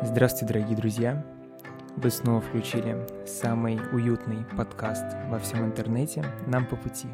Здравствуйте, 0.00 0.54
дорогие 0.54 0.76
друзья! 0.76 1.22
Вы 1.96 2.10
снова 2.10 2.40
включили 2.40 2.96
самый 3.26 3.78
уютный 3.92 4.44
подкаст 4.56 5.04
во 5.28 5.38
всем 5.38 5.66
интернете 5.66 6.24
«Нам 6.46 6.66
по 6.66 6.76
пути». 6.76 7.08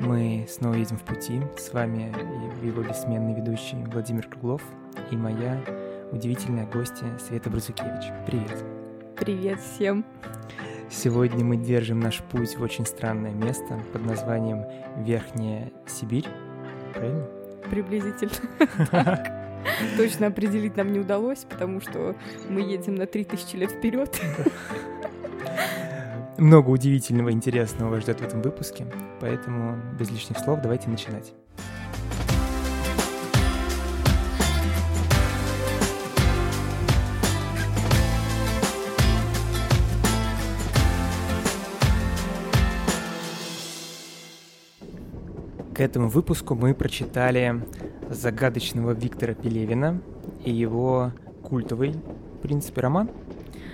Мы 0.00 0.46
снова 0.48 0.74
едем 0.74 0.96
в 0.96 1.02
пути. 1.02 1.42
С 1.58 1.72
вами 1.72 2.14
его 2.64 2.82
бессменный 2.82 3.34
ведущий 3.34 3.76
Владимир 3.86 4.28
Круглов 4.28 4.62
и 5.10 5.16
моя 5.16 5.60
удивительная 6.12 6.66
гостья 6.66 7.06
Света 7.18 7.50
Брусукевич. 7.50 8.12
Привет! 8.24 8.64
Привет 9.16 9.60
всем! 9.60 10.06
Сегодня 10.88 11.44
мы 11.44 11.56
держим 11.56 12.00
наш 12.00 12.20
путь 12.22 12.56
в 12.56 12.62
очень 12.62 12.86
странное 12.86 13.34
место 13.34 13.78
под 13.92 14.06
названием 14.06 14.64
Верхняя 15.04 15.70
Сибирь. 15.86 16.28
Правильно? 16.94 17.26
Приблизительно. 17.68 19.34
Точно 19.96 20.28
определить 20.28 20.76
нам 20.76 20.92
не 20.92 21.00
удалось, 21.00 21.44
потому 21.48 21.80
что 21.80 22.14
мы 22.48 22.60
едем 22.60 22.94
на 22.94 23.06
3000 23.06 23.56
лет 23.56 23.70
вперед. 23.70 24.20
Много 26.38 26.70
удивительного, 26.70 27.32
интересного 27.32 27.90
вас 27.90 28.02
ждет 28.02 28.20
в 28.20 28.24
этом 28.24 28.42
выпуске, 28.42 28.86
поэтому 29.20 29.76
без 29.98 30.10
лишних 30.10 30.38
слов 30.38 30.60
давайте 30.62 30.88
начинать. 30.88 31.32
К 45.78 45.80
этому 45.80 46.08
выпуску 46.08 46.56
мы 46.56 46.74
прочитали 46.74 47.62
загадочного 48.10 48.90
Виктора 48.90 49.34
Пелевина 49.34 50.02
и 50.44 50.50
его 50.50 51.12
культовый, 51.44 51.92
в 51.92 52.42
принципе, 52.42 52.80
роман. 52.80 53.08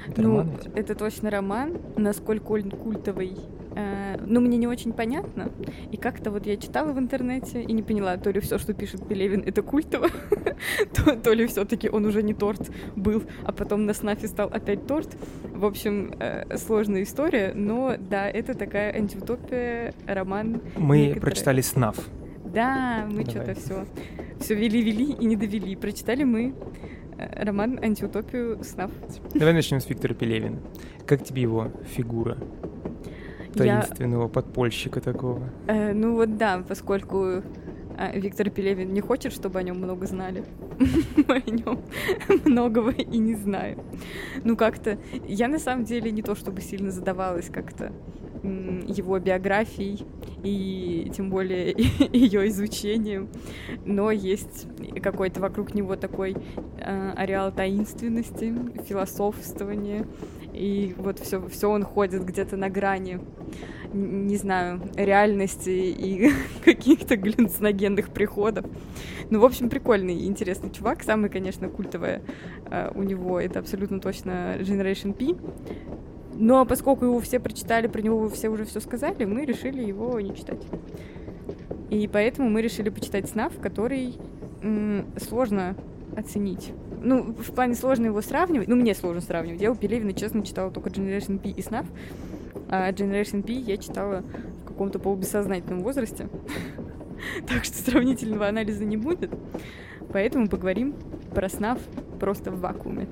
Это 0.08 0.22
ну, 0.22 0.38
роман 0.38 0.50
это 0.74 0.94
точно 0.94 1.30
роман. 1.30 1.78
Насколько 1.96 2.52
он 2.52 2.70
культовый, 2.70 3.36
э, 3.74 4.16
ну, 4.26 4.40
мне 4.40 4.56
не 4.56 4.66
очень 4.66 4.92
понятно. 4.92 5.50
И 5.90 5.96
как-то 5.96 6.30
вот 6.30 6.46
я 6.46 6.56
читала 6.56 6.92
в 6.92 6.98
интернете 6.98 7.62
и 7.62 7.72
не 7.72 7.82
поняла, 7.82 8.16
то 8.16 8.30
ли 8.30 8.40
все, 8.40 8.58
что 8.58 8.74
пишет 8.74 9.06
Пелевин, 9.06 9.42
это 9.46 9.62
культово, 9.62 10.08
то, 10.94 11.16
то 11.16 11.32
ли 11.32 11.46
все-таки 11.46 11.88
он 11.88 12.04
уже 12.04 12.22
не 12.22 12.34
торт 12.34 12.70
был, 12.96 13.22
а 13.44 13.52
потом 13.52 13.86
на 13.86 13.94
снафе 13.94 14.26
стал 14.28 14.48
опять 14.48 14.86
торт. 14.86 15.16
В 15.42 15.64
общем, 15.64 16.14
э, 16.18 16.56
сложная 16.58 17.02
история, 17.02 17.52
но 17.54 17.96
да, 17.98 18.28
это 18.28 18.54
такая 18.54 18.94
антиутопия, 18.94 19.94
роман. 20.06 20.60
Мы 20.76 20.98
некоторые. 20.98 21.20
прочитали 21.20 21.60
«Снаф». 21.60 21.96
Да, 22.44 23.08
мы 23.10 23.24
что-то 23.24 23.54
все 23.54 23.84
все 24.44 24.54
вели-вели 24.54 25.12
и 25.12 25.24
не 25.24 25.36
довели. 25.36 25.74
Прочитали 25.74 26.24
мы 26.24 26.54
роман 27.18 27.78
«Антиутопию 27.82 28.62
снав». 28.64 28.90
Давай 29.34 29.54
начнем 29.54 29.80
с 29.80 29.88
Виктора 29.88 30.14
Пелевина. 30.14 30.58
Как 31.06 31.24
тебе 31.24 31.42
его 31.42 31.70
фигура? 31.84 32.38
Таинственного 33.54 34.22
Я... 34.24 34.28
подпольщика 34.28 35.00
такого. 35.00 35.48
Э, 35.66 35.92
ну 35.92 36.14
вот 36.14 36.36
да, 36.36 36.64
поскольку 36.66 37.24
э, 37.26 37.42
Виктор 38.14 38.50
Пелевин 38.50 38.92
не 38.92 39.00
хочет, 39.00 39.32
чтобы 39.32 39.58
о 39.58 39.62
нем 39.62 39.78
много 39.78 40.06
знали. 40.06 40.44
Мы 41.28 41.36
о 41.36 41.50
нем 41.50 41.80
многого 42.44 42.90
и 42.90 43.18
не 43.18 43.34
знаем. 43.34 43.80
Ну 44.42 44.56
как-то 44.56 44.98
я 45.26 45.48
на 45.48 45.58
самом 45.58 45.84
деле 45.84 46.10
не 46.10 46.22
то 46.22 46.34
чтобы 46.34 46.60
сильно 46.60 46.90
задавалась 46.90 47.48
как-то 47.48 47.92
его 48.44 49.18
биографией 49.18 50.04
и 50.42 51.10
тем 51.16 51.30
более 51.30 51.74
ее 52.12 52.48
изучением, 52.48 53.28
но 53.84 54.10
есть 54.10 54.66
какой-то 55.02 55.40
вокруг 55.40 55.74
него 55.74 55.96
такой 55.96 56.36
э, 56.78 57.12
ареал 57.16 57.50
таинственности, 57.52 58.54
философствования, 58.86 60.06
и 60.52 60.94
вот 60.98 61.18
все, 61.18 61.46
все 61.48 61.70
он 61.70 61.82
ходит 61.82 62.24
где-то 62.24 62.56
на 62.56 62.68
грани, 62.68 63.20
не 63.92 64.36
знаю, 64.36 64.80
реальности 64.96 65.70
и 65.70 66.30
каких-то 66.64 67.16
галлюциногенных 67.16 68.10
приходов. 68.10 68.66
Ну, 69.30 69.40
в 69.40 69.44
общем, 69.44 69.70
прикольный 69.70 70.26
интересный 70.26 70.70
чувак. 70.70 71.02
Самый, 71.02 71.30
конечно, 71.30 71.68
культовое 71.68 72.22
э, 72.70 72.90
у 72.94 73.02
него 73.02 73.40
это 73.40 73.60
абсолютно 73.60 74.00
точно 74.00 74.56
Generation 74.58 75.14
P. 75.14 75.36
Но 76.36 76.64
поскольку 76.66 77.04
его 77.04 77.20
все 77.20 77.38
прочитали, 77.38 77.86
про 77.86 78.02
него 78.02 78.28
все 78.28 78.48
уже 78.48 78.64
все 78.64 78.80
сказали, 78.80 79.24
мы 79.24 79.44
решили 79.44 79.82
его 79.82 80.20
не 80.20 80.34
читать. 80.34 80.60
И 81.90 82.08
поэтому 82.08 82.50
мы 82.50 82.60
решили 82.62 82.88
почитать 82.88 83.28
снав, 83.28 83.52
который 83.60 84.14
м- 84.62 85.06
сложно 85.18 85.76
оценить. 86.16 86.72
Ну, 87.02 87.34
в 87.34 87.52
плане 87.52 87.74
сложно 87.74 88.06
его 88.06 88.20
сравнивать. 88.22 88.66
Ну, 88.66 88.76
мне 88.76 88.94
сложно 88.94 89.20
сравнивать. 89.20 89.60
Я 89.60 89.70
у 89.70 89.74
Пелевина, 89.74 90.12
честно, 90.12 90.44
читала 90.44 90.70
только 90.70 90.90
Generation 90.90 91.38
P 91.38 91.50
и 91.50 91.62
снав. 91.62 91.86
А 92.68 92.90
Generation 92.90 93.42
P 93.42 93.52
я 93.52 93.76
читала 93.76 94.24
в 94.62 94.68
каком-то 94.68 94.98
полубессознательном 94.98 95.82
возрасте. 95.82 96.28
Так 97.48 97.64
что 97.64 97.78
сравнительного 97.78 98.48
анализа 98.48 98.84
не 98.84 98.98
будет. 98.98 99.30
Поэтому 100.12 100.46
поговорим 100.48 100.94
про 101.34 101.48
снав 101.48 101.78
просто 102.20 102.50
в 102.50 102.60
вакууме. 102.60 103.06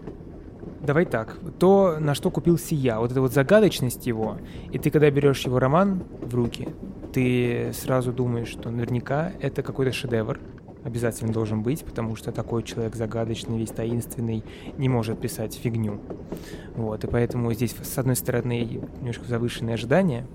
Давай 0.82 1.04
так, 1.04 1.37
то, 1.60 1.98
на 2.00 2.12
что 2.15 2.32
купился 2.32 2.75
я, 2.75 2.98
вот 2.98 3.12
эта 3.12 3.20
вот 3.20 3.32
загадочность 3.32 4.04
его, 4.04 4.38
и 4.72 4.78
ты, 4.78 4.91
когда 4.91 5.09
берешь 5.12 5.47
его 5.47 5.60
роман 5.60 6.03
в 6.20 6.34
руки, 6.34 6.70
ты 7.12 7.70
сразу 7.72 8.12
думаешь, 8.12 8.48
что 8.48 8.69
наверняка 8.70 9.31
это 9.41 9.62
какой-то 9.62 9.93
шедевр, 9.93 10.41
обязательно 10.82 11.32
должен 11.32 11.62
быть, 11.62 11.84
потому 11.84 12.16
что 12.16 12.32
такой 12.32 12.65
человек 12.65 12.97
загадочный, 12.97 13.59
весь 13.59 13.70
таинственный, 13.70 14.43
не 14.76 14.88
может 14.88 15.20
писать 15.20 15.54
фигню. 15.54 16.00
Вот, 16.75 17.04
и 17.04 17.06
поэтому 17.06 17.53
здесь, 17.53 17.76
с 17.81 17.99
одной 17.99 18.16
стороны, 18.16 18.81
немножко 18.99 19.25
завышенные 19.26 19.75
ожидания, 19.75 20.26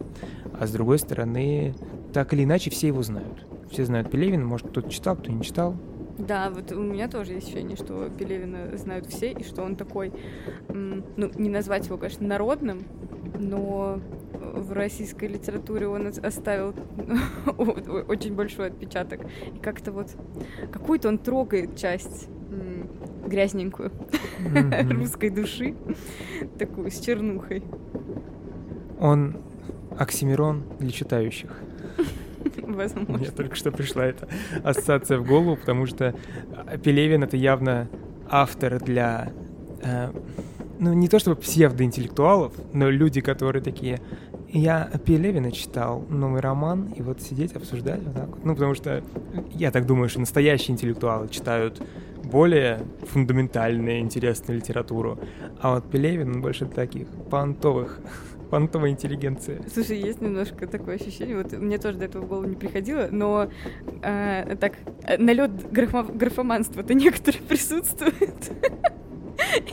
а 0.57 0.65
с 0.65 0.71
другой 0.71 0.99
стороны, 0.99 1.75
так 2.13 2.33
или 2.33 2.45
иначе, 2.45 2.69
все 2.69 2.87
его 2.87 3.03
знают. 3.03 3.45
Все 3.69 3.83
знают 3.83 4.09
Пелевина, 4.09 4.45
может, 4.45 4.69
кто-то 4.69 4.89
читал, 4.89 5.17
кто 5.17 5.29
не 5.29 5.41
читал, 5.41 5.75
да, 6.17 6.49
вот 6.49 6.71
у 6.71 6.81
меня 6.81 7.07
тоже 7.07 7.33
есть 7.33 7.47
ощущение, 7.47 7.77
что 7.77 8.09
Пелевина 8.09 8.75
знают 8.77 9.07
все, 9.07 9.31
и 9.31 9.43
что 9.43 9.63
он 9.63 9.75
такой, 9.75 10.11
ну, 10.67 11.03
не 11.15 11.49
назвать 11.49 11.87
его, 11.87 11.97
конечно, 11.97 12.27
народным, 12.27 12.83
но 13.39 13.99
в 14.33 14.71
российской 14.73 15.25
литературе 15.25 15.87
он 15.87 16.07
оставил 16.07 16.73
очень 18.07 18.33
большой 18.33 18.67
отпечаток. 18.67 19.21
И 19.53 19.59
как-то 19.59 19.91
вот 19.91 20.09
какую-то 20.71 21.09
он 21.09 21.17
трогает 21.17 21.75
часть 21.75 22.29
грязненькую 23.27 23.91
русской 24.89 25.29
души, 25.29 25.75
такую 26.57 26.89
с 26.89 26.99
чернухой. 26.99 27.63
Он 28.99 29.37
Оксимирон 29.97 30.63
для 30.79 30.91
читающих. 30.91 31.51
Возможно. 32.67 33.17
Мне 33.17 33.31
только 33.31 33.55
что 33.55 33.71
пришла 33.71 34.05
эта 34.05 34.27
ассоциация 34.63 35.17
в 35.19 35.25
голову, 35.25 35.57
потому 35.57 35.85
что 35.85 36.15
Пелевин— 36.83 37.23
это 37.25 37.37
явно 37.37 37.87
автор 38.29 38.79
для... 38.79 39.31
Э, 39.81 40.11
ну, 40.79 40.93
не 40.93 41.07
то 41.07 41.17
чтобы 41.19 41.37
псевдоинтеллектуалов, 41.37 42.53
но 42.73 42.89
люди, 42.89 43.21
которые 43.21 43.61
такие... 43.61 43.99
Я 44.49 44.89
Пелевина 45.05 45.51
читал 45.51 46.05
новый 46.09 46.39
роман, 46.39 46.93
и 46.95 47.01
вот 47.01 47.21
сидеть, 47.21 47.53
обсуждать 47.53 48.01
вот 48.03 48.13
так. 48.15 48.29
Ну, 48.43 48.53
потому 48.53 48.75
что 48.75 49.03
я 49.53 49.71
так 49.71 49.85
думаю, 49.85 50.07
что 50.09 50.19
настоящие 50.19 50.73
интеллектуалы 50.73 51.27
читают 51.27 51.81
более 52.23 52.79
фундаментальную, 53.07 53.99
интересную 53.99 54.59
литературу. 54.59 55.19
А 55.59 55.75
вот 55.75 55.89
Пелевин, 55.89 56.35
он 56.35 56.41
больше 56.41 56.65
таких 56.65 57.07
понтовых 57.29 57.99
понтовая 58.49 58.91
интеллигенция. 58.91 59.61
Слушай, 59.73 59.99
есть 59.99 60.21
немножко 60.21 60.67
такое 60.67 60.95
ощущение, 60.95 61.37
вот 61.37 61.51
мне 61.53 61.77
тоже 61.77 61.97
до 61.97 62.05
этого 62.05 62.23
в 62.23 62.27
голову 62.27 62.47
не 62.47 62.55
приходило, 62.55 63.07
но 63.11 63.49
э, 64.01 64.55
так, 64.59 64.73
налет 65.17 65.51
графо- 65.71 66.11
графоманства-то 66.15 66.93
некоторые 66.93 67.41
присутствует. 67.47 68.51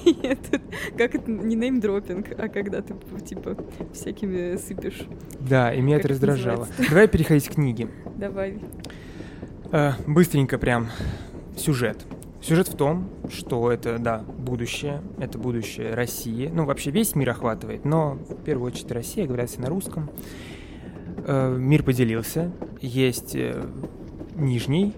И 0.05 0.17
это, 0.23 0.61
как 0.97 1.15
это, 1.15 1.31
не 1.31 1.57
неймдропинг, 1.57 2.29
а 2.39 2.49
когда 2.49 2.83
ты, 2.83 2.95
типа, 3.25 3.57
всякими 3.93 4.57
сыпешь. 4.57 5.07
Да, 5.41 5.73
и 5.73 5.81
меня 5.81 5.97
это 5.97 6.09
раздражало. 6.09 6.69
Давай 6.91 7.09
переходить 7.09 7.49
к 7.49 7.55
книге. 7.55 7.89
Давай. 8.17 8.59
Э, 9.73 9.93
быстренько 10.07 10.59
прям 10.59 10.89
сюжет. 11.57 12.05
Сюжет 12.45 12.69
в 12.69 12.77
том, 12.77 13.09
что 13.31 13.73
это, 13.73 13.99
да, 13.99 14.19
будущее, 14.19 15.01
это 15.19 15.39
будущее 15.39 15.95
России. 15.95 16.51
Ну, 16.53 16.67
вообще 16.67 16.91
весь 16.91 17.15
мир 17.15 17.31
охватывает, 17.31 17.87
но 17.87 18.19
в 18.29 18.43
первую 18.43 18.71
очередь 18.71 18.93
Россия, 18.93 19.27
говорят 19.27 19.49
все 19.49 19.63
на 19.63 19.69
русском. 19.71 20.11
Э, 21.27 21.57
мир 21.59 21.83
поделился. 21.83 22.53
Есть 22.83 23.35
э, 23.35 23.65
Нижний, 24.35 24.93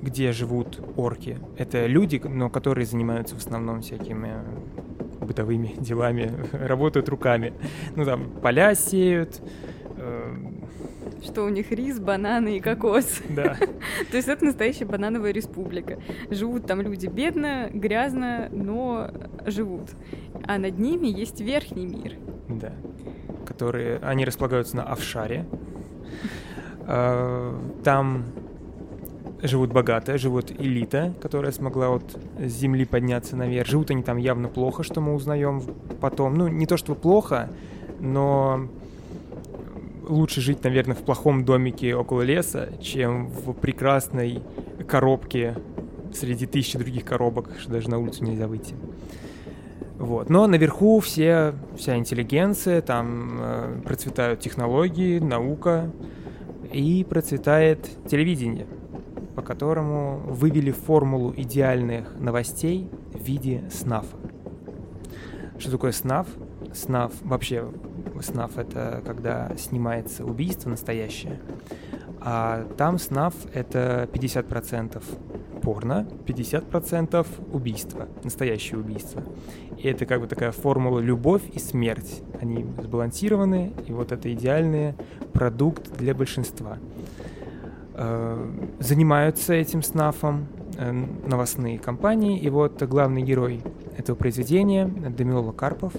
где 0.00 0.32
живут 0.32 0.80
орки. 0.96 1.38
Это 1.56 1.86
люди, 1.86 2.20
но 2.24 2.50
которые 2.50 2.84
занимаются 2.84 3.36
в 3.36 3.38
основном 3.38 3.82
всякими 3.82 4.38
бытовыми 5.20 5.76
делами, 5.78 6.32
работают 6.50 7.08
руками. 7.10 7.52
Ну, 7.94 8.04
там, 8.04 8.28
поля 8.42 8.74
сеют, 8.74 9.40
э, 9.98 10.34
что 11.24 11.44
у 11.44 11.48
них 11.48 11.70
рис, 11.70 11.98
бананы 11.98 12.56
и 12.56 12.60
кокос. 12.60 13.20
Да. 13.28 13.56
То 14.10 14.16
есть 14.16 14.28
это 14.28 14.44
настоящая 14.44 14.84
банановая 14.84 15.32
республика. 15.32 15.98
Живут 16.30 16.66
там 16.66 16.80
люди 16.80 17.06
бедно, 17.06 17.68
грязно, 17.72 18.48
но 18.50 19.10
живут. 19.46 19.90
А 20.46 20.58
над 20.58 20.78
ними 20.78 21.06
есть 21.06 21.40
верхний 21.40 21.86
мир. 21.86 22.16
Да. 22.48 22.72
Которые, 23.46 23.98
они 23.98 24.24
располагаются 24.24 24.76
на 24.76 24.84
Авшаре. 24.84 25.46
А, 26.86 27.58
там 27.84 28.24
живут 29.42 29.72
богатые, 29.72 30.18
живут 30.18 30.52
элита, 30.52 31.14
которая 31.20 31.52
смогла 31.52 31.90
вот 31.90 32.18
с 32.38 32.50
земли 32.52 32.84
подняться 32.84 33.36
наверх. 33.36 33.68
Живут 33.68 33.90
они 33.90 34.02
там 34.02 34.16
явно 34.16 34.48
плохо, 34.48 34.82
что 34.82 35.00
мы 35.00 35.14
узнаем 35.14 35.62
потом. 36.00 36.34
Ну, 36.34 36.48
не 36.48 36.66
то 36.66 36.76
чтобы 36.76 37.00
плохо, 37.00 37.50
но 38.00 38.68
лучше 40.08 40.40
жить, 40.40 40.62
наверное, 40.64 40.94
в 40.94 41.02
плохом 41.02 41.44
домике 41.44 41.94
около 41.94 42.22
леса, 42.22 42.70
чем 42.80 43.26
в 43.28 43.52
прекрасной 43.52 44.42
коробке 44.86 45.56
среди 46.12 46.46
тысячи 46.46 46.78
других 46.78 47.04
коробок, 47.04 47.50
что 47.58 47.72
даже 47.72 47.90
на 47.90 47.98
улицу 47.98 48.24
нельзя 48.24 48.46
выйти. 48.46 48.74
Вот. 49.98 50.28
Но 50.28 50.46
наверху 50.46 51.00
все, 51.00 51.54
вся 51.76 51.96
интеллигенция, 51.96 52.82
там 52.82 53.38
э, 53.40 53.80
процветают 53.84 54.40
технологии, 54.40 55.18
наука 55.18 55.90
и 56.72 57.06
процветает 57.08 57.88
телевидение– 58.08 58.66
по 59.34 59.42
которому 59.42 60.18
вывели 60.26 60.70
формулу 60.70 61.32
идеальных 61.36 62.14
новостей 62.18 62.88
в 63.12 63.22
виде 63.22 63.64
снафа. 63.70 64.16
Что 65.58 65.70
такое 65.70 65.92
снаф? 65.92 66.26
Снаф, 66.72 67.12
вообще, 67.22 67.66
снаф— 68.22 68.52
это 68.58 69.02
когда 69.04 69.52
снимается 69.56 70.24
убийство 70.24 70.70
настоящее, 70.70 71.40
а 72.20 72.66
там 72.76 72.98
снаф— 72.98 73.34
это 73.52 74.08
50% 74.12 75.02
порно, 75.62 76.06
50% 76.26 77.26
убийства, 77.52 78.08
настоящее 78.22 78.78
убийство. 78.78 79.22
И 79.78 79.88
это 79.88 80.06
как 80.06 80.20
бы 80.20 80.26
такая 80.26 80.52
формула 80.52 81.00
любовь 81.00 81.42
и 81.52 81.58
смерть. 81.58 82.22
Они 82.40 82.64
сбалансированы, 82.82 83.72
и 83.86 83.92
вот 83.92 84.12
это 84.12 84.32
идеальный 84.32 84.94
продукт 85.32 85.96
для 85.96 86.14
большинства. 86.14 86.78
Э, 87.94 88.50
занимаются 88.80 89.54
этим 89.54 89.82
снафом 89.82 90.46
э, 90.78 90.92
новостные 91.26 91.78
компании. 91.78 92.38
И 92.38 92.48
вот 92.50 92.82
главный 92.82 93.22
герой 93.22 93.62
этого 93.96 94.16
произведения, 94.16 94.86
Демилола 94.86 95.52
Карпов, 95.52 95.92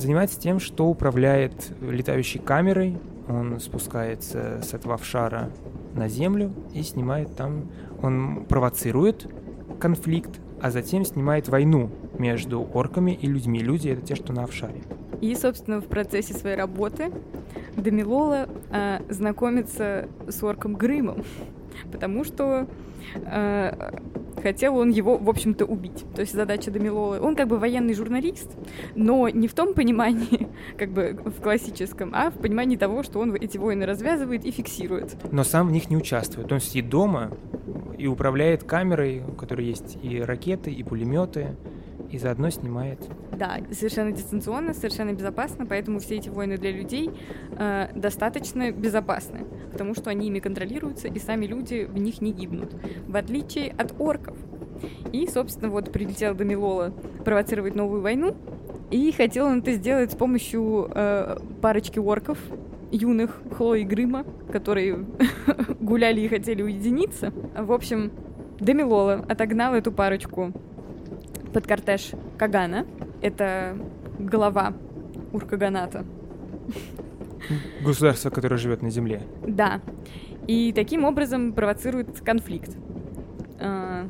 занимается 0.00 0.40
тем, 0.40 0.60
что 0.60 0.86
управляет 0.86 1.72
летающей 1.80 2.40
камерой. 2.40 2.98
Он 3.28 3.60
спускается 3.60 4.60
с 4.62 4.74
этого 4.74 4.98
шара 4.98 5.50
на 5.94 6.08
землю 6.08 6.52
и 6.74 6.82
снимает 6.82 7.34
там... 7.36 7.70
Он 8.02 8.46
провоцирует 8.48 9.26
конфликт, 9.78 10.40
а 10.60 10.70
затем 10.70 11.04
снимает 11.04 11.48
войну 11.48 11.90
между 12.18 12.66
орками 12.72 13.12
и 13.12 13.26
людьми. 13.26 13.60
Люди— 13.60 13.88
это 13.90 14.00
те, 14.00 14.14
что 14.14 14.32
на 14.32 14.44
офшаре. 14.44 14.82
И, 15.20 15.34
собственно, 15.34 15.80
в 15.80 15.86
процессе 15.86 16.32
своей 16.32 16.56
работы 16.56 17.12
Дамилола 17.76 18.48
э, 18.70 19.00
знакомится 19.10 20.08
с 20.28 20.42
орком 20.42 20.74
Грымом, 20.74 21.24
потому 21.90 22.24
что 22.24 22.66
э, 23.14 24.00
хотел 24.42 24.76
он 24.76 24.90
его, 24.90 25.16
в 25.16 25.28
общем-то, 25.28 25.64
убить. 25.64 26.04
То 26.14 26.20
есть 26.20 26.34
задача 26.34 26.70
Дамилолы... 26.70 27.20
Он 27.20 27.36
как 27.36 27.48
бы 27.48 27.58
военный 27.58 27.94
журналист, 27.94 28.50
но 28.94 29.28
не 29.28 29.48
в 29.48 29.54
том 29.54 29.74
понимании, 29.74 30.48
как 30.78 30.90
бы 30.90 31.18
в 31.24 31.40
классическом, 31.42 32.12
а 32.14 32.30
в 32.30 32.38
понимании 32.38 32.76
того, 32.76 33.02
что 33.02 33.20
он 33.20 33.34
эти 33.34 33.58
войны 33.58 33.86
развязывает 33.86 34.44
и 34.44 34.50
фиксирует. 34.50 35.16
Но 35.32 35.44
сам 35.44 35.68
в 35.68 35.72
них 35.72 35.90
не 35.90 35.96
участвует. 35.96 36.50
Он 36.52 36.60
сидит 36.60 36.88
дома 36.88 37.32
и 37.98 38.06
управляет 38.06 38.64
камерой, 38.64 39.22
у 39.26 39.32
которой 39.32 39.66
есть 39.66 39.98
и 40.02 40.20
ракеты, 40.20 40.70
и 40.70 40.82
пулеметы, 40.82 41.56
и 42.10 42.18
заодно 42.18 42.50
снимает. 42.50 42.98
Да, 43.32 43.58
совершенно 43.72 44.12
дистанционно, 44.12 44.74
совершенно 44.74 45.12
безопасно, 45.12 45.66
поэтому 45.66 46.00
все 46.00 46.16
эти 46.16 46.28
войны 46.28 46.58
для 46.58 46.72
людей 46.72 47.10
э, 47.52 47.88
достаточно 47.94 48.70
безопасны, 48.72 49.46
потому 49.72 49.94
что 49.94 50.10
они 50.10 50.26
ими 50.28 50.40
контролируются, 50.40 51.08
и 51.08 51.18
сами 51.18 51.46
люди 51.46 51.84
в 51.84 51.98
них 51.98 52.20
не 52.20 52.32
гибнут, 52.32 52.74
в 53.06 53.16
отличие 53.16 53.70
от 53.72 53.94
орков. 53.98 54.36
И, 55.12 55.26
собственно, 55.26 55.70
вот 55.70 55.92
прилетел 55.92 56.34
до 56.34 56.44
Милола 56.44 56.92
провоцировать 57.24 57.74
новую 57.74 58.00
войну, 58.00 58.34
и 58.90 59.12
хотел 59.12 59.46
он 59.46 59.60
это 59.60 59.72
сделать 59.72 60.12
с 60.12 60.16
помощью 60.16 60.90
э, 60.92 61.38
парочки 61.60 61.98
орков, 61.98 62.38
юных 62.90 63.40
Хлои 63.56 63.84
Грыма, 63.84 64.24
которые 64.50 65.06
гуляли 65.80 66.22
и 66.22 66.28
хотели 66.28 66.62
уединиться. 66.62 67.32
В 67.56 67.72
общем, 67.72 68.10
Демилола 68.58 69.24
отогнал 69.28 69.74
эту 69.74 69.92
парочку 69.92 70.52
под 71.52 71.66
кортеж 71.66 72.12
Кагана. 72.38 72.86
Это 73.22 73.76
глава 74.18 74.74
Уркаганата. 75.32 76.04
Государство, 77.84 78.30
которое 78.30 78.56
живет 78.56 78.82
на 78.82 78.90
земле. 78.90 79.22
Да. 79.46 79.80
И 80.46 80.72
таким 80.72 81.04
образом 81.04 81.52
провоцирует 81.52 82.20
конфликт. 82.20 82.76
А, 83.58 84.08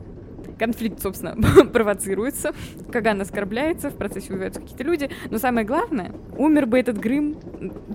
конфликт, 0.59 1.01
собственно, 1.01 1.37
провоцируется, 1.73 2.53
Каган 2.93 3.21
оскорбляется, 3.21 3.91
в 3.91 3.97
процессе 3.97 4.33
убиваются 4.33 4.61
какие-то 4.61 4.85
люди. 4.85 5.11
Но 5.31 5.39
самое 5.39 5.67
главное, 5.67 6.13
умер 6.37 6.67
бы 6.67 6.79
этот 6.79 6.99
Грым 6.99 7.37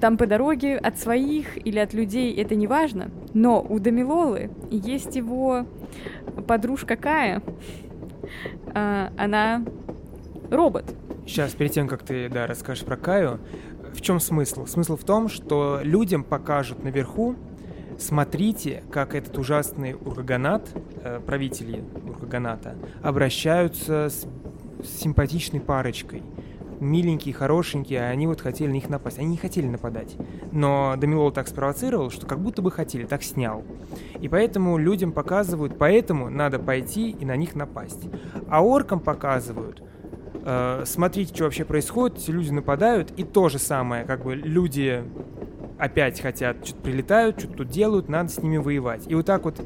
там 0.02 0.18
по 0.18 0.26
дороге 0.26 0.78
от 0.78 0.98
своих 0.98 1.58
или 1.66 1.80
от 1.80 1.94
людей, 1.94 2.34
это 2.36 2.56
не 2.56 2.68
важно. 2.68 3.12
Но 3.34 3.62
у 3.62 3.80
Дамилолы 3.80 4.50
есть 4.72 5.16
его 5.16 5.66
подружка 6.48 6.96
Кая, 6.96 7.42
она 8.74 9.64
робот. 10.50 10.86
Сейчас, 11.26 11.54
перед 11.54 11.72
тем, 11.72 11.88
как 11.88 12.04
ты, 12.04 12.30
да, 12.30 12.48
расскажешь 12.48 12.86
про 12.86 12.98
Каю, 12.98 13.40
в 13.94 14.02
чем 14.02 14.20
смысл? 14.20 14.66
Смысл 14.66 14.96
в 14.96 15.04
том, 15.04 15.30
что 15.30 15.80
людям 15.82 16.24
покажут 16.24 16.84
наверху, 16.84 17.36
смотрите, 17.98 18.84
как 18.92 19.16
этот 19.16 19.38
ужасный 19.38 19.96
уркаганат, 19.96 20.70
э, 21.04 21.20
правители 21.26 21.84
уркаганата, 22.08 22.76
обращаются 23.02 24.10
с 24.10 24.28
симпатичной 24.84 25.62
парочкой– 25.62 26.24
миленькие, 26.80 27.34
хорошенькие, 27.34 28.02
а 28.02 28.10
они 28.10 28.28
вот 28.28 28.42
хотели 28.42 28.70
на 28.70 28.74
них 28.74 28.90
напасть. 28.90 29.20
Они 29.20 29.28
не 29.28 29.38
хотели 29.38 29.68
нападать. 29.68 30.16
Но 30.52 30.96
Дамилол 30.98 31.32
так 31.32 31.48
спровоцировал, 31.48 32.10
что 32.10 32.26
как 32.26 32.40
будто 32.40 32.62
бы 32.62 32.72
хотели, 32.72 33.06
так 33.06 33.24
снял. 33.24 33.64
И 34.20 34.28
поэтому 34.28 34.78
людям 34.78 35.12
показывают, 35.12 35.78
поэтому 35.78 36.30
надо 36.30 36.60
пойти 36.60 37.12
и 37.12 37.26
на 37.26 37.36
них 37.36 37.56
напасть. 37.56 38.08
А 38.50 38.64
оркам 38.64 39.00
показывают, 39.00 39.82
э, 40.44 40.84
смотрите, 40.86 41.34
что 41.34 41.46
вообще 41.46 41.66
происходит, 41.66 42.18
эти 42.20 42.32
люди 42.32 42.52
нападают, 42.52 43.12
и 43.18 43.24
то 43.24 43.50
же 43.50 43.60
самое, 43.60 44.06
как 44.06 44.24
бы 44.24 44.36
люди 44.36 45.04
опять 45.78 46.22
хотят, 46.22 46.66
что-то 46.66 46.82
прилетают, 46.82 47.40
что-то 47.40 47.58
тут 47.58 47.70
делают, 47.70 48.10
надо 48.10 48.30
с 48.30 48.42
ними 48.42 48.58
воевать. 48.58 49.04
И 49.08 49.16
вот 49.16 49.26
так 49.26 49.44
вот 49.46 49.62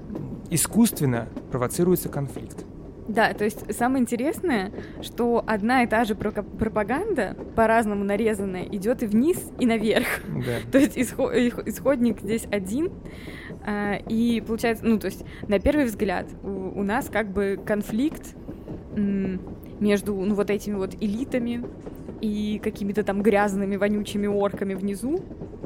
искусственно 0.50 1.28
провоцируется 1.52 2.10
конфликт. 2.10 2.66
Да, 3.10 3.34
то 3.34 3.44
есть 3.44 3.76
самое 3.76 4.04
интересное, 4.04 4.72
что 5.02 5.44
одна 5.48 5.82
и 5.82 5.88
та 5.88 6.06
же 6.06 6.14
пропаганда, 6.14 7.36
по-разному 7.56 8.04
нарезанная, 8.04 8.66
идет 8.66 9.02
и 9.02 9.08
вниз, 9.08 9.52
и 9.60 9.66
наверх. 9.66 10.06
Да. 10.28 10.58
То 10.72 10.78
есть 10.78 10.96
исход, 10.96 11.34
исходник 11.34 12.20
здесь 12.22 12.46
один, 12.52 12.92
а, 13.66 13.96
и 14.08 14.42
получается, 14.46 14.86
ну, 14.86 15.00
то 15.00 15.08
есть 15.08 15.26
на 15.48 15.60
первый 15.60 15.86
взгляд 15.86 16.28
у, 16.44 16.80
у 16.80 16.84
нас 16.84 17.10
как 17.10 17.34
бы 17.34 17.60
конфликт 17.66 18.36
между 18.96 20.14
ну, 20.14 20.36
вот 20.36 20.52
этими 20.52 20.76
вот 20.76 20.94
элитами 21.02 21.64
и 22.22 22.60
какими-то 22.64 23.04
там 23.04 23.24
грязными, 23.24 23.76
вонючими 23.76 24.28
орками 24.28 24.76
внизу, 24.76 25.20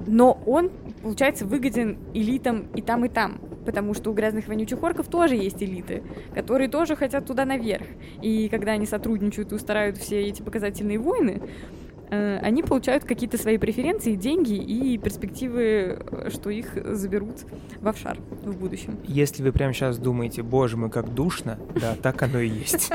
но 0.07 0.41
он, 0.45 0.71
получается, 1.01 1.45
выгоден 1.45 1.97
элитам 2.13 2.67
и 2.73 2.81
там, 2.81 3.03
и 3.03 3.09
там 3.09 3.39
потому 3.63 3.93
что 3.93 4.11
у 4.11 4.13
грязных 4.13 4.47
вонючих 4.47 4.81
орков 4.83 5.07
тоже 5.07 5.35
есть 5.35 5.61
элиты, 5.61 6.03
которые 6.33 6.69
тоже 6.69 6.95
хотят 6.95 7.25
туда 7.25 7.45
наверх. 7.45 7.85
И 8.21 8.49
когда 8.49 8.73
они 8.73 8.85
сотрудничают 8.85 9.51
и 9.51 9.55
устраивают 9.55 9.97
все 9.97 10.21
эти 10.21 10.41
показательные 10.41 10.99
войны, 10.99 11.41
они 12.41 12.63
получают 12.63 13.03
какие-то 13.03 13.37
свои 13.37 13.57
преференции, 13.57 14.15
деньги 14.15 14.55
и 14.55 14.97
перспективы, 14.97 15.99
что 16.29 16.49
их 16.49 16.77
заберут 16.95 17.45
в 17.79 17.87
офшар 17.87 18.17
в 18.43 18.57
будущем. 18.57 18.97
Если 19.05 19.43
вы 19.43 19.51
прямо 19.51 19.73
сейчас 19.73 19.97
думаете, 19.97 20.43
боже 20.43 20.77
мой, 20.77 20.89
как 20.89 21.13
душно, 21.13 21.59
да, 21.79 21.95
так 22.01 22.21
оно 22.23 22.39
и 22.39 22.49
есть. 22.49 22.91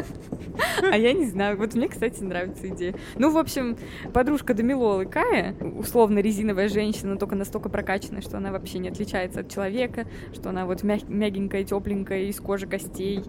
А 0.82 0.96
я 0.96 1.12
не 1.12 1.26
знаю. 1.26 1.56
Вот 1.56 1.74
мне, 1.74 1.88
кстати, 1.88 2.22
нравится 2.22 2.68
идея. 2.68 2.94
Ну, 3.16 3.30
в 3.30 3.38
общем, 3.38 3.76
подружка 4.12 4.54
Дамилолы 4.54 5.06
Кая, 5.06 5.54
условно 5.78 6.20
резиновая 6.20 6.68
женщина, 6.68 7.16
только 7.16 7.34
настолько 7.34 7.68
прокачанная, 7.68 8.22
что 8.22 8.36
она 8.36 8.52
вообще 8.52 8.78
не 8.78 8.88
отличается 8.88 9.40
от 9.40 9.50
человека, 9.50 10.06
что 10.32 10.50
она 10.50 10.66
вот 10.66 10.82
мягенькая, 10.82 11.64
тепленькая, 11.64 12.24
из 12.24 12.40
кожи 12.40 12.66
костей, 12.66 13.22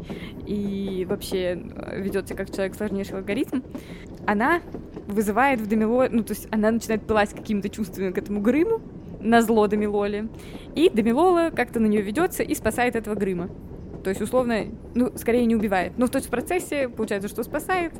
и 0.46 1.05
вообще 1.10 1.62
э, 1.75 2.01
ведет 2.01 2.27
себя 2.27 2.38
как 2.38 2.53
человек 2.53 2.75
сложнейший 2.75 3.17
алгоритм. 3.17 3.62
Она 4.25 4.62
вызывает 5.08 5.60
в 5.60 5.67
Демило, 5.80 6.08
ну, 6.12 6.24
то 6.24 6.34
есть 6.34 6.48
она 6.52 6.72
начинает 6.72 7.04
пылать 7.04 7.34
какими-то 7.34 7.70
чувствами 7.70 8.12
к 8.12 8.18
этому 8.18 8.42
Грыму, 8.42 8.82
на 9.22 9.42
зло 9.42 9.68
Дамилоле. 9.68 10.28
И 10.76 10.90
Дамилола 10.90 11.52
как-то 11.56 11.80
на 11.80 11.88
нее 11.88 12.02
ведется 12.02 12.44
и 12.44 12.54
спасает 12.56 12.96
этого 12.96 13.16
Грыма. 13.16 13.50
То 14.04 14.10
есть, 14.10 14.22
условно, 14.22 14.66
ну, 14.96 15.12
скорее 15.16 15.46
не 15.46 15.56
убивает. 15.56 15.94
Но 15.98 16.08
в 16.08 16.10
том 16.10 16.22
в 16.22 16.28
процессе 16.28 16.88
получается, 16.88 17.28
что 17.28 17.44
спасает. 17.44 17.94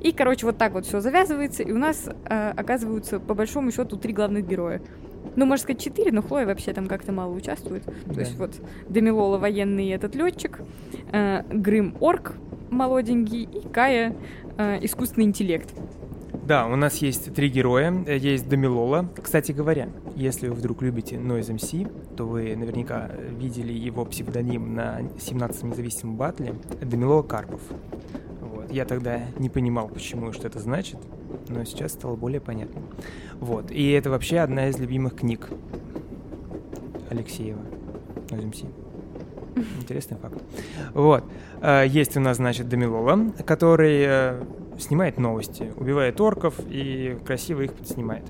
И, 0.00 0.12
короче, 0.12 0.46
вот 0.46 0.56
так 0.56 0.72
вот 0.72 0.86
все 0.86 1.00
завязывается. 1.00 1.64
И 1.64 1.72
у 1.72 1.78
нас 1.78 2.08
э, 2.08 2.50
оказываются, 2.50 3.18
по 3.18 3.34
большому 3.34 3.72
счету, 3.72 3.96
три 3.96 4.12
главных 4.12 4.46
героя. 4.46 4.80
Ну, 5.34 5.46
можно 5.46 5.64
сказать, 5.64 5.82
четыре, 5.82 6.12
но 6.12 6.22
Хлоя 6.22 6.46
вообще 6.46 6.72
там 6.72 6.86
как-то 6.86 7.10
мало 7.10 7.32
участвует. 7.32 7.84
Да. 8.06 8.14
То 8.14 8.20
есть 8.20 8.36
вот 8.36 8.52
Демилола 8.88 9.38
военный 9.38 9.88
этот 9.88 10.14
летчик, 10.14 10.60
э, 11.12 11.42
Грым 11.50 11.96
орк 12.00 12.34
молоденький 12.70 13.42
и 13.42 13.68
Кая 13.68 14.14
э, 14.58 14.78
искусственный 14.84 15.26
интеллект. 15.26 15.68
Да, 16.52 16.66
у 16.66 16.76
нас 16.76 16.98
есть 16.98 17.32
три 17.32 17.48
героя. 17.48 18.04
Э, 18.06 18.18
есть 18.18 18.46
Дамилола. 18.46 19.08
Кстати 19.22 19.52
говоря, 19.52 19.88
если 20.14 20.48
вы 20.48 20.54
вдруг 20.54 20.82
любите 20.82 21.16
Noise 21.16 21.56
MC, 21.56 22.14
то 22.14 22.26
вы 22.26 22.54
наверняка 22.54 23.10
видели 23.38 23.72
его 23.72 24.04
псевдоним 24.04 24.74
на 24.74 25.00
17 25.18 25.62
независимом 25.62 26.18
батле 26.18 26.54
Дамилола 26.82 27.22
Карпов. 27.22 27.62
Вот. 28.42 28.70
Я 28.70 28.84
тогда 28.84 29.20
не 29.38 29.48
понимал, 29.48 29.88
почему 29.88 30.28
и 30.28 30.32
что 30.34 30.46
это 30.46 30.58
значит, 30.58 30.98
но 31.48 31.64
сейчас 31.64 31.92
стало 31.92 32.16
более 32.16 32.42
понятно. 32.42 32.82
Вот. 33.40 33.70
И 33.70 33.90
это 33.92 34.10
вообще 34.10 34.40
одна 34.40 34.68
из 34.68 34.78
любимых 34.78 35.16
книг 35.16 35.48
Алексеева. 37.08 37.62
Noise 38.28 38.50
MC. 38.52 38.66
Интересный 39.80 40.18
факт. 40.18 40.36
Вот. 40.92 41.24
Э, 41.62 41.86
есть 41.88 42.14
у 42.18 42.20
нас, 42.20 42.36
значит, 42.36 42.68
Дамилола, 42.68 43.32
который 43.46 44.02
э, 44.06 44.42
снимает 44.78 45.18
новости, 45.18 45.72
убивает 45.76 46.20
орков 46.20 46.54
и 46.68 47.18
красиво 47.24 47.62
их 47.62 47.72
снимает. 47.84 48.24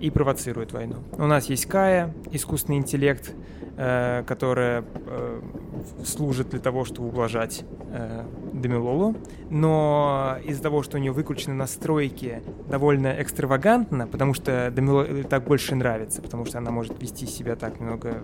И 0.00 0.10
провоцирует 0.10 0.72
войну. 0.72 0.96
У 1.12 1.26
нас 1.26 1.46
есть 1.46 1.66
Кая, 1.66 2.14
искусственный 2.30 2.78
интеллект, 2.78 3.32
э, 3.76 4.22
которая 4.26 4.84
э, 5.06 5.40
служит 6.04 6.50
для 6.50 6.60
того, 6.60 6.84
чтобы 6.84 7.08
ублажать 7.08 7.64
э, 7.90 8.24
Демилолу, 8.52 9.16
но 9.50 10.36
из-за 10.44 10.62
того, 10.62 10.82
что 10.82 10.98
у 10.98 11.00
нее 11.00 11.12
выключены 11.12 11.54
настройки 11.54 12.42
довольно 12.68 13.20
экстравагантно, 13.20 14.06
потому 14.06 14.34
что 14.34 14.70
Демилоле 14.74 15.24
так 15.24 15.44
больше 15.44 15.74
нравится, 15.74 16.22
потому 16.22 16.44
что 16.44 16.58
она 16.58 16.70
может 16.70 17.00
вести 17.02 17.26
себя 17.26 17.56
так 17.56 17.80
немного 17.80 18.22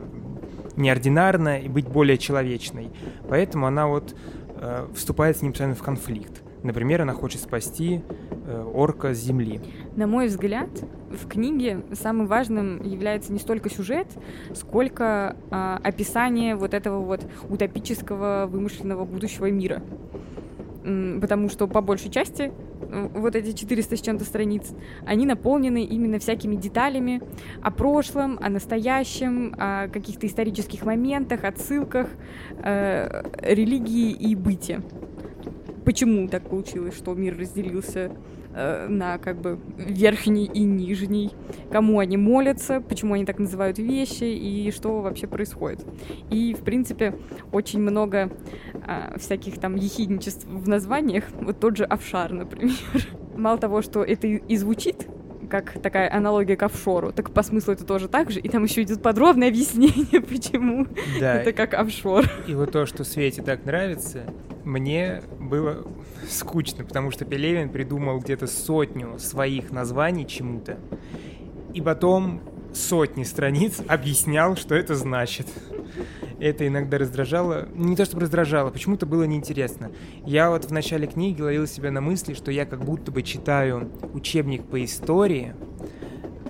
неординарно 0.76 1.60
и 1.60 1.68
быть 1.68 1.88
более 1.88 2.18
человечной. 2.18 2.90
Поэтому 3.28 3.66
она 3.66 3.86
вот 3.86 4.14
э, 4.56 4.86
вступает 4.94 5.36
с 5.36 5.42
ним 5.42 5.52
постоянно 5.52 5.74
в 5.74 5.82
конфликт. 5.82 6.43
Например, 6.64 7.02
она 7.02 7.12
хочет 7.12 7.42
спасти 7.42 8.00
э, 8.46 8.62
орка 8.74 9.12
с 9.12 9.18
земли. 9.18 9.60
На 9.96 10.06
мой 10.06 10.28
взгляд, 10.28 10.70
в 11.10 11.28
книге 11.28 11.82
самым 11.92 12.26
важным 12.26 12.82
является 12.82 13.34
не 13.34 13.38
столько 13.38 13.68
сюжет, 13.68 14.06
сколько 14.54 15.36
э, 15.50 15.78
описание 15.84 16.56
вот 16.56 16.72
этого 16.72 17.00
вот 17.00 17.20
утопического 17.50 18.46
вымышленного 18.50 19.04
будущего 19.04 19.50
мира. 19.50 19.82
Потому 21.20 21.50
что 21.50 21.66
по 21.66 21.82
большей 21.82 22.10
части 22.10 22.50
вот 23.14 23.36
эти 23.36 23.52
400 23.52 23.96
с 23.96 24.00
чем-то 24.00 24.24
страниц, 24.24 24.72
они 25.04 25.26
наполнены 25.26 25.84
именно 25.84 26.18
всякими 26.18 26.56
деталями 26.56 27.20
о 27.62 27.70
прошлом, 27.70 28.38
о 28.40 28.48
настоящем, 28.48 29.54
о 29.58 29.88
каких-то 29.88 30.26
исторических 30.26 30.84
моментах, 30.86 31.44
отсылках, 31.44 32.08
э, 32.62 33.22
религии 33.42 34.12
и 34.12 34.34
быте 34.34 34.80
почему 35.84 36.28
так 36.28 36.48
получилось, 36.48 36.96
что 36.96 37.14
мир 37.14 37.36
разделился 37.38 38.12
э, 38.54 38.86
на 38.88 39.18
как 39.18 39.40
бы 39.40 39.58
верхний 39.76 40.46
и 40.46 40.60
нижний, 40.60 41.30
кому 41.70 41.98
они 41.98 42.16
молятся, 42.16 42.80
почему 42.80 43.14
они 43.14 43.24
так 43.24 43.38
называют 43.38 43.78
вещи 43.78 44.24
и 44.24 44.70
что 44.70 45.00
вообще 45.00 45.26
происходит. 45.26 45.84
И, 46.30 46.54
в 46.54 46.64
принципе, 46.64 47.14
очень 47.52 47.80
много 47.80 48.30
э, 48.86 49.18
всяких 49.18 49.58
там 49.58 49.76
ехидничеств 49.76 50.46
в 50.46 50.68
названиях, 50.68 51.24
вот 51.40 51.60
тот 51.60 51.76
же 51.76 51.84
офшар, 51.84 52.32
например. 52.32 52.74
Мало 53.36 53.58
того, 53.58 53.82
что 53.82 54.02
это 54.02 54.26
и 54.26 54.56
звучит 54.56 55.08
как 55.54 55.80
такая 55.80 56.12
аналогия 56.12 56.56
к 56.56 56.62
офшору, 56.62 57.12
так 57.12 57.30
по 57.30 57.42
смыслу 57.42 57.74
это 57.74 57.84
тоже 57.84 58.08
так 58.08 58.30
же, 58.30 58.40
и 58.40 58.48
там 58.48 58.64
еще 58.64 58.82
идет 58.82 59.02
подробное 59.02 59.48
объяснение, 59.50 60.20
почему 60.28 60.86
да. 61.20 61.36
это 61.36 61.52
как 61.52 61.74
офшор. 61.74 62.24
И 62.48 62.54
вот 62.54 62.72
то, 62.72 62.86
что 62.86 63.04
Свете 63.04 63.42
так 63.42 63.64
нравится, 63.64 64.24
мне 64.64 65.22
было 65.38 65.86
скучно, 66.28 66.84
потому 66.84 67.10
что 67.10 67.24
Пелевин 67.24 67.68
придумал 67.70 68.18
где-то 68.18 68.46
сотню 68.46 69.18
своих 69.18 69.70
названий 69.70 70.26
чему-то, 70.26 70.78
и 71.72 71.80
потом 71.80 72.40
сотни 72.72 73.24
страниц 73.24 73.80
объяснял, 73.88 74.56
что 74.56 74.74
это 74.74 74.94
значит. 74.94 75.46
Это 76.40 76.66
иногда 76.66 76.98
раздражало. 76.98 77.68
Не 77.74 77.96
то, 77.96 78.04
чтобы 78.04 78.22
раздражало, 78.22 78.70
почему-то 78.70 79.06
было 79.06 79.22
неинтересно. 79.24 79.92
Я 80.26 80.50
вот 80.50 80.64
в 80.64 80.72
начале 80.72 81.06
книги 81.06 81.40
ловил 81.40 81.66
себя 81.66 81.90
на 81.90 82.00
мысли, 82.00 82.34
что 82.34 82.50
я 82.50 82.66
как 82.66 82.84
будто 82.84 83.12
бы 83.12 83.22
читаю 83.22 83.90
учебник 84.12 84.64
по 84.64 84.84
истории 84.84 85.54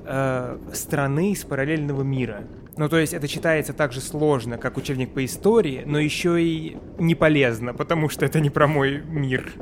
э, 0.05 0.59
страны 0.73 1.33
из 1.33 1.45
параллельного 1.45 2.03
мира. 2.03 2.45
Ну, 2.77 2.89
то 2.89 2.99
есть 2.99 3.15
это 3.15 3.29
читается 3.29 3.73
так 3.73 3.93
же 3.93 4.01
сложно, 4.01 4.59
как 4.59 4.77
учебник 4.77 5.13
по 5.15 5.25
истории, 5.25 5.83
но 5.87 5.99
еще 5.99 6.43
и 6.43 6.77
не 6.99 7.15
полезно, 7.15 7.73
потому 7.73 8.09
что 8.09 8.25
это 8.25 8.41
не 8.41 8.51
про 8.51 8.67
мой 8.67 9.03
мир. 9.07 9.53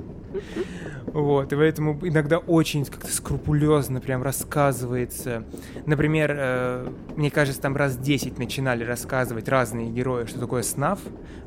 Вот, 1.07 1.52
и 1.52 1.57
поэтому 1.57 1.99
иногда 2.02 2.38
очень 2.38 2.87
как-то 2.87 3.12
скрупулезно 3.12 4.00
прям 4.00 4.23
рассказывается. 4.23 5.45
Например, 5.85 6.35
э, 6.35 6.88
мне 7.16 7.31
кажется, 7.31 7.61
там 7.61 7.76
раз 7.76 7.99
10 7.99 8.38
начинали 8.38 8.83
рассказывать 8.83 9.47
разные 9.47 9.90
герои, 9.90 10.25
что 10.25 10.40
такое 10.40 10.62
СНАФ, 10.62 11.00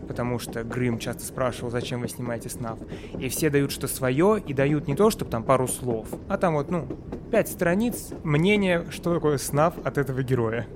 потому 0.08 0.38
что 0.38 0.64
Грым 0.64 1.00
часто 1.00 1.24
спрашивал, 1.24 1.72
зачем 1.72 2.02
вы 2.02 2.10
снимаете 2.10 2.50
СНАФ. 2.50 2.78
И 3.20 3.28
все 3.30 3.50
дают 3.50 3.72
что 3.72 3.88
свое, 3.88 4.40
и 4.46 4.54
дают 4.54 4.88
не 4.88 4.96
то, 4.96 5.10
чтобы 5.10 5.32
там 5.32 5.44
пару 5.44 5.68
слов, 5.68 6.10
а 6.30 6.38
там 6.38 6.54
вот, 6.54 6.70
ну, 6.70 6.88
пять 7.32 7.50
страниц 7.50 8.10
мнение, 8.24 8.86
что 8.92 9.16
такое 9.16 9.40
СНАФ 9.40 9.74
от 9.84 9.98
этого 9.98 10.22
героя. 10.22 10.68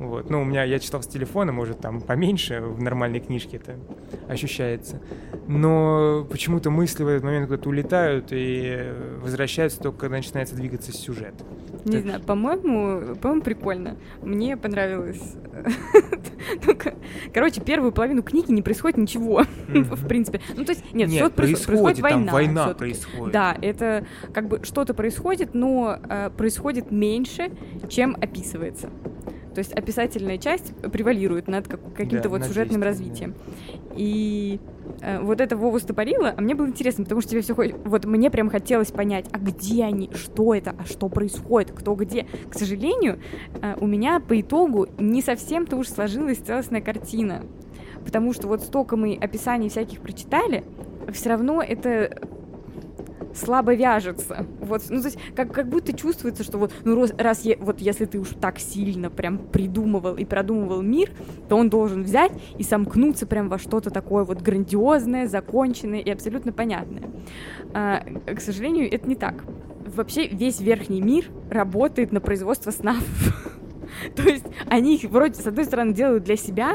Вот. 0.00 0.30
Ну, 0.30 0.40
у 0.40 0.44
меня, 0.44 0.64
я 0.64 0.78
читал 0.78 1.02
с 1.02 1.06
телефона, 1.06 1.52
может, 1.52 1.80
там 1.80 2.00
поменьше, 2.00 2.62
в 2.62 2.80
нормальной 2.80 3.20
книжке 3.20 3.58
это 3.58 3.76
ощущается. 4.28 4.98
Но 5.46 6.26
почему-то 6.30 6.70
мысли 6.70 7.04
в 7.04 7.08
этот 7.08 7.22
момент 7.22 7.48
куда-то 7.48 7.68
улетают 7.68 8.28
и 8.30 8.94
возвращаются 9.20 9.78
только, 9.78 9.98
когда 9.98 10.16
начинается 10.16 10.56
двигаться 10.56 10.90
сюжет. 10.90 11.34
Не 11.84 11.92
так... 11.92 12.02
знаю, 12.02 12.20
по-моему, 12.22 13.14
по-моему, 13.16 13.42
прикольно. 13.42 13.98
Мне 14.22 14.56
понравилось. 14.56 15.36
Короче, 17.34 17.60
первую 17.60 17.92
половину 17.92 18.22
книги 18.22 18.50
не 18.52 18.62
происходит 18.62 18.96
ничего, 18.96 19.44
в 19.68 20.08
принципе. 20.08 20.40
Ну, 20.56 20.64
то 20.64 20.72
есть, 20.72 20.94
нет, 20.94 21.10
происходит, 21.34 21.66
происходит 21.66 22.00
война. 22.00 22.32
война 22.32 22.68
происходит. 22.68 23.34
Да, 23.34 23.54
это 23.60 24.06
как 24.32 24.48
бы 24.48 24.60
что-то 24.62 24.94
происходит, 24.94 25.52
но 25.52 25.98
э, 26.08 26.30
происходит 26.30 26.90
меньше, 26.90 27.50
чем 27.90 28.16
описывается. 28.18 28.88
То 29.54 29.58
есть 29.58 29.72
описательная 29.72 30.38
часть 30.38 30.74
превалирует 30.92 31.48
над 31.48 31.66
как, 31.68 31.80
каким-то 31.94 32.24
да, 32.24 32.28
вот 32.28 32.44
сюжетным 32.44 32.82
развитием. 32.82 33.34
И 33.96 34.60
э, 35.00 35.20
вот 35.20 35.40
это 35.40 35.56
Вову 35.56 35.78
стопорило, 35.78 36.32
а 36.36 36.40
мне 36.40 36.54
было 36.54 36.66
интересно, 36.66 37.04
потому 37.04 37.20
что 37.20 37.30
тебе 37.30 37.40
все 37.42 37.54
Вот 37.54 38.04
мне 38.04 38.30
прям 38.30 38.48
хотелось 38.48 38.90
понять, 38.90 39.26
а 39.32 39.38
где 39.38 39.84
они, 39.84 40.10
что 40.14 40.54
это, 40.54 40.74
а 40.78 40.84
что 40.84 41.08
происходит, 41.08 41.72
кто 41.72 41.94
где. 41.94 42.26
К 42.48 42.54
сожалению, 42.54 43.18
э, 43.60 43.76
у 43.80 43.86
меня 43.86 44.20
по 44.20 44.40
итогу 44.40 44.86
не 44.98 45.22
совсем-то 45.22 45.76
уж 45.76 45.88
сложилась 45.88 46.38
целостная 46.38 46.80
картина. 46.80 47.42
Потому 48.04 48.32
что 48.32 48.48
вот 48.48 48.62
столько 48.62 48.96
мы 48.96 49.18
описаний 49.20 49.68
всяких 49.68 50.00
прочитали, 50.00 50.64
все 51.12 51.30
равно 51.30 51.62
это 51.62 52.28
слабо 53.34 53.74
вяжется. 53.74 54.46
Вот, 54.60 54.82
ну, 54.88 55.00
то 55.00 55.06
есть, 55.06 55.18
как, 55.34 55.52
как 55.52 55.68
будто 55.68 55.92
чувствуется, 55.92 56.42
что 56.42 56.58
вот, 56.58 56.72
ну, 56.84 57.06
раз, 57.18 57.42
я, 57.44 57.56
вот 57.58 57.80
если 57.80 58.04
ты 58.04 58.18
уж 58.18 58.28
так 58.40 58.58
сильно 58.58 59.10
прям 59.10 59.38
придумывал 59.38 60.16
и 60.16 60.24
продумывал 60.24 60.82
мир, 60.82 61.10
то 61.48 61.56
он 61.56 61.70
должен 61.70 62.02
взять 62.02 62.32
и 62.58 62.62
сомкнуться 62.62 63.26
прям 63.26 63.48
во 63.48 63.58
что-то 63.58 63.90
такое 63.90 64.24
вот 64.24 64.42
грандиозное, 64.42 65.26
законченное 65.26 66.00
и 66.00 66.10
абсолютно 66.10 66.52
понятное. 66.52 67.10
А, 67.72 68.04
к 68.26 68.40
сожалению, 68.40 68.92
это 68.92 69.08
не 69.08 69.14
так. 69.14 69.44
Вообще 69.94 70.28
весь 70.28 70.60
верхний 70.60 71.00
мир 71.00 71.26
работает 71.50 72.12
на 72.12 72.20
производство 72.20 72.70
снав. 72.70 73.02
То 74.16 74.22
есть 74.22 74.46
они 74.66 74.96
их 74.96 75.10
вроде, 75.10 75.34
с 75.34 75.46
одной 75.46 75.64
стороны, 75.64 75.92
делают 75.92 76.24
для 76.24 76.36
себя, 76.36 76.74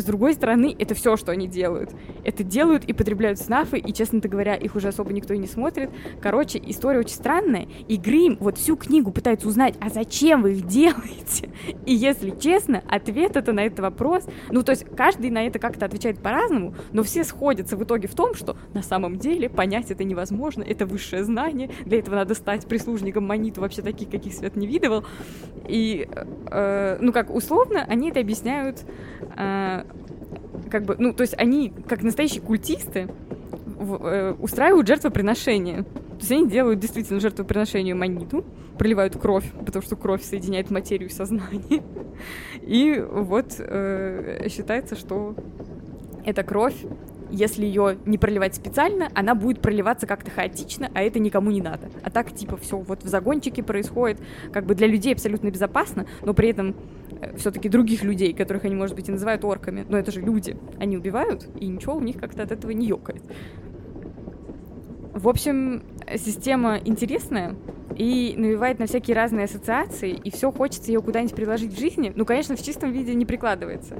с 0.00 0.04
другой 0.04 0.34
стороны, 0.34 0.74
это 0.78 0.94
все, 0.94 1.16
что 1.16 1.32
они 1.32 1.48
делают. 1.48 1.90
Это 2.24 2.44
делают 2.44 2.84
и 2.84 2.92
потребляют 2.92 3.38
снафы, 3.38 3.78
и, 3.78 3.92
честно 3.92 4.20
говоря, 4.20 4.54
их 4.54 4.74
уже 4.74 4.88
особо 4.88 5.12
никто 5.12 5.34
и 5.34 5.38
не 5.38 5.46
смотрит. 5.46 5.90
Короче, 6.20 6.60
история 6.64 7.00
очень 7.00 7.14
странная, 7.14 7.68
и 7.88 7.96
Грим 7.96 8.36
вот 8.40 8.58
всю 8.58 8.76
книгу 8.76 9.10
пытается 9.10 9.48
узнать, 9.48 9.74
а 9.80 9.88
зачем 9.88 10.42
вы 10.42 10.52
их 10.52 10.66
делаете? 10.66 11.50
И 11.86 11.94
если 11.94 12.30
честно, 12.30 12.82
ответ 12.88 13.36
это 13.36 13.52
на 13.52 13.60
этот 13.60 13.80
вопрос, 13.80 14.24
ну, 14.50 14.62
то 14.62 14.72
есть 14.72 14.84
каждый 14.96 15.30
на 15.30 15.46
это 15.46 15.58
как-то 15.58 15.86
отвечает 15.86 16.20
по-разному, 16.20 16.74
но 16.92 17.02
все 17.02 17.24
сходятся 17.24 17.76
в 17.76 17.84
итоге 17.84 18.08
в 18.08 18.14
том, 18.14 18.34
что 18.34 18.56
на 18.74 18.82
самом 18.82 19.18
деле 19.18 19.48
понять 19.48 19.90
это 19.90 20.04
невозможно, 20.04 20.62
это 20.62 20.86
высшее 20.86 21.24
знание, 21.24 21.70
для 21.84 21.98
этого 21.98 22.16
надо 22.16 22.34
стать 22.34 22.66
прислужником 22.66 23.26
Маниту, 23.26 23.60
вообще 23.60 23.82
таких, 23.82 24.10
каких 24.10 24.32
свет 24.34 24.56
не 24.56 24.66
видывал. 24.66 25.04
И, 25.66 26.08
э, 26.50 26.98
ну, 27.00 27.12
как 27.12 27.34
условно, 27.34 27.84
они 27.88 28.10
это 28.10 28.20
объясняют 28.20 28.84
э, 29.36 29.84
как 30.70 30.84
бы, 30.84 30.96
ну, 30.98 31.12
то 31.12 31.22
есть 31.22 31.34
они, 31.38 31.72
как 31.88 32.02
настоящие 32.02 32.42
культисты, 32.42 33.08
в, 33.78 34.06
э, 34.06 34.32
устраивают 34.34 34.86
жертвоприношение. 34.86 35.84
То 35.84 36.20
есть 36.20 36.32
они 36.32 36.48
делают 36.48 36.80
действительно 36.80 37.20
жертвоприношение 37.20 37.94
маниту, 37.94 38.44
проливают 38.76 39.16
кровь, 39.16 39.44
потому 39.64 39.82
что 39.82 39.96
кровь 39.96 40.22
соединяет 40.22 40.70
материю 40.70 41.08
и 41.08 41.12
сознание. 41.12 41.82
И 42.62 43.04
вот 43.08 43.54
э, 43.58 44.48
считается, 44.50 44.96
что 44.96 45.36
эта 46.24 46.42
кровь, 46.42 46.74
если 47.30 47.64
ее 47.64 47.98
не 48.04 48.18
проливать 48.18 48.54
специально, 48.54 49.08
она 49.14 49.34
будет 49.34 49.60
проливаться 49.60 50.06
как-то 50.06 50.30
хаотично, 50.30 50.90
а 50.94 51.02
это 51.02 51.18
никому 51.18 51.50
не 51.50 51.62
надо. 51.62 51.88
А 52.02 52.10
так, 52.10 52.32
типа, 52.32 52.56
все 52.56 52.78
вот 52.78 53.04
в 53.04 53.08
загончике 53.08 53.62
происходит, 53.62 54.18
как 54.52 54.66
бы 54.66 54.74
для 54.74 54.86
людей 54.86 55.12
абсолютно 55.12 55.50
безопасно, 55.50 56.06
но 56.22 56.34
при 56.34 56.50
этом 56.50 56.74
все-таки 57.36 57.68
других 57.68 58.02
людей, 58.02 58.32
которых 58.32 58.64
они, 58.64 58.74
может 58.74 58.96
быть, 58.96 59.08
и 59.08 59.12
называют 59.12 59.44
орками, 59.44 59.84
но 59.88 59.98
это 59.98 60.12
же 60.12 60.20
люди. 60.20 60.56
Они 60.78 60.96
убивают, 60.96 61.48
и 61.58 61.66
ничего 61.66 61.94
у 61.94 62.00
них 62.00 62.18
как-то 62.18 62.42
от 62.42 62.52
этого 62.52 62.70
не 62.70 62.86
ёкает. 62.86 63.22
В 65.14 65.28
общем, 65.28 65.82
система 66.16 66.78
интересная 66.84 67.56
и 67.98 68.34
навевает 68.36 68.78
на 68.78 68.86
всякие 68.86 69.14
разные 69.16 69.44
ассоциации, 69.44 70.12
и 70.12 70.30
все 70.30 70.50
хочется 70.50 70.90
ее 70.90 71.02
куда-нибудь 71.02 71.34
приложить 71.34 71.74
в 71.74 71.78
жизни. 71.78 72.12
Ну, 72.14 72.24
конечно, 72.24 72.56
в 72.56 72.62
чистом 72.62 72.92
виде 72.92 73.12
не 73.14 73.26
прикладывается. 73.26 73.98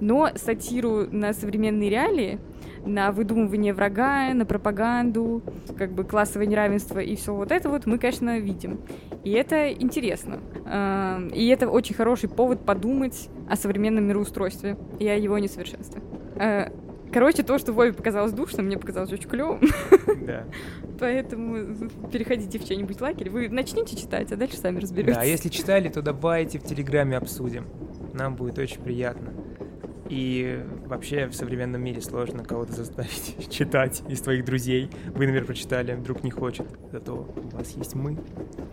Но 0.00 0.28
сатиру 0.36 1.08
на 1.10 1.32
современные 1.32 1.90
реалии— 1.90 2.38
на 2.84 3.12
выдумывание 3.12 3.72
врага, 3.72 4.32
на 4.34 4.46
пропаганду, 4.46 5.42
как 5.76 5.92
бы 5.92 6.04
классовое 6.04 6.46
неравенство 6.46 6.98
и 6.98 7.16
все 7.16 7.34
вот 7.34 7.52
это 7.52 7.68
вот 7.68 7.86
мы, 7.86 7.98
конечно, 7.98 8.38
видим. 8.38 8.80
И 9.24 9.30
это 9.32 9.72
интересно. 9.72 10.40
Эм, 10.66 11.28
и 11.28 11.46
это 11.48 11.68
очень 11.68 11.94
хороший 11.94 12.28
повод 12.28 12.64
подумать 12.64 13.28
о 13.48 13.56
современном 13.56 14.04
мироустройстве 14.04 14.76
и 14.98 15.06
о 15.06 15.16
его 15.16 15.38
несовершенстве. 15.38 16.02
Короче, 17.12 17.42
то, 17.42 17.58
что 17.58 17.72
Вове 17.72 17.92
показалось 17.92 18.32
душным, 18.32 18.66
мне 18.66 18.78
показалось 18.78 19.12
очень 19.12 19.28
клевым. 19.28 19.60
Да. 20.26 20.44
Поэтому 21.00 21.88
переходите 22.12 22.58
в 22.58 22.66
чей-нибудь 22.66 23.00
лагерь. 23.00 23.30
Вы 23.30 23.48
начните 23.48 23.96
читать, 23.96 24.30
а 24.32 24.36
дальше 24.36 24.56
сами 24.56 24.80
разберетесь. 24.80 25.14
Да, 25.14 25.22
а 25.22 25.24
если 25.24 25.48
читали, 25.48 25.88
то 25.88 26.02
давайте 26.02 26.58
в 26.58 26.64
Телеграме 26.64 27.16
обсудим. 27.16 27.66
Нам 28.14 28.34
будет 28.34 28.58
очень 28.58 28.80
приятно. 28.80 29.32
И 30.08 30.64
вообще 30.86 31.26
в 31.26 31.34
современном 31.34 31.82
мире 31.82 32.00
сложно 32.00 32.42
кого-то 32.42 32.72
заставить 32.72 33.50
читать 33.50 34.02
из 34.08 34.20
твоих 34.20 34.44
друзей. 34.44 34.90
Вы, 35.06 35.26
например, 35.26 35.44
прочитали, 35.44 35.94
вдруг 35.94 36.24
не 36.24 36.30
хочет. 36.30 36.66
Зато 36.90 37.14
у 37.14 37.56
вас 37.56 37.76
есть 37.76 37.94
мы. 37.94 38.18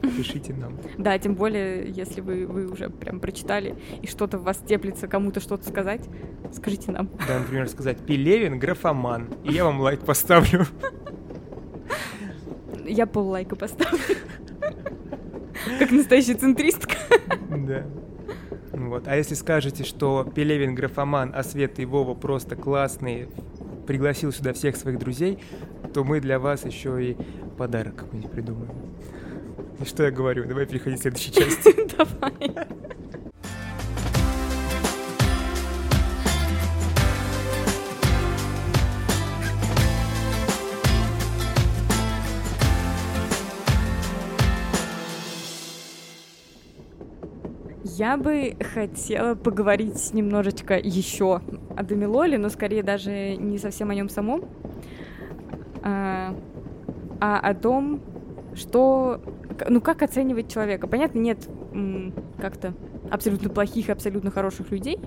Пишите 0.01 0.53
нам. 0.53 0.77
Да, 0.97 1.17
тем 1.19 1.35
более, 1.35 1.91
если 1.91 2.21
вы, 2.21 2.47
вы 2.47 2.67
уже 2.67 2.89
прям 2.89 3.19
прочитали, 3.19 3.75
и 4.01 4.07
что-то 4.07 4.37
в 4.37 4.43
вас 4.43 4.57
теплится 4.57 5.07
кому-то 5.07 5.39
что-то 5.39 5.67
сказать, 5.67 6.01
скажите 6.53 6.91
нам. 6.91 7.09
Да, 7.27 7.39
например, 7.39 7.67
сказать 7.67 7.99
«Пелевин 7.99 8.57
графоман», 8.57 9.27
и 9.43 9.51
я 9.51 9.65
вам 9.65 9.81
лайк 9.81 10.01
поставлю. 10.01 10.65
Я 12.85 13.05
пол 13.07 13.29
лайка 13.29 13.55
поставлю. 13.55 13.99
Как 15.79 15.91
настоящая 15.91 16.35
центристка. 16.35 16.95
Да. 17.49 17.85
Вот. 18.89 19.07
А 19.07 19.15
если 19.15 19.35
скажете, 19.35 19.83
что 19.83 20.29
Пелевин 20.35 20.75
графоман, 20.75 21.31
а 21.35 21.43
Света 21.43 21.81
и 21.81 21.85
Вова 21.85 22.13
просто 22.13 22.55
классные, 22.55 23.27
пригласил 23.85 24.31
сюда 24.31 24.53
всех 24.53 24.75
своих 24.75 24.99
друзей, 24.99 25.39
то 25.93 26.03
мы 26.03 26.19
для 26.19 26.39
вас 26.39 26.65
еще 26.65 27.03
и 27.03 27.17
подарок 27.57 27.95
какой-нибудь 27.95 28.31
придумаем. 28.31 28.71
Что 29.85 30.03
я 30.03 30.11
говорю? 30.11 30.45
Давай 30.45 30.65
переходить 30.65 30.99
к 30.99 31.01
следующей 31.01 31.33
части. 31.33 31.75
Давай. 31.97 32.67
Я 47.97 48.17
бы 48.17 48.57
хотела 48.73 49.35
поговорить 49.35 50.13
немножечко 50.13 50.77
еще 50.77 51.39
о 51.77 51.83
Дамилоле, 51.83 52.37
но 52.37 52.49
скорее 52.49 52.83
даже 52.83 53.37
не 53.37 53.57
совсем 53.57 53.89
о 53.89 53.95
нем 53.95 54.09
самом, 54.09 54.43
а, 55.81 56.35
а 57.21 57.39
о 57.39 57.53
том, 57.53 58.01
что, 58.53 59.21
ну 59.69 59.79
как 59.79 60.01
оценивать 60.01 60.51
человека. 60.51 60.87
Понятно, 60.87 61.19
нет 61.19 61.47
как-то 62.37 62.73
абсолютно 63.09 63.49
плохих 63.49 63.89
абсолютно 63.89 64.29
хороших 64.29 64.71
людей, 64.71 64.99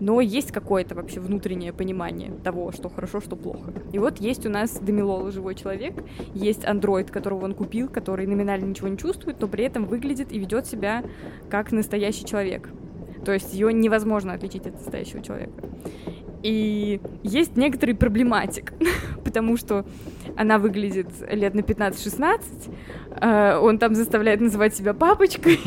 но 0.00 0.20
есть 0.20 0.52
какое-то 0.52 0.94
вообще 0.94 1.20
внутреннее 1.20 1.72
понимание 1.72 2.32
того, 2.44 2.72
что 2.72 2.88
хорошо, 2.88 3.20
что 3.20 3.36
плохо. 3.36 3.72
И 3.92 3.98
вот 3.98 4.18
есть 4.18 4.46
у 4.46 4.50
нас 4.50 4.78
Демилола, 4.80 5.30
живой 5.30 5.54
человек, 5.54 5.94
есть 6.34 6.64
андроид, 6.64 7.10
которого 7.10 7.44
он 7.44 7.54
купил, 7.54 7.88
который 7.88 8.26
номинально 8.26 8.66
ничего 8.66 8.88
не 8.88 8.98
чувствует, 8.98 9.40
но 9.40 9.48
при 9.48 9.64
этом 9.64 9.86
выглядит 9.86 10.32
и 10.32 10.38
ведет 10.38 10.66
себя 10.66 11.04
как 11.50 11.72
настоящий 11.72 12.24
человек. 12.24 12.68
То 13.24 13.32
есть 13.32 13.52
ее 13.52 13.72
невозможно 13.72 14.32
отличить 14.32 14.66
от 14.66 14.74
настоящего 14.74 15.22
человека. 15.22 15.52
И 16.42 17.00
есть 17.22 17.56
некоторый 17.56 17.92
проблематик, 17.92 18.72
потому 19.24 19.56
что 19.56 19.84
она 20.36 20.58
выглядит 20.58 21.08
лет 21.30 21.54
на 21.54 21.60
15-16, 21.60 22.40
э, 23.20 23.58
он 23.58 23.78
там 23.78 23.94
заставляет 23.94 24.40
называть 24.40 24.74
себя 24.74 24.94
папочкой. 24.94 25.58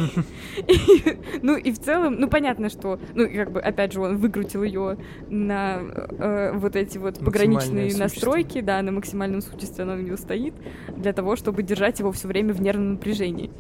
ну 1.42 1.58
и 1.58 1.72
в 1.72 1.80
целом, 1.80 2.16
ну 2.20 2.30
понятно, 2.30 2.70
что, 2.70 3.00
ну 3.14 3.28
как 3.28 3.52
бы, 3.52 3.60
опять 3.60 3.92
же, 3.92 4.00
он 4.00 4.18
выкрутил 4.18 4.64
ее 4.64 4.98
на 5.30 5.80
э, 5.82 6.54
вот 6.56 6.78
эти 6.78 6.98
вот 6.98 7.20
пограничные 7.20 7.96
настройки, 7.98 8.62
да, 8.62 8.82
на 8.82 8.94
максимальном 8.94 9.42
существе 9.42 9.84
она 9.84 9.96
у 9.96 9.98
него 9.98 10.16
стоит, 10.16 10.54
для 10.96 11.12
того, 11.12 11.36
чтобы 11.36 11.64
держать 11.64 12.00
его 12.00 12.14
все 12.14 12.30
время 12.30 12.54
в 12.54 12.62
нервном 12.62 12.94
напряжении. 12.94 13.52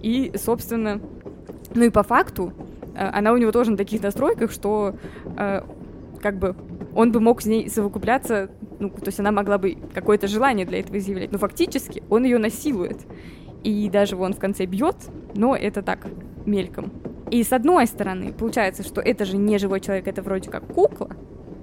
И, 0.00 0.32
собственно, 0.36 1.00
ну 1.74 1.82
и 1.82 1.90
по 1.90 2.04
факту, 2.04 2.52
э, 2.94 3.04
она 3.12 3.32
у 3.32 3.36
него 3.36 3.50
тоже 3.50 3.72
на 3.72 3.76
таких 3.76 4.00
настройках, 4.00 4.52
что 4.52 4.94
как 6.20 6.38
бы 6.38 6.56
он 6.94 7.12
бы 7.12 7.20
мог 7.20 7.42
с 7.42 7.46
ней 7.46 7.68
совокупляться, 7.68 8.50
ну, 8.78 8.90
то 8.90 9.06
есть 9.06 9.20
она 9.20 9.32
могла 9.32 9.58
бы 9.58 9.76
какое-то 9.94 10.28
желание 10.28 10.66
для 10.66 10.80
этого 10.80 10.98
изъявлять, 10.98 11.32
но 11.32 11.38
фактически 11.38 12.02
он 12.08 12.24
ее 12.24 12.38
насилует. 12.38 12.98
И 13.62 13.88
даже 13.90 14.16
он 14.16 14.32
в 14.32 14.38
конце 14.38 14.64
бьет, 14.64 14.96
но 15.34 15.56
это 15.56 15.82
так, 15.82 16.06
мельком. 16.44 16.92
И 17.30 17.42
с 17.42 17.52
одной 17.52 17.86
стороны, 17.86 18.32
получается, 18.32 18.82
что 18.82 19.00
это 19.00 19.24
же 19.24 19.36
не 19.36 19.58
живой 19.58 19.80
человек, 19.80 20.06
это 20.06 20.22
вроде 20.22 20.50
как 20.50 20.66
кукла, 20.66 21.10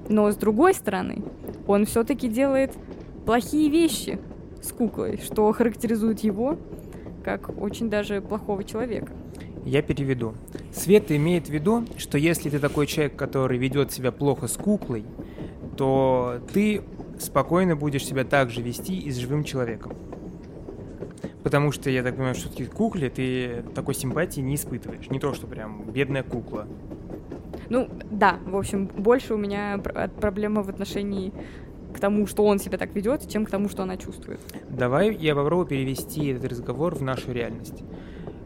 но 0.10 0.30
с 0.30 0.36
другой 0.36 0.74
стороны, 0.74 1.24
он 1.66 1.86
все-таки 1.86 2.28
делает 2.28 2.78
плохие 3.26 3.70
вещи 3.70 4.20
с 4.62 4.72
куклой, 4.72 5.18
что 5.24 5.52
характеризует 5.54 6.20
его 6.20 6.58
как 7.24 7.62
очень 7.62 7.90
даже 7.90 8.22
плохого 8.22 8.64
человека. 8.64 9.14
Я 9.66 9.82
переведу. 9.82 10.34
Света 10.74 11.16
имеет 11.16 11.48
в 11.48 11.50
виду, 11.50 11.86
что 11.98 12.18
если 12.18 12.50
ты 12.50 12.60
такой 12.60 12.86
человек, 12.86 13.16
который 13.16 13.58
ведет 13.58 13.92
себя 13.92 14.12
плохо 14.12 14.48
с 14.48 14.58
куклой, 14.58 15.06
то 15.78 16.40
ты 16.54 16.82
спокойно 17.20 17.76
будешь 17.76 18.06
себя 18.06 18.26
так 18.26 18.50
же 18.50 18.62
вести 18.62 19.00
и 19.00 19.10
с 19.12 19.18
живым 19.18 19.44
человеком. 19.44 19.94
Потому 21.44 21.72
что, 21.72 21.90
я 21.90 22.04
так 22.04 22.16
понимаю, 22.16 22.36
что 22.36 22.50
все-таки 22.50 22.70
кукле 22.70 23.10
ты 23.10 23.64
такой 23.76 23.96
симпатии 23.96 24.42
не 24.42 24.56
испытываешь. 24.56 25.10
Не 25.10 25.20
то, 25.20 25.34
что 25.34 25.48
прям 25.48 25.84
бедная 25.92 26.24
кукла. 26.24 26.68
Ну, 27.70 27.90
да, 28.12 28.40
в 28.46 28.56
общем, 28.56 28.88
больше 28.88 29.34
у 29.34 29.38
меня 29.38 29.82
проблема 30.20 30.64
в 30.64 30.70
отношении 30.70 31.34
к 31.94 32.00
тому, 32.00 32.28
что 32.28 32.44
он 32.46 32.60
себя 32.60 32.78
так 32.78 32.94
ведет, 32.96 33.30
чем 33.30 33.46
к 33.46 33.50
тому, 33.50 33.70
что 33.70 33.84
она 33.84 33.98
чувствует. 33.98 34.40
Давай 34.70 35.16
я 35.16 35.36
попробую 35.36 35.68
перевести 35.68 36.28
этот 36.28 36.52
разговор 36.52 36.96
в 36.96 37.02
нашу 37.02 37.32
реальность. 37.32 37.84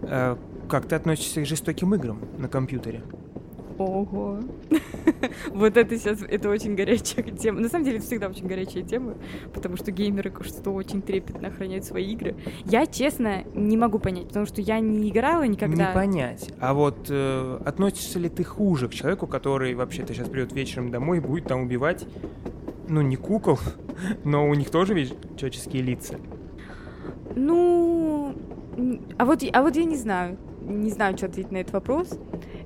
Э, 0.02 0.36
как 0.70 0.88
ты 0.88 0.96
относишься 0.96 1.42
к 1.42 1.46
жестоким 1.46 1.96
играм 1.96 2.20
на 2.38 2.48
компьютере? 2.48 3.02
Ого. 3.78 4.40
вот 5.52 5.78
это 5.78 5.98
сейчас, 5.98 6.24
это 6.28 6.50
очень 6.50 6.76
горячая 6.76 7.24
тема. 7.38 7.60
На 7.60 7.70
самом 7.70 7.86
деле, 7.86 7.98
это 7.98 8.06
всегда 8.08 8.28
очень 8.28 8.48
горячая 8.48 8.84
тема, 8.84 9.16
потому 9.54 9.78
что 9.78 9.92
геймеры 9.92 10.34
что-то 10.42 10.72
очень 10.72 11.02
трепетно 11.02 11.50
охраняют 11.50 11.86
свои 11.86 12.12
игры. 12.12 12.36
Я, 12.66 12.88
честно, 12.88 13.44
не 13.54 13.78
могу 13.78 14.00
понять, 14.00 14.28
потому 14.28 14.46
что 14.46 14.62
я 14.62 14.80
не 14.80 15.10
играла 15.10 15.44
никогда. 15.44 15.90
Не 15.90 15.94
понять. 15.94 16.52
А 16.60 16.74
вот 16.74 17.08
э, 17.10 17.60
относишься 17.66 18.20
ли 18.20 18.30
ты 18.30 18.44
хуже 18.44 18.90
к 18.90 18.94
человеку, 18.94 19.28
который 19.28 19.76
вообще-то 19.76 20.14
сейчас 20.14 20.28
придет 20.28 20.54
вечером 20.54 20.90
домой 20.90 21.18
и 21.18 21.22
будет 21.22 21.48
там 21.48 21.62
убивать, 21.62 22.08
ну, 22.88 23.02
не 23.02 23.16
кукол, 23.16 23.60
но 24.24 24.48
у 24.48 24.54
них 24.54 24.70
тоже 24.70 24.94
ведь 24.94 25.16
человеческие 25.38 25.84
лица? 25.84 26.16
Ну, 27.36 28.36
а 29.18 29.26
вот, 29.26 29.44
а 29.52 29.62
вот 29.62 29.76
я 29.76 29.84
не 29.84 29.98
знаю. 29.98 30.38
Не 30.62 30.90
знаю, 30.90 31.18
что 31.18 31.28
ответить 31.28 31.52
на 31.52 31.58
этот 31.58 31.74
вопрос. 31.74 32.20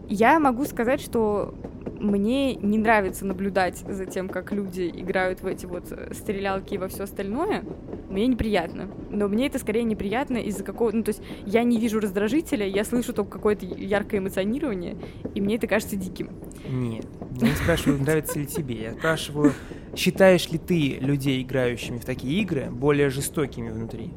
Я 0.08 0.40
могу 0.40 0.66
сказать, 0.66 1.02
что 1.02 1.54
мне 2.02 2.56
не 2.56 2.78
нравится 2.78 3.26
наблюдать 3.26 3.78
за 3.88 4.06
тем, 4.06 4.28
как 4.28 4.52
люди 4.52 4.92
играют 4.94 5.42
в 5.42 5.48
эти 5.48 5.66
вот 5.66 5.92
э, 5.92 6.14
стрелялки 6.14 6.74
и 6.74 6.78
во 6.78 6.88
все 6.88 7.04
остальное. 7.04 7.64
Мне 8.10 8.28
неприятно. 8.28 8.90
Но 9.10 9.28
мне 9.28 9.48
это 9.48 9.60
скорее 9.60 9.84
неприятно 9.84 10.38
из-за 10.38 10.64
какого... 10.64 10.92
Ну, 10.92 11.04
то 11.04 11.10
есть 11.10 11.22
я 11.46 11.64
не 11.64 11.80
вижу 11.80 12.00
раздражителя, 12.00 12.68
я 12.68 12.84
слышу 12.84 13.14
только 13.14 13.32
какое-то 13.32 13.66
яркое 13.66 14.20
эмоционирование, 14.20 14.98
и 15.36 15.42
мне 15.42 15.56
это 15.56 15.68
кажется 15.68 15.96
диким. 15.96 16.32
Нет, 16.68 17.06
я 17.40 17.50
не 17.50 17.56
спрашиваю, 17.56 18.02
нравится 18.02 18.40
ли 18.40 18.48
тебе. 18.48 18.82
Я 18.82 18.94
спрашиваю, 18.94 19.54
считаешь 19.96 20.50
ли 20.50 20.58
ты 20.58 20.98
людей, 21.00 21.42
играющими 21.42 21.98
в 21.98 22.06
такие 22.06 22.42
игры, 22.42 22.70
более 22.72 23.10
жестокими 23.10 23.70
внутри? 23.70 24.12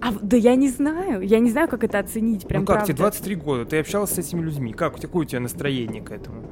А, 0.00 0.12
да 0.20 0.36
я 0.36 0.54
не 0.54 0.68
знаю. 0.68 1.22
Я 1.22 1.38
не 1.38 1.50
знаю, 1.50 1.68
как 1.68 1.84
это 1.84 1.98
оценить. 1.98 2.46
Прям 2.46 2.62
ну 2.62 2.66
как, 2.66 2.76
правда. 2.76 2.92
тебе 2.92 2.98
23 2.98 3.34
года, 3.36 3.64
ты 3.64 3.78
общался 3.78 4.16
с 4.16 4.18
этими 4.18 4.42
людьми. 4.42 4.72
Как, 4.72 5.00
какое 5.00 5.24
у 5.24 5.28
тебя 5.28 5.40
настроение 5.40 6.02
к 6.02 6.10
этому? 6.10 6.42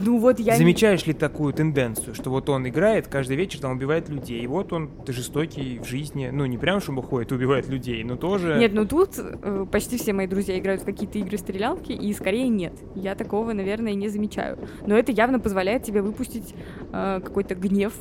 Ну 0.00 0.18
вот 0.18 0.40
я... 0.40 0.56
Замечаешь 0.56 1.06
ли 1.06 1.12
такую 1.12 1.52
тенденцию, 1.52 2.14
что 2.14 2.30
вот 2.30 2.48
он 2.48 2.68
играет, 2.68 3.06
каждый 3.06 3.36
вечер 3.36 3.60
там 3.60 3.72
убивает 3.72 4.08
людей, 4.08 4.40
и 4.40 4.46
вот 4.46 4.72
он 4.72 4.90
ты 5.04 5.12
жестокий 5.12 5.78
в 5.78 5.84
жизни, 5.84 6.30
ну 6.32 6.46
не 6.46 6.58
прям, 6.58 6.80
чтобы 6.80 7.02
ходит 7.02 7.32
и 7.32 7.34
убивает 7.34 7.68
людей, 7.68 8.02
но 8.04 8.16
тоже... 8.16 8.58
Нет, 8.58 8.72
ну 8.72 8.86
тут 8.86 9.14
э, 9.18 9.66
почти 9.70 9.98
все 9.98 10.12
мои 10.12 10.26
друзья 10.26 10.58
играют 10.58 10.82
в 10.82 10.84
какие-то 10.84 11.18
игры-стрелялки, 11.18 11.92
и 11.92 12.12
скорее 12.12 12.48
нет. 12.48 12.72
Я 12.94 13.14
такого, 13.14 13.52
наверное, 13.52 13.94
не 13.94 14.08
замечаю. 14.08 14.58
Но 14.86 14.96
это 14.96 15.12
явно 15.12 15.38
позволяет 15.38 15.82
тебе 15.82 16.02
выпустить 16.02 16.54
э, 16.92 17.20
какой-то 17.22 17.54
гнев, 17.54 17.92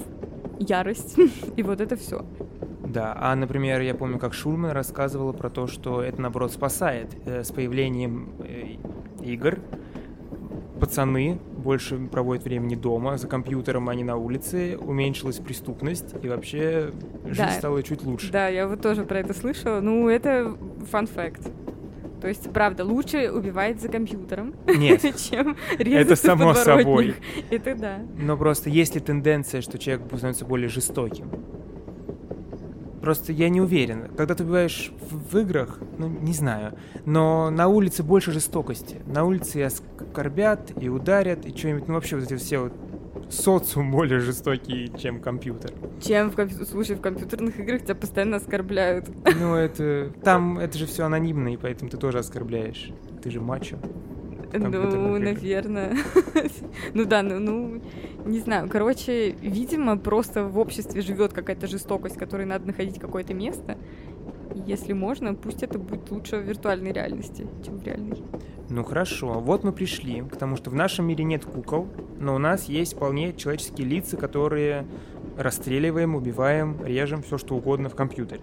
ярость, 0.60 1.18
и 1.56 1.64
вот 1.64 1.82
это 1.82 1.96
все. 1.96 2.26
Да, 2.90 3.16
а, 3.20 3.36
например, 3.36 3.82
я 3.82 3.94
помню, 3.94 4.18
как 4.18 4.34
Шульман 4.34 4.72
рассказывала 4.72 5.32
про 5.32 5.52
то, 5.52 5.68
что 5.68 6.02
это, 6.02 6.20
наоборот, 6.20 6.52
спасает 6.52 7.16
э, 7.26 7.44
с 7.44 7.52
появлением 7.52 8.30
э, 8.40 8.78
игр. 9.24 9.60
Пацаны 10.80 11.40
больше 11.58 11.98
проводят 11.98 12.46
времени 12.46 12.76
дома, 12.76 13.18
за 13.18 13.28
компьютером, 13.28 13.90
а 13.90 13.96
не 13.96 14.04
на 14.04 14.16
улице, 14.16 14.78
уменьшилась 14.78 15.38
преступность, 15.38 16.16
и 16.22 16.28
вообще 16.28 16.92
жизнь 17.26 17.38
да. 17.42 17.52
стала 17.52 17.84
чуть 17.84 18.04
лучше. 18.04 18.32
Да, 18.32 18.48
я 18.48 18.68
вот 18.68 18.82
тоже 18.82 19.04
про 19.04 19.20
это 19.20 19.34
слышала. 19.34 19.82
Ну, 19.82 20.08
это 20.08 20.56
фан-факт. 20.90 21.42
То 22.22 22.28
есть, 22.28 22.52
правда, 22.52 22.84
лучше 22.84 23.32
убивать 23.32 23.82
за 23.82 23.88
компьютером, 23.88 24.54
Нет, 24.68 25.02
чем 25.30 25.56
это 25.78 26.16
само 26.16 26.54
собой. 26.54 27.16
Это 27.50 27.76
да. 27.76 28.00
Но 28.18 28.38
просто 28.38 28.70
есть 28.70 28.96
ли 28.96 29.02
тенденция, 29.02 29.62
что 29.62 29.78
человек 29.78 30.06
становится 30.08 30.46
более 30.46 30.70
жестоким? 30.70 31.30
Просто 33.02 33.32
я 33.32 33.50
не 33.50 33.62
уверен. 33.62 34.10
Когда 34.16 34.36
ты 34.36 34.44
бываешь 34.44 34.92
в, 35.10 35.34
в 35.34 35.40
играх, 35.40 35.80
ну, 35.98 36.08
не 36.08 36.34
знаю. 36.34 36.74
Но 37.06 37.50
на 37.50 37.68
улице 37.68 38.04
больше 38.04 38.32
жестокости. 38.32 38.98
На 39.06 39.24
улице 39.24 39.60
и 39.60 39.62
оскорбят, 39.62 40.72
и 40.82 40.90
ударят, 40.90 41.46
и 41.46 41.56
что-нибудь. 41.56 41.88
Ну, 41.88 41.94
вообще, 41.96 42.16
вот 42.18 42.26
эти 42.26 42.36
все 42.36 42.60
вот 42.60 42.74
социум 43.30 43.92
более 43.92 44.20
жестокий, 44.20 44.92
чем 44.98 45.22
компьютер. 45.22 45.72
Чем 46.02 46.32
в 46.32 46.36
компьютер? 46.36 46.66
Слушай, 46.66 46.96
в 46.96 47.02
компьютерных 47.02 47.60
играх 47.60 47.84
тебя 47.84 47.96
постоянно 47.96 48.38
оскорбляют. 48.38 49.10
Ну, 49.40 49.56
это... 49.56 50.12
Там 50.24 50.60
это 50.60 50.78
же 50.78 50.86
все 50.86 51.06
анонимно, 51.06 51.54
и 51.54 51.58
поэтому 51.58 51.90
ты 51.90 51.98
тоже 51.98 52.20
оскорбляешь. 52.20 52.92
Ты 53.22 53.32
же 53.32 53.40
мачо. 53.40 53.78
Ну, 54.54 55.18
наверное. 55.20 55.96
ну 56.94 57.06
да, 57.06 57.22
ну, 57.22 57.40
ну, 57.40 57.82
не 58.26 58.40
знаю. 58.40 58.68
Короче, 58.70 59.32
видимо, 59.32 59.98
просто 59.98 60.44
в 60.46 60.58
обществе 60.58 61.02
живет 61.02 61.34
какая-то 61.34 61.68
жестокость, 61.68 62.18
которой 62.18 62.46
надо 62.46 62.68
находить 62.68 63.00
какое-то 63.00 63.34
место. 63.34 63.78
если 64.66 64.94
можно, 64.94 65.36
пусть 65.36 65.64
это 65.64 65.78
будет 65.78 66.10
лучше 66.12 66.38
в 66.38 66.42
виртуальной 66.42 66.92
реальности, 66.92 67.48
чем 67.64 67.78
в 67.78 67.84
реальной. 67.84 68.18
Ну 68.70 68.84
хорошо, 68.84 69.40
вот 69.40 69.64
мы 69.64 69.72
пришли 69.72 70.22
к 70.22 70.36
тому, 70.36 70.56
что 70.56 70.70
в 70.70 70.76
нашем 70.76 71.08
мире 71.08 71.24
нет 71.24 71.46
кукол, 71.46 71.88
но 72.20 72.36
у 72.36 72.38
нас 72.38 72.66
есть 72.66 72.96
вполне 72.96 73.34
человеческие 73.34 73.88
лица, 73.88 74.16
которые 74.18 74.86
расстреливаем, 75.38 76.16
убиваем, 76.16 76.78
режем, 76.86 77.24
все 77.24 77.38
что 77.38 77.56
угодно 77.56 77.90
в 77.90 77.96
компьютере. 77.96 78.42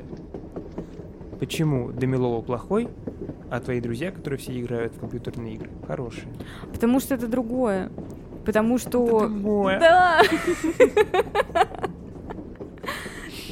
Почему 1.38 1.92
Демилова 1.92 2.40
плохой, 2.40 2.88
а 3.50 3.60
твои 3.60 3.80
друзья, 3.80 4.10
которые 4.10 4.38
все 4.38 4.58
играют 4.60 4.94
в 4.94 5.00
компьютерные 5.00 5.54
игры, 5.54 5.70
хорошие? 5.86 6.26
Потому 6.72 7.00
что 7.00 7.14
это 7.14 7.26
другое. 7.26 7.90
Потому 8.44 8.78
что... 8.78 9.04
Это 9.04 9.28
другое. 9.28 9.80
Да! 9.80 10.22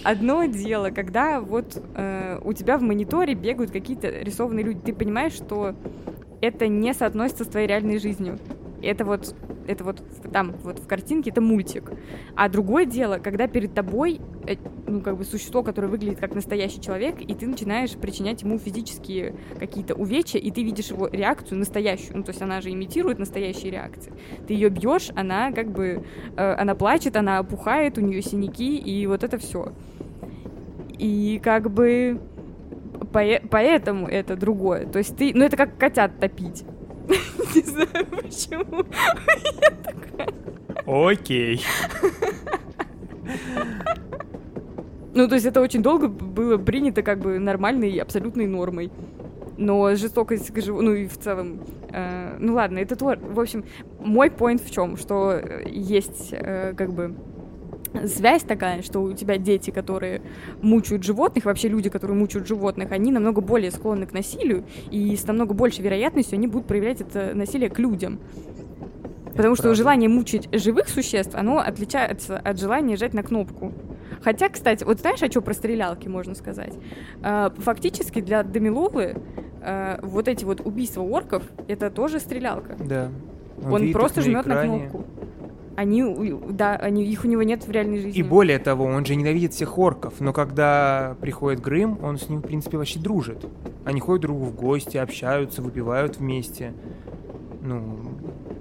Одно 0.04 0.44
дело, 0.44 0.90
когда 0.90 1.40
вот 1.40 1.83
э, 1.94 2.38
у 2.44 2.52
тебя 2.52 2.76
в 2.76 2.83
мониторе 2.83 3.35
бегают 3.35 3.70
какие-то 3.70 4.09
рисованные 4.11 4.64
люди, 4.64 4.80
ты 4.80 4.92
понимаешь, 4.92 5.33
что 5.33 5.74
это 6.42 6.68
не 6.68 6.92
соотносится 6.92 7.44
с 7.44 7.48
твоей 7.48 7.66
реальной 7.66 7.98
жизнью 7.98 8.38
это 8.84 9.04
вот, 9.04 9.34
это 9.66 9.84
вот 9.84 10.02
там, 10.32 10.54
вот 10.62 10.78
в 10.78 10.86
картинке, 10.86 11.30
это 11.30 11.40
мультик. 11.40 11.90
А 12.36 12.48
другое 12.48 12.86
дело, 12.86 13.18
когда 13.18 13.46
перед 13.46 13.74
тобой, 13.74 14.20
э, 14.46 14.56
ну, 14.86 15.00
как 15.00 15.16
бы 15.16 15.24
существо, 15.24 15.62
которое 15.62 15.88
выглядит 15.88 16.18
как 16.18 16.34
настоящий 16.34 16.80
человек, 16.80 17.20
и 17.20 17.34
ты 17.34 17.46
начинаешь 17.46 17.92
причинять 17.92 18.42
ему 18.42 18.58
физические 18.58 19.34
какие-то 19.58 19.94
увечья, 19.94 20.38
и 20.38 20.50
ты 20.50 20.62
видишь 20.62 20.90
его 20.90 21.08
реакцию 21.08 21.58
настоящую, 21.58 22.18
ну, 22.18 22.22
то 22.22 22.30
есть 22.30 22.42
она 22.42 22.60
же 22.60 22.70
имитирует 22.70 23.18
настоящие 23.18 23.70
реакции. 23.70 24.12
Ты 24.46 24.54
ее 24.54 24.68
бьешь, 24.68 25.10
она 25.14 25.52
как 25.52 25.70
бы, 25.70 26.04
э, 26.36 26.54
она 26.54 26.74
плачет, 26.74 27.16
она 27.16 27.38
опухает, 27.38 27.98
у 27.98 28.00
нее 28.00 28.22
синяки, 28.22 28.76
и 28.76 29.06
вот 29.06 29.24
это 29.24 29.38
все. 29.38 29.72
И 30.98 31.40
как 31.42 31.70
бы 31.70 32.20
поэтому 33.50 34.06
это 34.08 34.36
другое. 34.36 34.86
То 34.86 34.98
есть 34.98 35.16
ты, 35.16 35.32
ну 35.34 35.44
это 35.44 35.56
как 35.56 35.76
котят 35.78 36.18
топить. 36.18 36.64
Не 37.54 37.62
знаю 37.62 38.06
почему. 38.10 38.84
Я 39.60 39.70
такая. 39.70 40.28
Окей. 40.86 41.62
Ну, 45.14 45.28
то 45.28 45.34
есть 45.34 45.46
это 45.46 45.60
очень 45.60 45.82
долго 45.82 46.08
было 46.08 46.58
принято 46.58 47.02
как 47.02 47.20
бы 47.20 47.38
нормальной 47.38 47.90
и 47.90 47.98
абсолютной 47.98 48.46
нормой. 48.46 48.90
Но 49.56 49.94
жестокость 49.94 50.50
к 50.50 50.60
живу, 50.60 50.82
ну 50.82 50.92
и 50.92 51.06
в 51.06 51.16
целом, 51.16 51.60
э, 51.92 52.36
ну 52.40 52.54
ладно, 52.54 52.78
это 52.80 52.96
то, 52.96 53.16
в 53.16 53.38
общем, 53.38 53.64
мой 54.00 54.28
point 54.28 54.60
в 54.60 54.70
чем, 54.72 54.96
что 54.96 55.40
есть 55.64 56.30
э, 56.32 56.74
как 56.76 56.92
бы 56.92 57.14
связь 58.07 58.42
такая, 58.42 58.83
что 58.83 59.00
у 59.00 59.12
тебя 59.12 59.37
дети, 59.38 59.70
которые 59.70 60.22
мучают 60.62 61.02
животных, 61.02 61.44
вообще 61.44 61.68
люди, 61.68 61.90
которые 61.90 62.16
мучают 62.16 62.46
животных, 62.46 62.92
они 62.92 63.12
намного 63.12 63.40
более 63.40 63.70
склонны 63.70 64.07
к 64.07 64.12
насилию, 64.12 64.64
и 64.90 65.16
с 65.16 65.26
намного 65.26 65.54
большей 65.54 65.83
вероятностью 65.83 66.37
они 66.37 66.46
будут 66.46 66.66
проявлять 66.66 67.00
это 67.00 67.33
насилие 67.35 67.70
к 67.70 67.78
людям. 67.78 68.20
Потому 69.37 69.57
что 69.57 69.74
желание 69.74 70.09
мучить 70.09 70.48
живых 70.52 70.88
существ, 70.88 71.35
оно 71.35 71.59
отличается 71.59 72.38
от 72.38 72.59
желания 72.59 72.96
жать 72.96 73.14
на 73.14 73.22
кнопку. 73.22 73.72
Хотя, 74.22 74.48
кстати, 74.48 74.85
вот 74.85 75.00
знаешь, 75.00 75.22
о 75.22 75.28
чем 75.28 75.42
про 75.42 75.54
стрелялки 75.54 76.09
можно 76.09 76.35
сказать? 76.35 76.72
А, 77.22 77.52
фактически 77.59 78.20
для 78.20 78.42
Дамиловы 78.42 79.16
а, 79.61 79.98
вот 80.02 80.28
эти 80.28 80.44
вот 80.44 80.61
убийства 80.61 81.02
орков— 81.02 81.42
это 81.68 81.90
тоже 81.90 82.20
стрелялка. 82.20 82.76
Да. 82.78 83.11
Он, 83.62 83.74
Он 83.74 83.92
просто 83.92 84.22
жмет 84.22 84.46
на 84.46 84.62
кнопку. 84.62 85.04
Они, 85.76 86.34
да, 86.50 86.76
они, 86.76 87.04
их 87.04 87.24
у 87.24 87.28
него 87.28 87.42
нет 87.42 87.66
в 87.66 87.70
реальной 87.70 87.98
жизни. 88.00 88.18
И 88.18 88.22
более 88.22 88.58
того, 88.58 88.84
он 88.84 89.04
же 89.04 89.16
ненавидит 89.16 89.52
всех 89.52 89.78
орков, 89.78 90.14
но 90.20 90.32
когда 90.32 91.16
приходит 91.20 91.60
Грым, 91.60 91.98
он 92.02 92.18
с 92.18 92.28
ним, 92.28 92.40
в 92.40 92.42
принципе, 92.42 92.76
вообще 92.76 92.98
дружит. 92.98 93.44
Они 93.84 94.00
ходят 94.00 94.22
друг 94.22 94.38
другу 94.38 94.52
в 94.52 94.54
гости, 94.54 94.96
общаются, 94.96 95.62
выпивают 95.62 96.18
вместе. 96.18 96.72
Ну, 97.62 97.98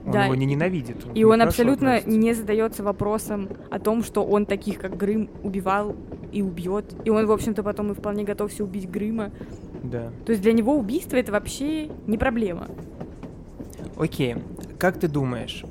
он 0.06 0.12
да. 0.12 0.26
его 0.26 0.36
не 0.36 0.45
ненавидит. 0.45 1.06
Он 1.06 1.13
и 1.13 1.23
он 1.23 1.41
абсолютно 1.41 1.95
относится. 1.95 2.19
не 2.19 2.34
задается 2.34 2.84
вопросом 2.84 3.49
о 3.69 3.80
том, 3.80 4.04
что 4.04 4.26
он 4.26 4.45
таких, 4.45 4.80
как 4.80 4.97
Грым, 4.97 5.30
убивал 5.43 5.95
и 6.32 6.41
убьет. 6.41 6.93
И 7.06 7.10
он, 7.10 7.26
в 7.26 7.32
общем-то, 7.32 7.63
потом 7.63 7.91
и 7.91 7.95
вполне 7.95 8.23
готовся 8.23 8.63
убить 8.63 8.89
Грыма. 8.89 9.32
Да. 9.84 10.12
То 10.26 10.32
есть 10.32 10.41
для 10.41 10.54
него 10.54 10.76
убийство 10.78 11.15
это 11.15 11.32
вообще 11.32 11.89
не 12.08 12.17
проблема. 12.17 12.67
Окей. 13.97 14.36
Как 14.78 14.99
ты 14.99 15.08
думаешь, 15.08 15.63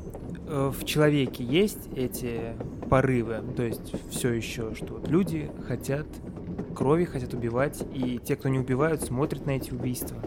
в 0.52 0.84
человеке 0.84 1.42
есть 1.42 1.88
эти 1.96 2.54
порывы, 2.90 3.42
то 3.56 3.62
есть 3.62 3.94
все 4.10 4.32
еще, 4.32 4.74
что 4.74 4.94
вот 4.94 5.08
люди 5.08 5.50
хотят 5.66 6.06
крови, 6.76 7.04
хотят 7.04 7.32
убивать, 7.32 7.82
и 7.94 8.20
те, 8.22 8.36
кто 8.36 8.50
не 8.50 8.58
убивают, 8.58 9.02
смотрят 9.02 9.46
на 9.46 9.52
эти 9.52 9.72
убийства. 9.72 10.18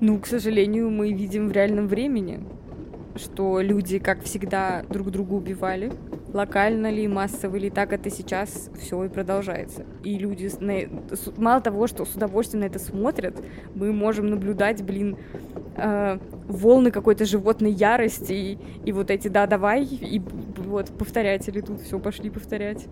Ну, 0.00 0.20
к 0.20 0.26
сожалению, 0.26 0.88
мы 0.90 1.12
видим 1.12 1.48
в 1.48 1.52
реальном 1.52 1.88
времени, 1.88 2.44
что 3.16 3.60
люди, 3.60 3.98
как 3.98 4.22
всегда, 4.22 4.84
друг 4.88 5.10
друга 5.10 5.34
убивали. 5.34 5.92
Локально 6.38 6.88
ли, 6.92 7.08
массово 7.08 7.56
ли, 7.56 7.68
так 7.68 7.92
это 7.92 8.10
сейчас 8.10 8.70
все 8.78 9.02
и 9.02 9.08
продолжается. 9.08 9.84
И 10.04 10.16
люди, 10.16 10.48
мало 11.36 11.60
того, 11.60 11.88
что 11.88 12.04
с 12.04 12.14
удовольствием 12.14 12.60
на 12.60 12.66
это 12.66 12.78
смотрят, 12.78 13.34
мы 13.74 13.92
можем 13.92 14.30
наблюдать, 14.30 14.84
блин, 14.84 15.16
э, 15.74 16.18
волны 16.46 16.92
какой-то 16.92 17.24
животной 17.24 17.72
ярости 17.72 18.32
и, 18.32 18.58
и 18.84 18.92
вот 18.92 19.10
эти 19.10 19.26
«да, 19.26 19.48
давай», 19.48 19.82
и 19.84 20.22
вот 20.58 20.96
повторятели 20.96 21.60
тут 21.60 21.80
все 21.80 21.98
пошли 21.98 22.30
повторять. 22.30 22.86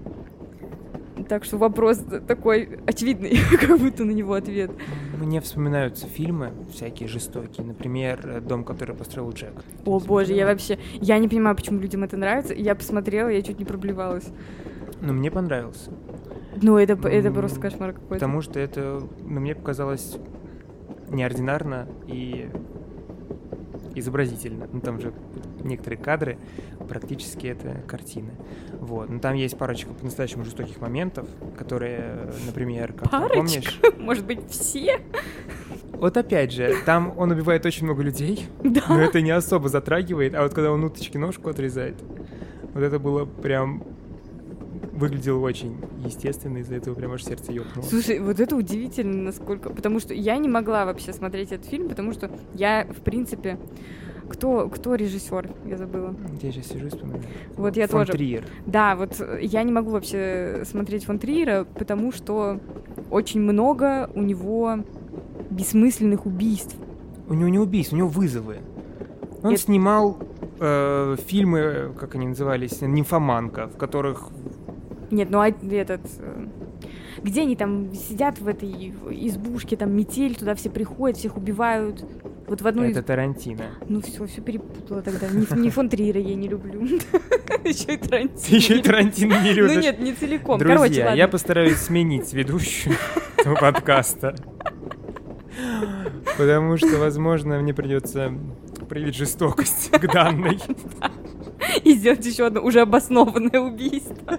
Так 1.29 1.45
что 1.45 1.59
вопрос 1.59 2.01
такой 2.27 2.79
очевидный, 2.87 3.39
как 3.61 3.79
будто 3.79 4.05
на 4.05 4.13
него 4.13 4.35
ответ. 4.35 4.71
Мне 5.19 5.41
вспоминаются 5.41 6.07
фильмы 6.07 6.53
всякие 6.73 7.09
жестокие. 7.09 7.67
Например, 7.67 8.41
«Дом, 8.41 8.65
который 8.65 8.95
построил 8.95 9.31
Джек». 9.33 9.53
О 9.85 9.99
боже, 9.99 10.35
я 10.35 10.47
вообще... 10.47 10.79
Я 11.01 11.19
не 11.19 11.29
понимаю, 11.29 11.57
почему 11.57 11.81
людям 11.81 12.05
это 12.05 12.17
нравится. 12.17 12.55
Я 12.55 12.75
посмотрела, 12.75 13.29
я 13.29 13.43
чуть 13.43 13.59
не 13.59 13.65
проблевалась. 13.65 14.27
Ну, 15.01 15.13
мне 15.13 15.31
понравился. 15.31 15.91
Ну, 16.63 16.79
это, 16.79 16.95
это 17.09 17.31
просто 17.31 17.61
кошмар 17.61 17.93
какой-то. 17.93 18.15
Потому 18.15 18.41
что 18.41 18.59
это, 18.59 19.03
ну, 19.21 19.41
мне 19.41 19.55
показалось 19.55 20.17
неординарно 21.09 21.89
и 22.07 22.49
изобразительно. 23.95 24.69
Ну, 24.73 24.81
там 24.81 25.01
же 25.01 25.13
некоторые 25.67 26.01
кадры, 26.01 26.39
практически 26.89 27.47
это 27.47 27.83
картины. 27.87 28.31
Вот. 28.81 29.09
Но 29.09 29.19
там 29.19 29.35
есть 29.35 29.57
парочка 29.59 29.93
по-настоящему 29.93 30.45
жестоких 30.45 30.81
моментов, 30.81 31.29
которые, 31.57 32.31
например, 32.47 32.93
как 32.93 33.11
парочка? 33.11 33.37
помнишь... 33.37 33.81
Может 33.99 34.25
быть, 34.25 34.41
все? 34.51 35.01
Вот 35.93 36.17
опять 36.17 36.53
же, 36.53 36.75
там 36.85 37.15
он 37.17 37.31
убивает 37.31 37.65
очень 37.65 37.85
много 37.85 38.03
людей, 38.03 38.47
да. 38.63 38.83
но 38.89 39.01
это 39.01 39.21
не 39.21 39.31
особо 39.31 39.69
затрагивает, 39.69 40.35
а 40.35 40.43
вот 40.43 40.53
когда 40.53 40.71
он 40.71 40.85
уточки 40.85 41.17
ножку 41.17 41.49
отрезает, 41.49 41.97
вот 42.75 42.83
это 42.83 42.99
было 42.99 43.25
прям 43.25 43.83
выглядело 44.93 45.41
очень 45.41 45.77
естественно, 46.07 46.59
из-за 46.59 46.77
этого 46.77 46.95
прям 46.95 47.13
аж 47.13 47.25
сердце 47.25 47.53
ёкнуло. 47.53 47.87
Слушай, 47.87 48.19
вот 48.21 48.41
это 48.41 48.57
удивительно, 48.57 49.25
насколько... 49.25 49.71
Потому 49.71 50.01
что 50.01 50.15
я 50.15 50.37
не 50.39 50.49
могла 50.49 50.85
вообще 50.85 51.13
смотреть 51.13 51.53
этот 51.53 51.67
фильм, 51.67 51.89
потому 51.89 52.13
что 52.13 52.31
я, 52.55 52.87
в 52.87 53.03
принципе... 53.03 53.59
Кто, 54.29 54.69
кто 54.69 54.95
режиссер? 54.95 55.51
Я 55.67 55.77
забыла. 55.77 56.15
Я 56.43 56.53
сейчас 56.53 56.67
сижу 56.67 56.87
и 56.87 56.89
вспоминаю. 56.91 57.23
Вот 57.57 57.77
я 57.77 57.87
Фон 57.87 58.01
тоже. 58.01 58.13
Триер. 58.13 58.45
Да, 58.67 58.97
вот 58.97 59.21
я 59.41 59.63
не 59.63 59.73
могу 59.73 59.91
вообще 59.91 60.63
смотреть 60.65 61.05
фон 61.05 61.19
Триера, 61.19 61.67
потому 61.79 62.13
что 62.13 62.61
очень 63.11 63.41
много 63.41 64.11
у 64.15 64.23
него 64.23 64.79
бессмысленных 65.51 66.27
убийств. 66.27 66.77
У 67.29 67.35
него 67.35 67.49
не 67.49 67.59
убийств, 67.59 67.93
у 67.93 67.97
него 67.97 68.09
вызовы. 68.09 68.59
Он 69.43 69.53
это... 69.53 69.63
снимал 69.63 70.19
э, 70.59 71.17
фильмы, 71.27 71.95
как 71.99 72.15
они 72.15 72.27
назывались, 72.29 72.81
«Нимфоманка», 72.81 73.69
в 73.69 73.77
которых 73.77 74.31
нет, 75.11 75.31
ну 75.31 75.41
а 75.41 75.49
этот... 75.49 76.03
Э, 76.19 76.47
где 77.23 77.43
они 77.43 77.57
там 77.57 77.93
сидят 77.95 78.39
в 78.39 78.47
этой 78.47 78.95
избушке, 79.11 79.77
там 79.77 79.97
метель, 79.97 80.37
туда 80.37 80.55
все 80.55 80.71
приходят, 80.71 81.17
всех 81.17 81.37
убивают. 81.37 82.05
Вот 82.47 82.61
в 82.61 82.67
одной 82.67 82.91
Это 82.91 83.01
из... 83.01 83.05
Тарантино. 83.05 83.65
Ну 83.89 84.01
все, 84.01 84.27
все 84.27 84.41
перепутала 84.41 85.03
тогда. 85.03 85.29
Не, 85.29 85.47
не 85.61 85.71
фон 85.71 85.89
Триера 85.89 86.21
я 86.21 86.35
не 86.35 86.49
люблю. 86.49 86.83
Еще 87.65 87.95
и 87.95 87.97
Тарантино. 87.97 88.57
Еще 88.57 88.79
и 88.79 88.83
Тарантино 88.83 89.43
не 89.43 89.53
любишь. 89.53 89.75
Ну 89.75 89.81
нет, 89.81 89.99
не 89.99 90.13
целиком. 90.13 90.59
Друзья, 90.59 91.13
я 91.13 91.27
постараюсь 91.27 91.79
сменить 91.79 92.33
ведущую 92.33 92.97
этого 93.37 93.57
подкаста. 93.57 94.37
Потому 96.39 96.77
что, 96.77 96.99
возможно, 96.99 97.59
мне 97.59 97.75
придется 97.75 98.33
проявить 98.89 99.17
жестокость 99.17 99.91
к 99.91 100.13
данной. 100.13 100.61
И 101.83 101.95
сделать 101.95 102.25
еще 102.25 102.47
одно 102.47 102.61
уже 102.61 102.81
обоснованное 102.81 103.61
убийство. 103.61 104.39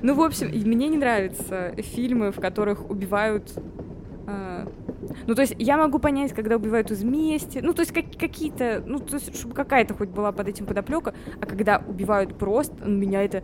Ну, 0.00 0.14
в 0.14 0.22
общем, 0.22 0.48
мне 0.48 0.88
не 0.88 0.96
нравятся 0.96 1.74
фильмы, 1.78 2.32
в 2.32 2.40
которых 2.40 2.90
убивают... 2.90 3.52
Ну, 5.26 5.34
то 5.34 5.42
есть 5.42 5.54
я 5.58 5.76
могу 5.76 5.98
понять, 5.98 6.32
когда 6.32 6.56
убивают 6.56 6.90
из 6.90 7.02
мести, 7.02 7.60
ну, 7.62 7.72
то 7.72 7.80
есть 7.80 7.92
как, 7.92 8.04
какие-то, 8.18 8.82
ну, 8.86 8.98
то 8.98 9.14
есть 9.14 9.36
чтобы 9.36 9.54
какая-то 9.54 9.94
хоть 9.94 10.08
была 10.08 10.32
под 10.32 10.48
этим 10.48 10.66
подоплека, 10.66 11.14
а 11.40 11.46
когда 11.46 11.82
убивают 11.86 12.38
просто, 12.38 12.76
ну, 12.84 12.96
меня 12.96 13.22
это 13.22 13.42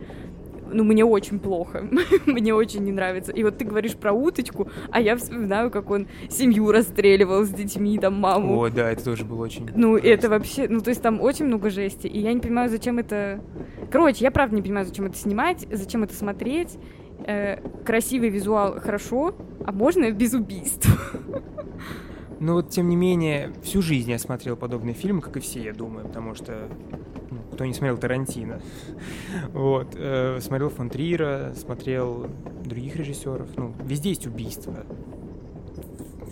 ну, 0.71 0.83
мне 0.83 1.03
очень 1.03 1.39
плохо, 1.39 1.87
мне 2.25 2.53
очень 2.53 2.83
не 2.83 2.91
нравится. 2.91 3.31
И 3.31 3.43
вот 3.43 3.57
ты 3.57 3.65
говоришь 3.65 3.95
про 3.95 4.13
уточку, 4.13 4.69
а 4.91 5.01
я 5.01 5.15
вспоминаю, 5.15 5.71
как 5.71 5.89
он 5.89 6.07
семью 6.29 6.71
расстреливал 6.71 7.43
с 7.43 7.49
детьми, 7.49 7.97
там, 7.97 8.15
маму. 8.15 8.59
О, 8.59 8.69
да, 8.69 8.91
это 8.91 9.03
тоже 9.03 9.25
было 9.25 9.43
очень... 9.43 9.69
Ну, 9.75 9.93
ужасно. 9.93 10.07
это 10.07 10.29
вообще, 10.29 10.67
ну, 10.67 10.81
то 10.81 10.89
есть 10.89 11.01
там 11.01 11.21
очень 11.21 11.45
много 11.45 11.69
жести, 11.69 12.07
и 12.07 12.19
я 12.19 12.33
не 12.33 12.39
понимаю, 12.39 12.69
зачем 12.69 12.99
это... 12.99 13.41
Короче, 13.91 14.23
я 14.23 14.31
правда 14.31 14.55
не 14.55 14.61
понимаю, 14.61 14.85
зачем 14.85 15.05
это 15.05 15.17
снимать, 15.17 15.67
зачем 15.71 16.03
это 16.03 16.13
смотреть. 16.13 16.77
Э, 17.25 17.57
красивый 17.85 18.29
визуал 18.29 18.79
хорошо, 18.79 19.35
а 19.65 19.71
можно 19.71 20.11
без 20.11 20.33
убийств. 20.33 20.87
Ну 22.39 22.53
вот, 22.53 22.69
тем 22.69 22.87
не 22.87 22.95
менее, 22.95 23.51
всю 23.63 23.81
жизнь 23.81 24.09
я 24.11 24.17
смотрел 24.17 24.55
подобные 24.55 24.93
фильмы, 24.93 25.19
как 25.19 25.35
и 25.35 25.41
все, 25.41 25.61
я 25.61 25.73
думаю, 25.73 26.07
потому 26.07 26.35
что 26.35 26.69
ну, 27.29 27.37
кто 27.51 27.65
не 27.65 27.73
смотрел 27.73 27.97
Тарантино. 27.97 28.61
вот. 29.51 29.89
Э, 29.95 30.39
смотрел 30.39 30.69
фон 30.69 30.89
Триера, 30.89 31.53
смотрел 31.55 32.27
других 32.63 32.95
режиссеров. 32.95 33.49
Ну, 33.57 33.73
везде 33.83 34.09
есть 34.09 34.25
убийство. 34.25 34.85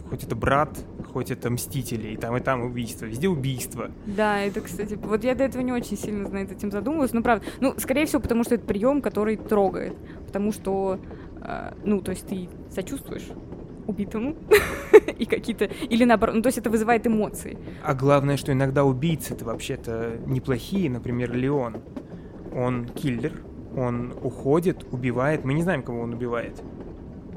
Хоть 0.10 0.24
это 0.24 0.36
брат, 0.36 0.80
хоть 1.18 1.32
это 1.32 1.50
Мстители, 1.50 2.10
и 2.10 2.16
там, 2.16 2.38
и 2.38 2.40
там 2.40 2.62
убийство. 2.62 3.06
Везде 3.06 3.28
убийство. 3.28 3.90
Да, 4.06 4.40
это, 4.40 4.62
кстати, 4.62 4.94
вот 5.02 5.24
я 5.24 5.34
до 5.34 5.46
этого 5.46 5.64
не 5.64 5.72
очень 5.72 5.98
сильно 5.98 6.28
знаю, 6.30 6.48
этим 6.48 6.70
задумывалась, 6.70 7.12
но 7.12 7.24
правда. 7.24 7.44
Ну, 7.60 7.74
скорее 7.80 8.06
всего, 8.06 8.22
потому 8.22 8.44
что 8.44 8.54
это 8.54 8.64
прием, 8.64 9.02
который 9.02 9.36
трогает. 9.36 9.96
Потому 10.28 10.52
что, 10.52 11.00
э, 11.42 11.74
ну, 11.84 12.02
то 12.02 12.12
есть 12.12 12.28
ты 12.28 12.50
сочувствуешь 12.70 13.24
убитому 13.88 14.36
и 15.18 15.26
какие-то 15.26 15.66
или 15.66 16.04
наоборот, 16.04 16.36
ну 16.36 16.42
то 16.44 16.50
есть 16.50 16.60
это 16.60 16.70
вызывает 16.70 17.08
эмоции. 17.08 17.58
А 17.84 17.96
главное, 17.96 18.38
что 18.38 18.52
иногда 18.52 18.84
убийцы 18.84 19.34
это 19.34 19.46
вообще-то 19.46 20.20
неплохие, 20.28 20.88
например, 20.92 21.34
Леон. 21.34 21.78
Он 22.54 22.86
киллер, 22.86 23.42
он 23.76 24.14
уходит, 24.22 24.86
убивает, 24.92 25.46
мы 25.46 25.54
не 25.54 25.64
знаем, 25.64 25.82
кого 25.82 26.02
он 26.02 26.14
убивает. 26.14 26.62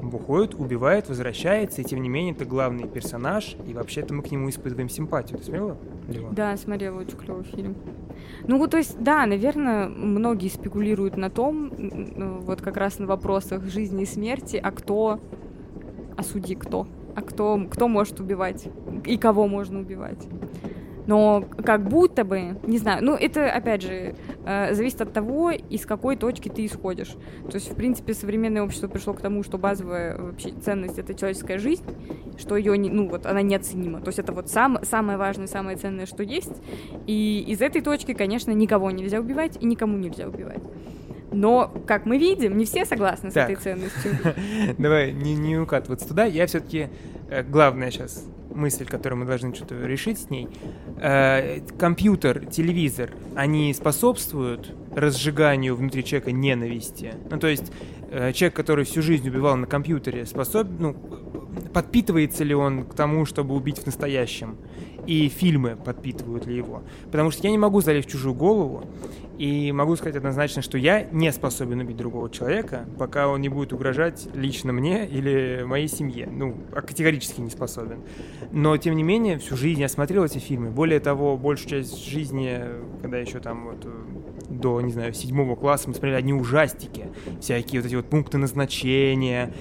Уходит, 0.01 0.55
убивает, 0.55 1.07
возвращается, 1.09 1.81
и 1.81 1.83
тем 1.83 2.01
не 2.01 2.09
менее 2.09 2.33
это 2.33 2.45
главный 2.45 2.87
персонаж, 2.87 3.55
и 3.67 3.73
вообще-то 3.73 4.13
мы 4.13 4.23
к 4.23 4.31
нему 4.31 4.49
испытываем 4.49 4.89
симпатию. 4.89 5.37
Ты 5.37 5.45
смотрела? 5.45 5.77
Леон? 6.09 6.33
Да, 6.33 6.57
смотрела, 6.57 6.99
очень 6.99 7.17
клевый 7.17 7.43
фильм. 7.43 7.75
Ну, 8.47 8.57
вот, 8.57 8.71
то 8.71 8.77
есть, 8.77 9.01
да, 9.01 9.25
наверное, 9.25 9.87
многие 9.87 10.49
спекулируют 10.49 11.17
на 11.17 11.29
том, 11.29 11.71
вот 12.41 12.61
как 12.61 12.77
раз 12.77 12.99
на 12.99 13.07
вопросах 13.07 13.65
жизни 13.65 14.03
и 14.03 14.05
смерти, 14.05 14.59
а 14.61 14.71
кто 14.71 15.19
а 16.21 16.23
судьи 16.23 16.55
кто? 16.55 16.87
А 17.15 17.21
кто, 17.21 17.59
кто 17.69 17.87
может 17.87 18.19
убивать? 18.19 18.67
И 19.05 19.17
кого 19.17 19.47
можно 19.47 19.79
убивать? 19.79 20.27
Но 21.07 21.45
как 21.63 21.87
будто 21.87 22.23
бы, 22.23 22.57
не 22.63 22.77
знаю, 22.77 23.03
ну 23.03 23.15
это, 23.15 23.51
опять 23.51 23.81
же, 23.81 24.15
э, 24.45 24.73
зависит 24.73 25.01
от 25.01 25.13
того, 25.13 25.51
из 25.51 25.85
какой 25.85 26.15
точки 26.15 26.49
ты 26.49 26.65
исходишь. 26.65 27.15
То 27.49 27.55
есть, 27.55 27.71
в 27.71 27.75
принципе, 27.75 28.13
современное 28.13 28.63
общество 28.63 28.87
пришло 28.87 29.13
к 29.13 29.21
тому, 29.21 29.43
что 29.43 29.57
базовая 29.57 30.17
вообще 30.17 30.51
ценность— 30.51 30.97
это 30.99 31.13
человеческая 31.13 31.57
жизнь, 31.57 31.83
что 32.37 32.55
ее, 32.55 32.77
не, 32.77 32.89
ну 32.89 33.07
вот, 33.07 33.25
она 33.25 33.41
неоценима. 33.41 34.01
То 34.01 34.09
есть 34.09 34.19
это 34.19 34.31
вот 34.31 34.49
сам, 34.49 34.79
самое 34.83 35.17
важное, 35.17 35.47
самое 35.47 35.77
ценное, 35.77 36.05
что 36.05 36.23
есть. 36.23 36.61
И 37.07 37.43
из 37.47 37.61
этой 37.61 37.81
точки, 37.81 38.13
конечно, 38.13 38.51
никого 38.51 38.91
нельзя 38.91 39.19
убивать 39.19 39.57
и 39.59 39.65
никому 39.65 39.97
нельзя 39.97 40.27
убивать. 40.27 40.61
Но, 41.31 41.71
как 41.87 42.05
мы 42.05 42.17
видим, 42.17 42.57
не 42.57 42.65
все 42.65 42.85
согласны 42.85 43.31
так. 43.31 43.47
с 43.47 43.51
этой 43.51 43.61
ценностью. 43.61 44.11
Давай 44.77 45.13
не, 45.13 45.33
не 45.35 45.57
укатываться 45.57 46.07
туда. 46.07 46.25
Я 46.25 46.45
все-таки 46.45 46.89
э, 47.29 47.43
главная 47.43 47.89
сейчас 47.89 48.25
мысль, 48.53 48.85
которую 48.85 49.19
мы 49.19 49.25
должны 49.25 49.53
что-то 49.53 49.75
решить 49.85 50.19
с 50.19 50.29
ней. 50.29 50.47
Э, 50.97 51.59
компьютер, 51.77 52.45
телевизор, 52.45 53.11
они 53.35 53.73
способствуют 53.73 54.73
разжиганию 54.95 55.75
внутри 55.75 56.03
человека 56.03 56.31
ненависти. 56.31 57.13
Ну, 57.29 57.39
то 57.39 57.47
есть 57.47 57.71
э, 58.09 58.33
человек, 58.33 58.55
который 58.55 58.85
всю 58.85 59.01
жизнь 59.01 59.27
убивал 59.27 59.55
на 59.55 59.67
компьютере, 59.67 60.25
способ, 60.25 60.67
ну, 60.79 60.95
подпитывается 61.73 62.43
ли 62.43 62.53
он 62.53 62.85
к 62.85 62.93
тому, 62.93 63.25
чтобы 63.25 63.55
убить 63.55 63.79
в 63.79 63.85
настоящем? 63.85 64.57
И 65.07 65.29
фильмы 65.29 65.75
подпитывают 65.75 66.45
ли 66.45 66.55
его? 66.55 66.83
Потому 67.11 67.31
что 67.31 67.43
я 67.43 67.51
не 67.51 67.57
могу 67.57 67.81
залезть 67.81 68.07
в 68.07 68.11
чужую 68.11 68.35
голову 68.35 68.83
и 69.37 69.71
могу 69.71 69.95
сказать 69.95 70.15
однозначно, 70.15 70.61
что 70.61 70.77
я 70.77 71.03
не 71.11 71.31
способен 71.31 71.79
убить 71.79 71.97
другого 71.97 72.29
человека, 72.29 72.85
пока 72.99 73.27
он 73.27 73.41
не 73.41 73.49
будет 73.49 73.73
угрожать 73.73 74.27
лично 74.35 74.71
мне 74.71 75.07
или 75.07 75.63
моей 75.65 75.87
семье. 75.87 76.29
Ну, 76.31 76.55
а 76.71 76.81
категорически 76.81 77.41
не 77.41 77.49
способен. 77.49 78.01
Но, 78.51 78.77
тем 78.77 78.95
не 78.95 79.03
менее, 79.03 79.39
всю 79.39 79.57
жизнь 79.57 79.81
я 79.81 79.89
смотрел 79.89 80.23
эти 80.23 80.37
фильмы. 80.37 80.69
Более 80.69 80.99
того, 80.99 81.37
большую 81.37 81.69
часть 81.69 82.05
жизни, 82.05 82.59
когда 83.01 83.17
еще 83.17 83.39
там 83.39 83.65
вот 83.65 83.87
до, 84.49 84.81
не 84.81 84.91
знаю, 84.91 85.13
седьмого 85.13 85.55
класса 85.55 85.87
мы 85.87 85.93
смотрели 85.93 86.15
одни 86.15 86.33
ужастики. 86.33 87.07
Всякие 87.39 87.81
вот 87.81 87.87
эти 87.87 87.95
вот 87.95 88.05
пункты 88.05 88.37
назначения, 88.37 89.53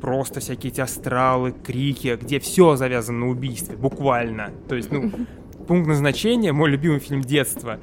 просто 0.00 0.40
всякие 0.40 0.72
эти 0.72 0.80
астралы, 0.80 1.52
крики, 1.52 2.18
где 2.20 2.38
все 2.38 2.76
завязано 2.76 3.26
на 3.26 3.28
убийстве, 3.28 3.76
буквально. 3.76 4.52
То 4.68 4.74
есть, 4.74 4.90
ну, 4.90 5.10
пункт 5.66 5.86
назначения, 5.86 6.52
мой 6.52 6.70
любимый 6.70 6.98
фильм 6.98 7.22
детства, 7.22 7.78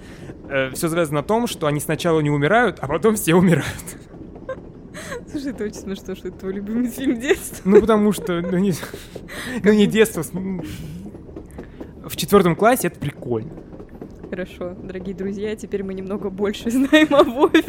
э, 0.49 0.71
все 0.71 0.89
связано 0.89 1.21
на 1.21 1.23
том, 1.23 1.47
что 1.47 1.67
они 1.67 1.79
сначала 1.79 2.19
не 2.19 2.29
умирают, 2.29 2.79
а 2.81 2.87
потом 2.87 3.15
все 3.15 3.35
умирают. 3.35 3.65
Слушай, 5.29 5.51
это 5.51 5.65
очень 5.65 5.75
смешно, 5.75 6.15
что 6.15 6.29
это 6.29 6.39
твой 6.39 6.53
любимый 6.53 6.89
фильм 6.89 7.19
детства. 7.19 7.61
Ну, 7.69 7.81
потому 7.81 8.11
что, 8.11 8.41
ну, 8.41 8.57
не, 8.57 8.73
ну, 9.63 9.73
не 9.73 9.85
детство. 9.85 10.23
В 10.23 12.15
четвертом 12.15 12.55
классе 12.55 12.87
это 12.87 12.99
прикольно. 12.99 13.51
Хорошо, 14.29 14.75
дорогие 14.81 15.15
друзья, 15.15 15.55
теперь 15.55 15.83
мы 15.83 15.93
немного 15.93 16.29
больше 16.29 16.71
знаем 16.71 17.13
о 17.13 17.23
Вове, 17.23 17.63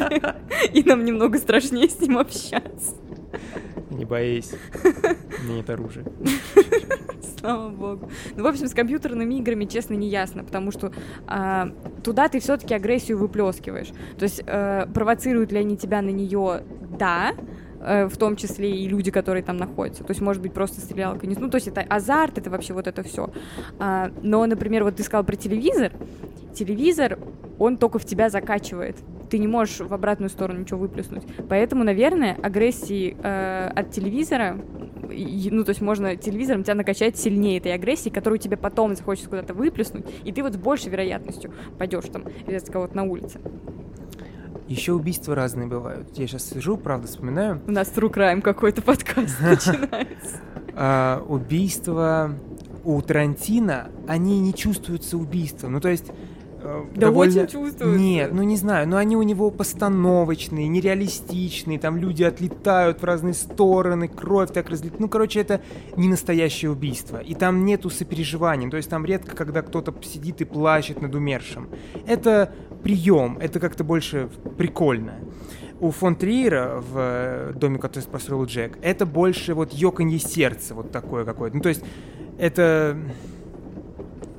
и 0.73 0.83
нам 0.83 1.05
немного 1.05 1.39
страшнее 1.39 1.89
с 1.89 2.01
ним 2.01 2.19
общаться. 2.19 2.97
Не 3.91 4.05
боись, 4.05 4.53
нет 5.49 5.69
оружия. 5.71 6.05
Слава 7.39 7.69
богу. 7.69 8.11
Ну, 8.35 8.43
в 8.43 8.47
общем, 8.47 8.67
с 8.67 8.75
компьютерными 8.75 9.35
играми, 9.35 9.65
честно, 9.67 9.95
не 9.95 10.09
ясно, 10.09 10.45
потому 10.45 10.73
что 10.73 10.93
а, 11.27 11.71
туда 12.03 12.29
ты 12.29 12.41
все-таки 12.41 12.75
агрессию 12.75 13.19
выплескиваешь. 13.19 13.89
То 14.19 14.25
есть 14.25 14.43
э, 14.47 14.87
провоцируют 14.93 15.53
ли 15.53 15.59
они 15.59 15.77
тебя 15.77 16.03
на 16.03 16.11
нее, 16.11 16.63
да, 16.99 17.35
э, 17.81 18.07
в 18.07 18.17
том 18.17 18.37
числе 18.37 18.71
и 18.71 18.89
люди, 18.89 19.11
которые 19.11 19.43
там 19.43 19.57
находятся. 19.57 20.03
То 20.05 20.11
есть, 20.11 20.21
может 20.21 20.43
быть, 20.43 20.53
просто 20.53 20.81
стрелялка. 20.81 21.27
Ну, 21.27 21.51
то 21.51 21.57
есть, 21.57 21.69
это 21.69 21.83
азарт, 21.83 22.39
это 22.39 22.51
вообще 22.51 22.75
вот 22.75 22.87
это 22.87 23.03
все. 23.03 23.31
А, 23.79 24.11
но, 24.23 24.45
например, 24.47 24.85
вот 24.85 24.97
ты 24.97 25.03
сказал 25.03 25.25
про 25.25 25.37
телевизор. 25.37 25.93
Телевизор, 26.55 27.19
он 27.59 27.77
только 27.77 27.99
в 27.99 28.05
тебя 28.05 28.31
закачивает 28.31 28.97
ты 29.27 29.39
не 29.39 29.47
можешь 29.47 29.81
в 29.81 29.93
обратную 29.93 30.31
сторону 30.31 30.61
ничего 30.61 30.81
выплеснуть. 30.81 31.25
Поэтому, 31.49 31.85
наверное, 31.85 32.37
агрессии 32.43 33.17
э, 33.23 33.69
от 33.75 33.91
телевизора, 33.91 34.59
и, 35.11 35.49
ну, 35.51 35.65
то 35.65 35.71
есть 35.71 35.81
можно 35.81 36.17
телевизором 36.17 36.63
тебя 36.63 36.75
накачать 36.75 37.17
сильнее 37.17 37.59
этой 37.59 37.75
агрессии, 37.75 38.11
которую 38.11 38.39
тебе 38.39 38.57
потом 38.57 38.95
захочется 38.95 39.29
куда-то 39.31 39.55
выплеснуть, 39.55 40.07
и 40.25 40.33
ты 40.33 40.43
вот 40.43 40.55
с 40.55 40.57
большей 40.57 40.91
вероятностью 40.91 41.53
пойдешь 41.79 42.05
там 42.13 42.25
резать 42.47 42.71
кого-то 42.71 42.97
на 42.97 43.05
улице. 43.05 43.41
Еще 44.69 44.93
убийства 44.93 45.35
разные 45.35 45.69
бывают. 45.69 46.09
Я 46.19 46.27
сейчас 46.27 46.49
сижу, 46.51 46.77
правда, 46.77 47.07
вспоминаю. 47.07 47.61
У 47.69 47.71
нас 47.71 47.89
True 47.95 48.13
Crime 48.13 48.41
какой-то 48.41 48.83
подкаст 48.83 49.41
начинается. 49.41 50.41
А, 50.75 51.25
убийства 51.29 52.33
у 52.85 53.01
Тарантино, 53.01 53.91
они 54.09 54.41
не 54.41 54.53
чувствуются 54.53 55.19
убийством. 55.19 55.73
Ну, 55.73 55.81
то 55.81 55.89
есть 55.89 56.11
да 56.95 57.01
довольно... 57.01 57.43
очень 57.43 57.53
чувствуется. 57.53 57.99
Нет, 57.99 58.33
ну 58.33 58.43
не 58.43 58.57
знаю, 58.57 58.89
но 58.89 58.97
они 58.97 59.17
у 59.17 59.23
него 59.23 59.51
постановочные, 59.51 60.69
нереалистичные, 60.69 61.79
там 61.79 61.97
люди 61.97 62.23
отлетают 62.23 63.01
в 63.01 63.05
разные 63.05 63.35
стороны, 63.35 64.09
кровь 64.09 64.53
так 64.53 64.69
разлетает. 64.69 65.01
Ну, 65.01 65.09
короче, 65.09 65.41
это 65.41 65.61
не 65.97 66.09
настоящее 66.09 66.71
убийство. 66.71 67.19
И 67.19 67.35
там 67.35 67.65
нету 67.65 67.91
сопереживания, 67.91 68.71
то 68.71 68.77
есть 68.77 68.91
там 68.91 69.05
редко, 69.05 69.37
когда 69.37 69.63
кто-то 69.63 69.95
сидит 70.03 70.41
и 70.41 70.45
плачет 70.45 71.01
над 71.01 71.15
умершим. 71.15 71.69
Это 72.07 72.53
прием, 72.83 73.39
это 73.41 73.61
как-то 73.61 73.85
больше 73.85 74.29
прикольно. 74.57 75.15
У 75.79 75.91
фон 75.91 76.17
Триера 76.17 76.81
в 76.81 76.97
э, 76.97 77.53
доме, 77.55 77.79
который 77.79 78.05
построил 78.05 78.47
Джек, 78.47 78.79
это 78.81 79.05
больше 79.05 79.53
вот 79.53 79.75
ёканье 79.75 80.19
сердца, 80.19 80.75
вот 80.75 80.91
такое 80.91 81.25
какое-то. 81.25 81.57
Ну, 81.57 81.63
то 81.63 81.69
есть 81.69 81.85
это 82.39 82.97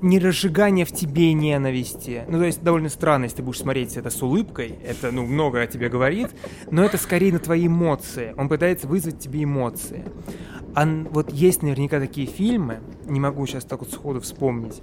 не 0.02 0.20
разжигание 0.20 0.86
в 0.86 0.92
тебе 0.92 1.34
ненависти. 1.34 2.24
Ну, 2.28 2.40
то 2.40 2.46
есть 2.46 2.62
довольно 2.64 2.90
странно, 2.90 3.26
если 3.26 3.38
ты 3.38 3.44
будешь 3.44 3.60
смотреть 3.60 3.98
это 3.98 4.10
с 4.10 4.22
улыбкой, 4.22 4.76
это, 4.86 5.12
ну, 5.12 5.26
много 5.26 5.62
о 5.62 5.68
тебе 5.68 5.90
говорит, 5.90 6.30
но 6.70 6.84
это 6.84 6.98
скорее 6.98 7.34
на 7.34 7.40
твои 7.40 7.68
эмоции. 7.68 8.34
Он 8.38 8.50
пытается 8.50 8.88
вызвать 8.88 9.20
тебе 9.20 9.44
эмоции. 9.44 10.06
А 10.76 10.86
вот 10.86 11.32
есть 11.32 11.64
наверняка 11.64 12.00
такие 12.00 12.28
фильмы, 12.28 12.82
не 13.08 13.20
могу 13.20 13.48
сейчас 13.48 13.64
так 13.64 13.80
вот 13.80 13.92
сходу 13.92 14.22
вспомнить, 14.22 14.82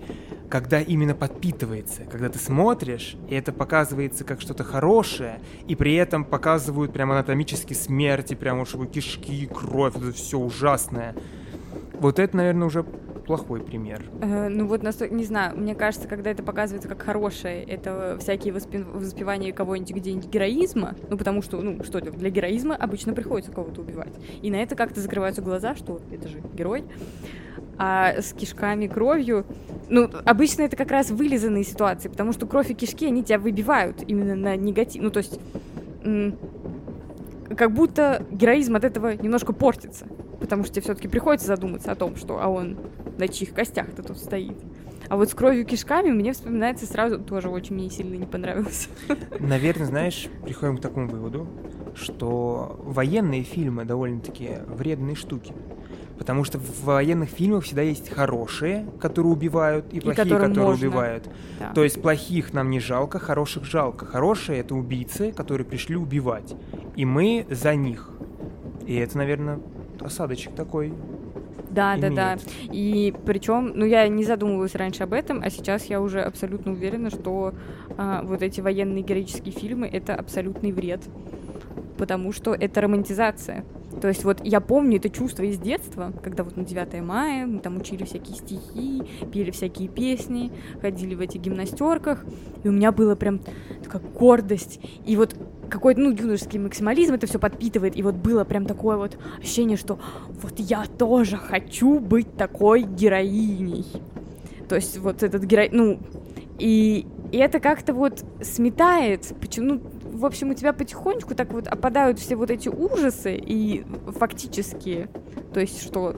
когда 0.48 0.81
именно 0.81 1.14
подпитывается, 1.14 2.03
когда 2.11 2.29
ты 2.29 2.40
смотришь, 2.40 3.16
и 3.29 3.35
это 3.35 3.53
показывается 3.53 4.24
как 4.24 4.40
что-то 4.40 4.64
хорошее, 4.64 5.40
и 5.68 5.77
при 5.77 5.94
этом 5.94 6.24
показывают 6.24 6.92
прям 6.92 7.12
анатомически 7.12 7.74
смерти, 7.74 8.35
прям 8.35 8.59
уж 8.59 8.74
кишки, 8.92 9.46
кровь, 9.46 9.96
это 9.96 10.12
все 10.12 10.38
ужасное. 10.38 11.14
Вот 12.00 12.18
это, 12.18 12.37
наверное, 12.37 12.66
уже 12.66 12.85
плохой 13.26 13.60
пример. 13.60 14.04
Э, 14.20 14.48
ну 14.48 14.66
вот, 14.66 14.82
не 15.10 15.24
знаю, 15.24 15.56
мне 15.56 15.74
кажется, 15.74 16.08
когда 16.08 16.30
это 16.30 16.42
показывается 16.42 16.88
как 16.88 17.02
хорошее, 17.02 17.62
это 17.64 18.16
всякие 18.20 18.52
воспи- 18.52 18.84
воспевания 18.84 19.52
кого-нибудь 19.52 19.94
где-нибудь 19.94 20.28
героизма, 20.28 20.94
ну 21.08 21.16
потому 21.16 21.42
что, 21.42 21.60
ну 21.60 21.82
что, 21.84 22.00
для 22.00 22.30
героизма 22.30 22.76
обычно 22.76 23.12
приходится 23.12 23.52
кого-то 23.52 23.80
убивать. 23.80 24.12
И 24.42 24.50
на 24.50 24.56
это 24.56 24.76
как-то 24.76 25.00
закрываются 25.00 25.42
глаза, 25.42 25.74
что 25.74 26.00
это 26.10 26.28
же 26.28 26.40
герой. 26.52 26.84
А 27.76 28.20
с 28.20 28.32
кишками, 28.32 28.87
кровью, 28.87 29.44
ну, 29.88 30.08
обычно 30.24 30.62
это 30.62 30.76
как 30.76 30.90
раз 30.92 31.10
вылизанные 31.10 31.64
ситуации, 31.64 32.08
потому 32.08 32.32
что 32.32 32.46
кровь 32.46 32.70
и 32.70 32.74
кишки, 32.74 33.06
они 33.06 33.24
тебя 33.24 33.38
выбивают 33.38 34.04
именно 34.06 34.37
на 34.37 34.56
негатив. 34.56 35.02
Ну, 35.02 35.10
то 35.10 35.18
есть 35.18 35.40
как 37.56 37.72
будто 37.72 38.24
героизм 38.30 38.76
от 38.76 38.84
этого 38.84 39.14
немножко 39.16 39.52
портится. 39.52 40.06
Потому 40.40 40.64
что 40.64 40.74
тебе 40.74 40.82
все-таки 40.82 41.08
приходится 41.08 41.46
задуматься 41.46 41.90
о 41.90 41.94
том, 41.94 42.16
что 42.16 42.38
а 42.40 42.48
он 42.48 42.76
на 43.18 43.29
чьих 43.29 43.53
костях-то 43.53 44.03
тут 44.03 44.18
стоит. 44.18 44.57
А 45.09 45.16
вот 45.16 45.29
с 45.29 45.35
кровью 45.35 45.66
кишками 45.66 46.11
мне 46.11 46.33
вспоминается 46.33 46.87
сразу 46.87 47.18
тоже 47.18 47.48
очень 47.48 47.74
мне 47.74 47.90
сильно 47.90 48.14
не 48.14 48.27
понравилось. 48.27 48.88
Наверное, 49.38 49.87
знаешь, 49.87 50.29
приходим 50.42 50.79
к 50.79 50.81
такому 50.81 51.09
выводу, 51.09 51.46
что 51.94 52.81
военные 52.83 53.42
фильмы 53.42 53.85
довольно-таки 53.85 54.59
вредные 54.66 55.14
штуки. 55.14 55.53
Потому 56.18 56.44
что 56.44 56.59
в 56.59 56.85
военных 56.85 57.29
фильмах 57.29 57.64
всегда 57.64 57.83
есть 57.83 58.09
хорошие, 58.09 58.87
которые 59.00 59.33
убивают, 59.33 59.92
и, 59.92 59.96
и 59.96 60.00
плохие, 60.00 60.24
которые 60.24 60.48
можно. 60.48 60.72
убивают. 60.72 61.29
Да. 61.59 61.72
То 61.72 61.83
есть 61.83 62.00
плохих 62.00 62.53
нам 62.53 62.70
не 62.70 62.79
жалко, 62.79 63.18
хороших 63.18 63.64
жалко. 63.64 64.07
Хорошие 64.07 64.61
это 64.61 64.77
убийцы, 64.77 65.33
которые 65.33 65.66
пришли 65.66 65.96
убивать. 65.96 66.55
И 66.94 67.05
мы 67.05 67.46
за 67.50 67.74
них. 67.74 68.11
И 68.87 68.94
это, 68.94 69.18
наверное, 69.18 69.59
осадочек 70.00 70.55
такой. 70.55 70.94
Да, 71.74 71.96
имеет. 71.96 72.14
да, 72.14 72.37
да. 72.37 72.42
И 72.72 73.14
причем, 73.24 73.72
ну, 73.74 73.84
я 73.84 74.06
не 74.08 74.24
задумывалась 74.24 74.74
раньше 74.74 75.02
об 75.02 75.12
этом, 75.12 75.42
а 75.42 75.50
сейчас 75.50 75.87
я 75.87 76.00
уже 76.00 76.20
абсолютно 76.20 76.72
уверена, 76.72 77.10
что 77.10 77.54
а, 77.96 78.22
вот 78.22 78.42
эти 78.42 78.60
военные 78.60 79.02
героические 79.02 79.52
фильмы 79.52 79.87
это 79.87 80.14
абсолютный 80.14 80.72
вред. 80.72 81.02
Потому 81.98 82.32
что 82.32 82.54
это 82.54 82.80
романтизация. 82.80 83.64
То 84.00 84.08
есть 84.08 84.24
вот 84.24 84.44
я 84.44 84.60
помню 84.60 84.96
это 84.96 85.08
чувство 85.08 85.44
из 85.44 85.58
детства, 85.58 86.12
когда 86.22 86.42
вот 86.44 86.56
на 86.56 86.64
9 86.64 87.02
мая 87.02 87.46
мы 87.46 87.60
там 87.60 87.76
учили 87.76 88.04
всякие 88.04 88.37
стихи, 88.37 89.02
пели 89.32 89.50
всякие 89.50 89.88
песни, 89.88 90.50
ходили 90.80 91.14
в 91.14 91.20
этих 91.20 91.40
гимнастерках, 91.40 92.24
и 92.64 92.68
у 92.68 92.72
меня 92.72 92.92
было 92.92 93.14
прям 93.14 93.40
такая 93.82 94.02
гордость. 94.02 94.80
И 95.06 95.16
вот 95.16 95.37
какой-то, 95.68 96.00
ну, 96.00 96.11
юношеский 96.11 96.59
максимализм 96.59 97.14
это 97.14 97.27
все 97.27 97.38
подпитывает, 97.38 97.96
и 97.96 98.03
вот 98.03 98.14
было 98.14 98.44
прям 98.44 98.66
такое 98.66 98.96
вот 98.96 99.18
ощущение, 99.38 99.77
что 99.77 99.98
вот 100.42 100.59
я 100.59 100.85
тоже 100.98 101.37
хочу 101.37 101.98
быть 101.98 102.37
такой 102.37 102.83
героиней. 102.83 103.87
То 104.68 104.77
есть 104.77 104.98
вот 104.98 105.22
этот 105.22 105.44
герой, 105.44 105.68
ну, 105.72 105.98
и, 106.59 107.07
и 107.33 107.37
это 107.37 107.61
как-то 107.61 107.92
вот 107.92 108.24
сметает, 108.42 109.35
почему, 109.40 109.74
ну, 109.74 109.83
в 110.14 110.24
общем, 110.24 110.50
у 110.50 110.55
тебя 110.55 110.72
потихонечку 110.72 111.35
так 111.35 111.53
вот 111.53 111.66
опадают 111.66 112.18
все 112.18 112.37
вот 112.37 112.50
эти 112.50 112.68
ужасы 112.68 113.35
и 113.35 113.85
фактические, 114.18 115.09
то 115.53 115.61
есть 115.61 115.83
что 115.83 116.16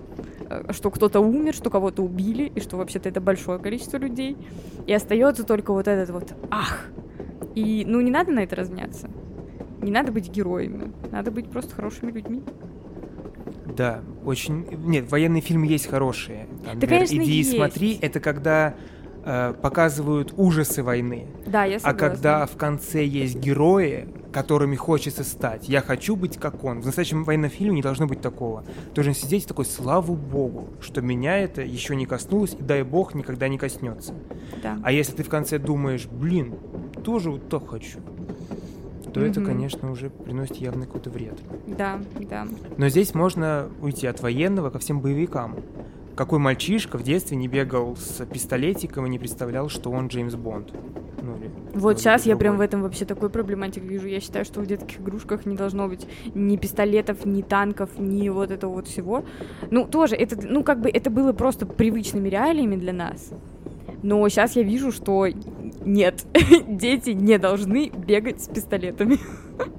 э, 0.48 0.72
что 0.72 0.90
кто-то 0.90 1.20
умер, 1.20 1.54
что 1.54 1.70
кого-то 1.70 2.02
убили, 2.02 2.52
и 2.54 2.60
что 2.60 2.76
вообще-то 2.76 3.08
это 3.08 3.20
большое 3.20 3.58
количество 3.58 3.96
людей. 3.96 4.36
И 4.86 4.92
остается 4.92 5.44
только 5.44 5.72
вот 5.72 5.88
этот 5.88 6.10
вот 6.10 6.34
ах. 6.50 6.86
И 7.54 7.84
ну 7.86 8.00
не 8.02 8.10
надо 8.10 8.32
на 8.32 8.40
это 8.40 8.54
разняться. 8.54 9.08
Не 9.86 9.92
надо 9.92 10.10
быть 10.10 10.28
героями, 10.28 10.92
надо 11.12 11.30
быть 11.30 11.48
просто 11.48 11.72
хорошими 11.76 12.10
людьми. 12.10 12.42
Да, 13.76 14.00
очень. 14.24 14.66
Нет, 14.84 15.08
военные 15.08 15.40
фильмы 15.40 15.68
есть 15.68 15.86
хорошие. 15.86 16.48
Там, 16.64 16.80
да, 16.80 16.86
конечно, 16.88 17.14
иди 17.14 17.30
есть. 17.30 17.52
и 17.52 17.56
смотри, 17.56 17.96
это 18.02 18.18
когда 18.18 18.74
э, 19.24 19.54
показывают 19.62 20.34
ужасы 20.36 20.82
войны. 20.82 21.28
Да, 21.46 21.64
я 21.64 21.78
согласна. 21.78 22.06
А 22.06 22.10
когда 22.10 22.46
в 22.46 22.56
конце 22.56 23.04
есть 23.04 23.36
герои, 23.36 24.08
которыми 24.32 24.74
хочется 24.74 25.22
стать, 25.22 25.68
я 25.68 25.82
хочу 25.82 26.16
быть 26.16 26.36
как 26.36 26.64
он. 26.64 26.80
В 26.80 26.86
настоящем 26.86 27.22
военном 27.22 27.50
фильме 27.50 27.76
не 27.76 27.82
должно 27.82 28.08
быть 28.08 28.20
такого. 28.20 28.64
Должен 28.92 29.14
сидеть 29.14 29.46
такой, 29.46 29.66
слава 29.66 30.12
богу, 30.14 30.70
что 30.80 31.00
меня 31.00 31.38
это 31.38 31.62
еще 31.62 31.94
не 31.94 32.06
коснулось, 32.06 32.54
и 32.54 32.62
дай 32.62 32.82
бог 32.82 33.14
никогда 33.14 33.46
не 33.46 33.56
коснется. 33.56 34.14
Да. 34.64 34.80
А 34.82 34.90
если 34.90 35.12
ты 35.12 35.22
в 35.22 35.28
конце 35.28 35.60
думаешь, 35.60 36.06
блин, 36.06 36.56
тоже 37.04 37.30
вот 37.30 37.48
так 37.48 37.68
хочу, 37.68 38.00
то 39.16 39.24
mm-hmm. 39.24 39.30
это, 39.30 39.40
конечно, 39.40 39.90
уже 39.90 40.10
приносит 40.10 40.56
явный 40.56 40.84
какой-то 40.84 41.08
вред. 41.08 41.38
Да, 41.66 41.98
да. 42.28 42.46
Но 42.76 42.90
здесь 42.90 43.14
можно 43.14 43.70
уйти 43.80 44.06
от 44.06 44.20
военного 44.20 44.68
ко 44.68 44.78
всем 44.78 45.00
боевикам 45.00 45.56
какой 46.14 46.38
мальчишка 46.38 46.96
в 46.96 47.02
детстве 47.02 47.36
не 47.36 47.46
бегал 47.46 47.94
с 47.94 48.24
пистолетиком 48.24 49.04
и 49.04 49.10
не 49.10 49.18
представлял, 49.18 49.68
что 49.68 49.90
он 49.90 50.08
Джеймс 50.08 50.34
Бонд. 50.34 50.72
Ну, 51.22 51.36
или 51.36 51.50
вот 51.74 51.98
сейчас 51.98 52.24
я 52.24 52.36
прям 52.36 52.56
в 52.56 52.62
этом 52.62 52.80
вообще 52.80 53.04
такой 53.04 53.28
проблематик 53.28 53.82
вижу. 53.82 54.08
Я 54.08 54.20
считаю, 54.20 54.46
что 54.46 54.60
в 54.60 54.66
детских 54.66 54.98
игрушках 54.98 55.44
не 55.44 55.54
должно 55.54 55.88
быть 55.88 56.08
ни 56.34 56.56
пистолетов, 56.56 57.26
ни 57.26 57.42
танков, 57.42 57.90
ни 57.98 58.30
вот 58.30 58.50
этого 58.50 58.72
вот 58.72 58.88
всего. 58.88 59.26
Ну, 59.70 59.86
тоже, 59.86 60.16
это, 60.16 60.38
ну, 60.42 60.64
как 60.64 60.80
бы 60.80 60.88
это 60.88 61.10
было 61.10 61.34
просто 61.34 61.66
привычными 61.66 62.30
реалиями 62.30 62.76
для 62.76 62.94
нас. 62.94 63.30
Но 64.06 64.28
сейчас 64.28 64.54
я 64.54 64.62
вижу, 64.62 64.92
что 64.92 65.26
нет, 65.84 66.24
дети 66.68 67.10
не 67.10 67.38
должны 67.38 67.88
бегать 67.90 68.40
с 68.40 68.46
пистолетами. 68.46 69.18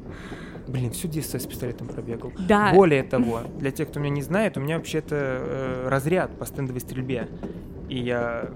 Блин, 0.68 0.92
всю 0.92 1.08
детство 1.08 1.38
с 1.38 1.46
пистолетом 1.46 1.88
пробегал. 1.88 2.34
Да. 2.38 2.74
Более 2.74 3.04
того, 3.04 3.44
для 3.58 3.72
тех, 3.72 3.88
кто 3.88 4.02
меня 4.02 4.10
не 4.10 4.22
знает, 4.22 4.58
у 4.58 4.60
меня 4.60 4.76
вообще-то 4.80 5.16
э, 5.16 5.88
разряд 5.88 6.38
по 6.38 6.46
стендовой 6.46 6.82
стрельбе. 6.82 7.30
И 7.88 8.00
я 8.00 8.50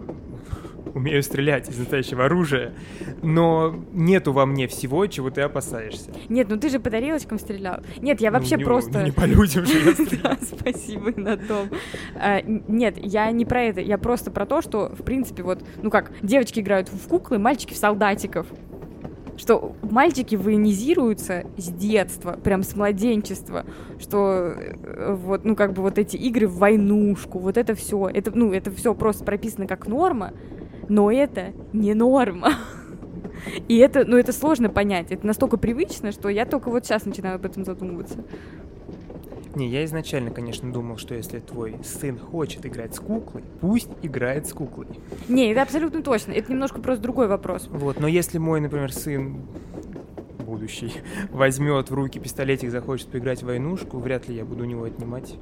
умею 0.93 1.23
стрелять 1.23 1.69
из 1.69 1.77
настоящего 1.77 2.25
оружия, 2.25 2.73
но 3.21 3.75
нету 3.91 4.33
во 4.33 4.45
мне 4.45 4.67
всего, 4.67 5.05
чего 5.07 5.29
ты 5.29 5.41
опасаешься. 5.41 6.11
Нет, 6.29 6.47
ну 6.49 6.57
ты 6.57 6.69
же 6.69 6.79
по 6.79 6.89
тарелочкам 6.89 7.39
стрелял. 7.39 7.81
Нет, 8.01 8.21
я 8.21 8.31
вообще 8.31 8.55
ну, 8.55 8.59
не, 8.59 8.65
просто... 8.65 9.03
Не 9.03 9.11
по 9.11 9.25
людям 9.25 9.65
же 9.65 9.77
я 10.23 10.37
спасибо 10.41 11.13
на 11.19 11.37
том. 11.37 11.69
А, 12.15 12.41
нет, 12.41 12.95
я 12.97 13.31
не 13.31 13.45
про 13.45 13.63
это, 13.63 13.81
я 13.81 13.97
просто 13.97 14.31
про 14.31 14.45
то, 14.45 14.61
что, 14.61 14.89
в 14.89 15.03
принципе, 15.03 15.43
вот, 15.43 15.63
ну 15.81 15.89
как, 15.89 16.11
девочки 16.21 16.59
играют 16.59 16.89
в 16.89 17.07
куклы, 17.07 17.39
мальчики 17.39 17.73
в 17.73 17.77
солдатиков 17.77 18.47
что 19.41 19.75
мальчики 19.81 20.35
военизируются 20.35 21.45
с 21.57 21.69
детства, 21.69 22.33
прям 22.33 22.61
с 22.61 22.75
младенчества, 22.75 23.65
что 23.99 24.53
э, 24.55 25.15
вот, 25.15 25.45
ну, 25.45 25.55
как 25.55 25.73
бы 25.73 25.81
вот 25.81 25.97
эти 25.97 26.15
игры 26.15 26.47
в 26.47 26.57
войнушку, 26.57 27.39
вот 27.39 27.57
это 27.57 27.73
все, 27.73 28.07
это, 28.07 28.31
ну, 28.35 28.53
это 28.53 28.69
все 28.69 28.93
просто 28.93 29.23
прописано 29.23 29.65
как 29.65 29.87
норма, 29.87 30.33
но 30.91 31.09
это 31.09 31.53
не 31.71 31.93
норма. 31.93 32.53
И 33.67 33.77
это, 33.77 34.03
ну, 34.05 34.17
это 34.17 34.33
сложно 34.33 34.69
понять, 34.69 35.11
это 35.11 35.25
настолько 35.25 35.57
привычно, 35.57 36.11
что 36.11 36.29
я 36.29 36.45
только 36.45 36.69
вот 36.69 36.85
сейчас 36.85 37.05
начинаю 37.05 37.35
об 37.35 37.45
этом 37.45 37.65
задумываться. 37.65 38.23
Не, 39.55 39.67
я 39.67 39.83
изначально, 39.85 40.31
конечно, 40.31 40.71
думал, 40.71 40.97
что 40.97 41.15
если 41.15 41.39
твой 41.39 41.77
сын 41.83 42.19
хочет 42.19 42.65
играть 42.65 42.93
с 42.93 42.99
куклой, 42.99 43.43
пусть 43.61 43.89
играет 44.01 44.47
с 44.47 44.53
куклой. 44.53 44.87
Не, 45.27 45.51
это 45.51 45.61
абсолютно 45.61 46.03
точно. 46.03 46.33
Это 46.33 46.51
немножко 46.51 46.81
просто 46.81 47.03
другой 47.03 47.27
вопрос. 47.27 47.67
Вот, 47.69 47.99
но 47.99 48.07
если 48.07 48.37
мой, 48.37 48.61
например, 48.61 48.93
сын 48.93 49.41
будущий 50.45 50.93
возьмет 51.31 51.89
в 51.89 51.93
руки 51.93 52.19
пистолетик, 52.19 52.69
захочет 52.69 53.07
поиграть 53.07 53.41
в 53.41 53.45
войнушку, 53.45 53.97
вряд 53.97 54.27
ли 54.29 54.35
я 54.35 54.45
буду 54.45 54.63
у 54.63 54.67
него 54.67 54.83
отнимать. 54.83 55.35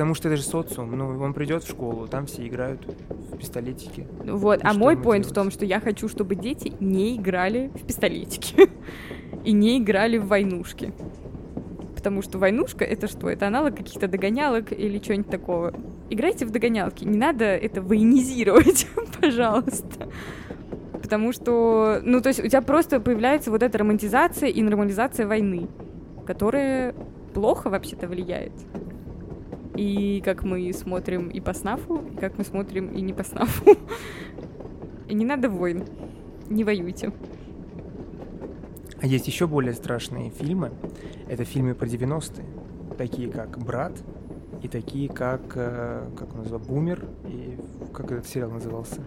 Потому 0.00 0.14
что 0.14 0.28
это 0.28 0.38
же 0.38 0.44
социум. 0.44 0.96
Ну, 0.96 1.20
он 1.20 1.34
придет 1.34 1.62
в 1.62 1.68
школу, 1.68 2.08
там 2.08 2.24
все 2.24 2.48
играют 2.48 2.80
в 3.10 3.36
пистолетики. 3.36 4.08
Вот, 4.24 4.60
а 4.62 4.72
мой 4.72 4.96
поинт 4.96 5.26
в 5.26 5.34
том, 5.34 5.50
что 5.50 5.66
я 5.66 5.78
хочу, 5.78 6.08
чтобы 6.08 6.36
дети 6.36 6.72
не 6.80 7.18
играли 7.18 7.70
в 7.74 7.86
пистолетики 7.86 8.70
и 9.44 9.52
не 9.52 9.76
играли 9.76 10.16
в 10.16 10.26
войнушки 10.26 10.94
потому 11.94 12.22
что 12.22 12.38
войнушка— 12.38 12.82
это 12.86 13.08
что? 13.08 13.28
Это 13.28 13.48
аналог 13.48 13.76
каких-то 13.76 14.08
догонялок 14.08 14.72
или 14.72 14.96
чего-нибудь 14.96 15.30
такого. 15.30 15.74
Играйте 16.08 16.46
в 16.46 16.50
догонялки, 16.50 17.04
не 17.04 17.18
надо 17.18 17.44
это 17.44 17.82
военизировать, 17.82 18.86
пожалуйста. 19.20 20.08
Потому 20.94 21.34
что, 21.34 22.00
ну, 22.02 22.22
то 22.22 22.30
есть 22.30 22.40
у 22.42 22.48
тебя 22.48 22.62
просто 22.62 23.00
появляется 23.00 23.50
вот 23.50 23.62
эта 23.62 23.76
романтизация 23.76 24.48
и 24.48 24.62
нормализация 24.62 25.26
войны, 25.26 25.68
которая 26.26 26.94
плохо 27.34 27.68
вообще-то 27.68 28.08
влияет. 28.08 28.52
И 29.80 30.20
как 30.22 30.44
мы 30.44 30.70
смотрим 30.74 31.28
и 31.28 31.40
по 31.40 31.54
снафу, 31.54 32.04
и 32.12 32.16
как 32.16 32.36
мы 32.36 32.44
смотрим 32.44 32.88
и 32.88 33.00
не 33.00 33.14
по 33.14 33.24
снафу. 33.24 33.78
Не 35.08 35.24
надо 35.24 35.48
войн. 35.48 35.86
Не 36.50 36.64
воюйте. 36.64 37.12
А 39.00 39.06
есть 39.06 39.26
еще 39.26 39.46
более 39.46 39.72
страшные 39.72 40.32
фильмы. 40.32 40.70
Это 41.30 41.44
фильмы 41.44 41.74
про 41.74 41.86
90-е, 41.86 42.44
такие 42.98 43.30
как 43.30 43.56
«Брат», 43.56 43.94
и 44.62 44.68
такие 44.68 45.08
как, 45.08 45.40
э, 45.54 46.10
как 46.14 46.34
он 46.34 46.40
называется, 46.40 46.70
«Бумер», 46.70 47.08
и 47.24 47.56
как 47.94 48.12
этот 48.12 48.26
сериал 48.26 48.50
назывался? 48.50 49.00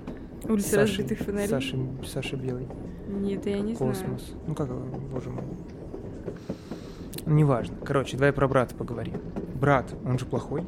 «Улица 0.49 0.78
разбитых 0.78 1.19
фонарей». 1.19 1.49
Саша, 1.49 1.78
Саша 2.03 2.36
Белый. 2.36 2.67
Нет, 3.07 3.45
я 3.45 3.59
не 3.59 3.76
Космос. 3.76 3.99
знаю. 3.99 4.13
Космос. 4.13 4.36
Ну 4.47 4.55
как, 4.55 4.69
боже 5.11 5.30
мой. 5.30 5.43
Неважно. 7.28 7.76
Короче, 7.86 8.17
давай 8.17 8.34
про 8.34 8.47
брата 8.47 8.74
поговорим. 8.74 9.21
Брат, 9.54 9.93
он 10.06 10.20
же 10.20 10.26
плохой. 10.26 10.64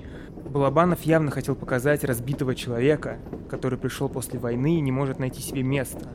Балабанов 0.49 1.01
явно 1.03 1.31
хотел 1.31 1.55
показать 1.55 2.03
разбитого 2.03 2.55
человека, 2.55 3.17
который 3.49 3.77
пришел 3.77 4.09
после 4.09 4.39
войны 4.39 4.77
и 4.77 4.81
не 4.81 4.91
может 4.91 5.19
найти 5.19 5.41
себе 5.41 5.63
места 5.63 6.09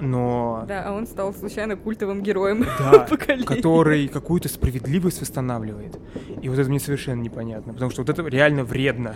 но... 0.00 0.64
Да, 0.66 0.84
а 0.86 0.92
он 0.92 1.06
стал 1.06 1.32
случайно 1.34 1.76
культовым 1.76 2.22
героем 2.22 2.64
да, 2.78 3.06
который 3.46 4.08
какую-то 4.08 4.48
справедливость 4.48 5.20
восстанавливает. 5.20 5.98
И 6.42 6.48
вот 6.48 6.58
это 6.58 6.68
мне 6.68 6.80
совершенно 6.80 7.20
непонятно, 7.20 7.72
потому 7.72 7.90
что 7.90 8.02
вот 8.02 8.10
это 8.10 8.22
реально 8.26 8.64
вредно. 8.64 9.14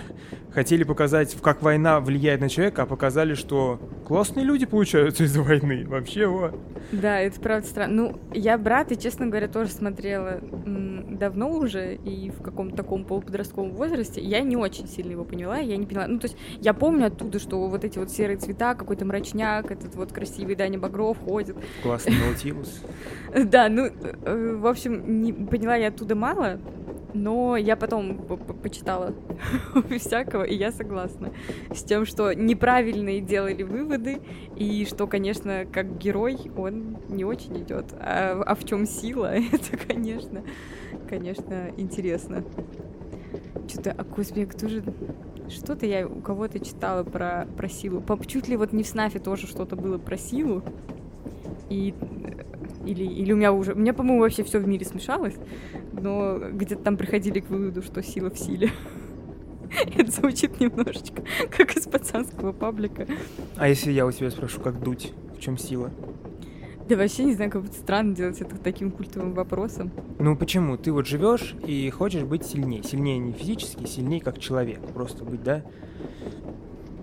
Хотели 0.52 0.84
показать, 0.84 1.36
как 1.40 1.62
война 1.62 2.00
влияет 2.00 2.40
на 2.40 2.48
человека, 2.48 2.82
а 2.82 2.86
показали, 2.86 3.34
что 3.34 3.80
классные 4.06 4.44
люди 4.44 4.66
получаются 4.66 5.24
из-за 5.24 5.42
войны. 5.42 5.86
Вообще, 5.86 6.26
вот. 6.26 6.58
Да, 6.92 7.20
это 7.20 7.40
правда 7.40 7.66
странно. 7.66 7.94
Ну, 7.94 8.20
я 8.32 8.56
брат, 8.56 8.92
и, 8.92 8.98
честно 8.98 9.26
говоря, 9.26 9.48
тоже 9.48 9.70
смотрела 9.70 10.40
давно 11.18 11.50
уже, 11.50 11.96
и 11.96 12.30
в 12.30 12.42
каком-то 12.42 12.76
таком 12.76 13.04
полуподростковом 13.04 13.72
возрасте. 13.72 14.20
Я 14.20 14.40
не 14.40 14.56
очень 14.56 14.86
сильно 14.88 15.12
его 15.12 15.24
поняла, 15.24 15.58
я 15.58 15.76
не 15.76 15.86
поняла. 15.86 16.06
Ну, 16.06 16.18
то 16.18 16.26
есть 16.26 16.36
я 16.60 16.72
помню 16.72 17.06
оттуда, 17.06 17.38
что 17.38 17.66
вот 17.66 17.84
эти 17.84 17.98
вот 17.98 18.10
серые 18.10 18.38
цвета, 18.38 18.74
какой-то 18.74 19.04
мрачняк, 19.04 19.70
этот 19.70 19.94
вот 19.96 20.12
красивый 20.12 20.54
Даня 20.54 20.77
Багров 20.80 21.18
ходит. 21.18 21.56
Классный 21.82 22.14
Наутилус. 22.18 22.82
Да, 23.44 23.68
ну, 23.68 23.84
э, 23.84 24.56
в 24.56 24.66
общем, 24.66 25.22
не 25.22 25.34
поняла 25.34 25.76
я 25.76 25.88
оттуда 25.88 26.14
мало, 26.14 26.58
но 27.14 27.56
я 27.56 27.76
потом 27.76 28.18
почитала 28.62 29.14
всякого, 29.98 30.44
и 30.44 30.54
я 30.54 30.72
согласна 30.72 31.32
с 31.70 31.82
тем, 31.82 32.06
что 32.06 32.32
неправильные 32.32 33.20
делали 33.20 33.62
выводы, 33.62 34.20
и 34.56 34.86
что, 34.86 35.06
конечно, 35.06 35.66
как 35.70 35.98
герой 35.98 36.38
он 36.56 36.98
не 37.08 37.24
очень 37.24 37.62
идет. 37.62 37.86
А, 38.00 38.42
а 38.46 38.54
в 38.54 38.64
чем 38.64 38.86
сила, 38.86 39.34
это, 39.52 39.76
конечно, 39.76 40.42
конечно, 41.08 41.70
интересно. 41.76 42.44
Что-то, 43.68 43.94
а 43.96 44.04
господи, 44.04 44.46
кто 44.46 44.68
же... 44.68 44.82
Что-то 45.48 45.86
я 45.86 46.06
у 46.06 46.20
кого-то 46.20 46.58
читала 46.60 47.04
про, 47.04 47.46
про 47.56 47.68
силу. 47.68 48.00
По, 48.00 48.18
чуть 48.24 48.48
ли 48.48 48.56
вот 48.56 48.72
не 48.72 48.82
в 48.82 48.86
Снафе 48.86 49.18
тоже 49.18 49.46
что-то 49.46 49.76
было 49.76 49.98
про 49.98 50.16
силу. 50.16 50.62
И 51.70 51.94
или, 52.84 53.04
или 53.04 53.32
у 53.32 53.36
меня 53.36 53.52
уже... 53.52 53.74
У 53.74 53.78
меня, 53.78 53.92
по-моему, 53.92 54.20
вообще 54.20 54.42
все 54.44 54.58
в 54.58 54.66
мире 54.66 54.86
смешалось, 54.86 55.34
но 55.92 56.38
где-то 56.38 56.82
там 56.82 56.96
приходили 56.96 57.40
к 57.40 57.50
выводу, 57.50 57.82
что 57.82 58.02
сила 58.02 58.30
в 58.30 58.38
силе. 58.38 58.70
Это 59.96 60.10
звучит 60.10 60.60
немножечко 60.60 61.22
как 61.50 61.76
из 61.76 61.86
пацанского 61.86 62.52
паблика. 62.52 63.06
А 63.56 63.68
если 63.68 63.92
я 63.92 64.06
у 64.06 64.12
тебя 64.12 64.30
спрошу, 64.30 64.60
как 64.60 64.82
дуть? 64.82 65.12
В 65.36 65.40
чем 65.40 65.58
сила? 65.58 65.90
Да 66.90 66.96
вообще 66.96 67.24
не 67.24 67.34
знаю, 67.34 67.50
как 67.50 67.62
будто 67.62 67.76
странно 67.76 68.14
делать 68.14 68.40
это 68.40 68.56
таким 68.56 68.90
культовым 68.90 69.34
вопросом. 69.34 69.90
Ну 70.18 70.36
почему? 70.36 70.76
Ты 70.76 70.92
вот 70.92 71.06
живешь 71.06 71.54
и 71.66 71.90
хочешь 71.90 72.22
быть 72.22 72.46
сильнее. 72.46 72.82
Сильнее 72.82 73.18
не 73.18 73.32
физически, 73.32 73.86
сильнее 73.86 74.20
как 74.20 74.38
человек. 74.38 74.80
Просто 74.94 75.24
быть, 75.24 75.42
да, 75.42 75.62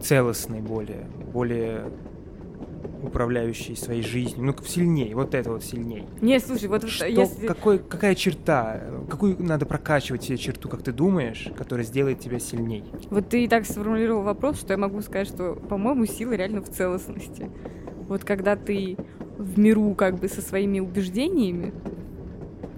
целостной 0.02 0.62
более, 0.62 1.06
более 1.32 1.86
управляющий 3.04 3.76
своей 3.76 4.02
жизнью, 4.02 4.46
ну, 4.46 4.56
сильнее, 4.66 5.16
вот 5.16 5.36
это 5.36 5.52
вот 5.52 5.64
сильнее. 5.64 6.06
Не, 6.22 6.40
слушай, 6.40 6.68
вот 6.68 6.88
Что, 6.88 7.06
если... 7.06 7.46
какой, 7.46 7.80
какая 7.80 8.16
черта, 8.16 8.82
какую 9.10 9.36
надо 9.40 9.66
прокачивать 9.66 10.24
себе 10.24 10.38
черту, 10.38 10.70
как 10.70 10.82
ты 10.82 10.92
думаешь, 10.92 11.50
которая 11.56 11.86
сделает 11.86 12.20
тебя 12.20 12.40
сильней? 12.40 12.84
Вот 13.10 13.30
ты 13.30 13.44
и 13.44 13.48
так 13.48 13.66
сформулировал 13.66 14.24
вопрос, 14.24 14.60
что 14.60 14.74
я 14.74 14.78
могу 14.78 15.02
сказать, 15.02 15.28
что, 15.28 15.54
по-моему, 15.54 16.06
сила 16.06 16.34
реально 16.34 16.62
в 16.62 16.70
целостности. 16.70 17.50
Вот 18.08 18.24
когда 18.24 18.56
ты 18.56 18.98
в 19.38 19.60
миру 19.60 19.94
как 19.96 20.20
бы 20.20 20.28
со 20.28 20.42
своими 20.42 20.80
убеждениями, 20.80 21.74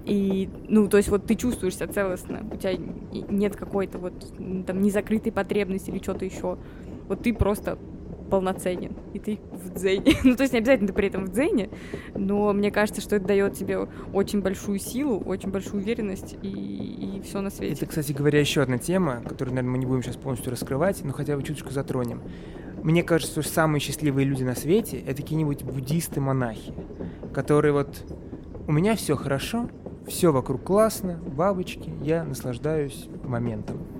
и, 0.04 0.48
ну, 0.68 0.88
то 0.88 0.96
есть 0.96 1.10
вот 1.10 1.26
ты 1.26 1.34
чувствуешь 1.34 1.76
себя 1.76 1.88
целостно, 1.88 2.40
у 2.50 2.56
тебя 2.56 2.72
нет 3.28 3.56
какой-то 3.56 3.98
вот 3.98 4.14
там 4.66 4.80
незакрытой 4.80 5.32
потребности 5.32 5.90
или 5.90 5.98
что-то 5.98 6.24
еще. 6.24 6.56
Вот 7.08 7.22
ты 7.22 7.34
просто 7.34 7.78
полноценен, 8.28 8.92
и 9.12 9.18
ты 9.18 9.40
в 9.52 9.74
дзене. 9.74 10.14
ну, 10.24 10.36
то 10.36 10.42
есть 10.42 10.52
не 10.52 10.58
обязательно 10.60 10.88
ты 10.88 10.94
при 10.94 11.08
этом 11.08 11.26
в 11.26 11.32
дзене, 11.32 11.70
но 12.14 12.52
мне 12.52 12.70
кажется, 12.70 13.00
что 13.00 13.16
это 13.16 13.26
дает 13.26 13.54
тебе 13.54 13.88
очень 14.12 14.40
большую 14.40 14.78
силу, 14.78 15.20
очень 15.20 15.50
большую 15.50 15.82
уверенность 15.82 16.36
и, 16.42 16.48
и 16.48 17.22
все 17.22 17.40
на 17.40 17.50
свете. 17.50 17.74
Это, 17.74 17.86
кстати 17.86 18.12
говоря, 18.12 18.40
еще 18.40 18.62
одна 18.62 18.78
тема, 18.78 19.22
которую, 19.22 19.54
наверное, 19.54 19.72
мы 19.72 19.78
не 19.78 19.86
будем 19.86 20.02
сейчас 20.02 20.16
полностью 20.16 20.50
раскрывать, 20.50 21.02
но 21.04 21.12
хотя 21.12 21.36
бы 21.36 21.42
чуточку 21.42 21.70
затронем. 21.70 22.22
Мне 22.82 23.02
кажется, 23.02 23.42
что 23.42 23.50
самые 23.50 23.80
счастливые 23.80 24.24
люди 24.24 24.44
на 24.44 24.54
свете— 24.54 24.98
это 25.06 25.22
какие-нибудь 25.22 25.64
буддисты-монахи, 25.64 26.72
которые 27.34 27.72
вот 27.72 28.04
«у 28.66 28.72
меня 28.72 28.94
все 28.94 29.16
хорошо, 29.16 29.68
все 30.06 30.32
вокруг 30.32 30.62
классно, 30.62 31.20
бабочки, 31.26 31.92
я 32.02 32.24
наслаждаюсь 32.24 33.08
моментом». 33.24 33.97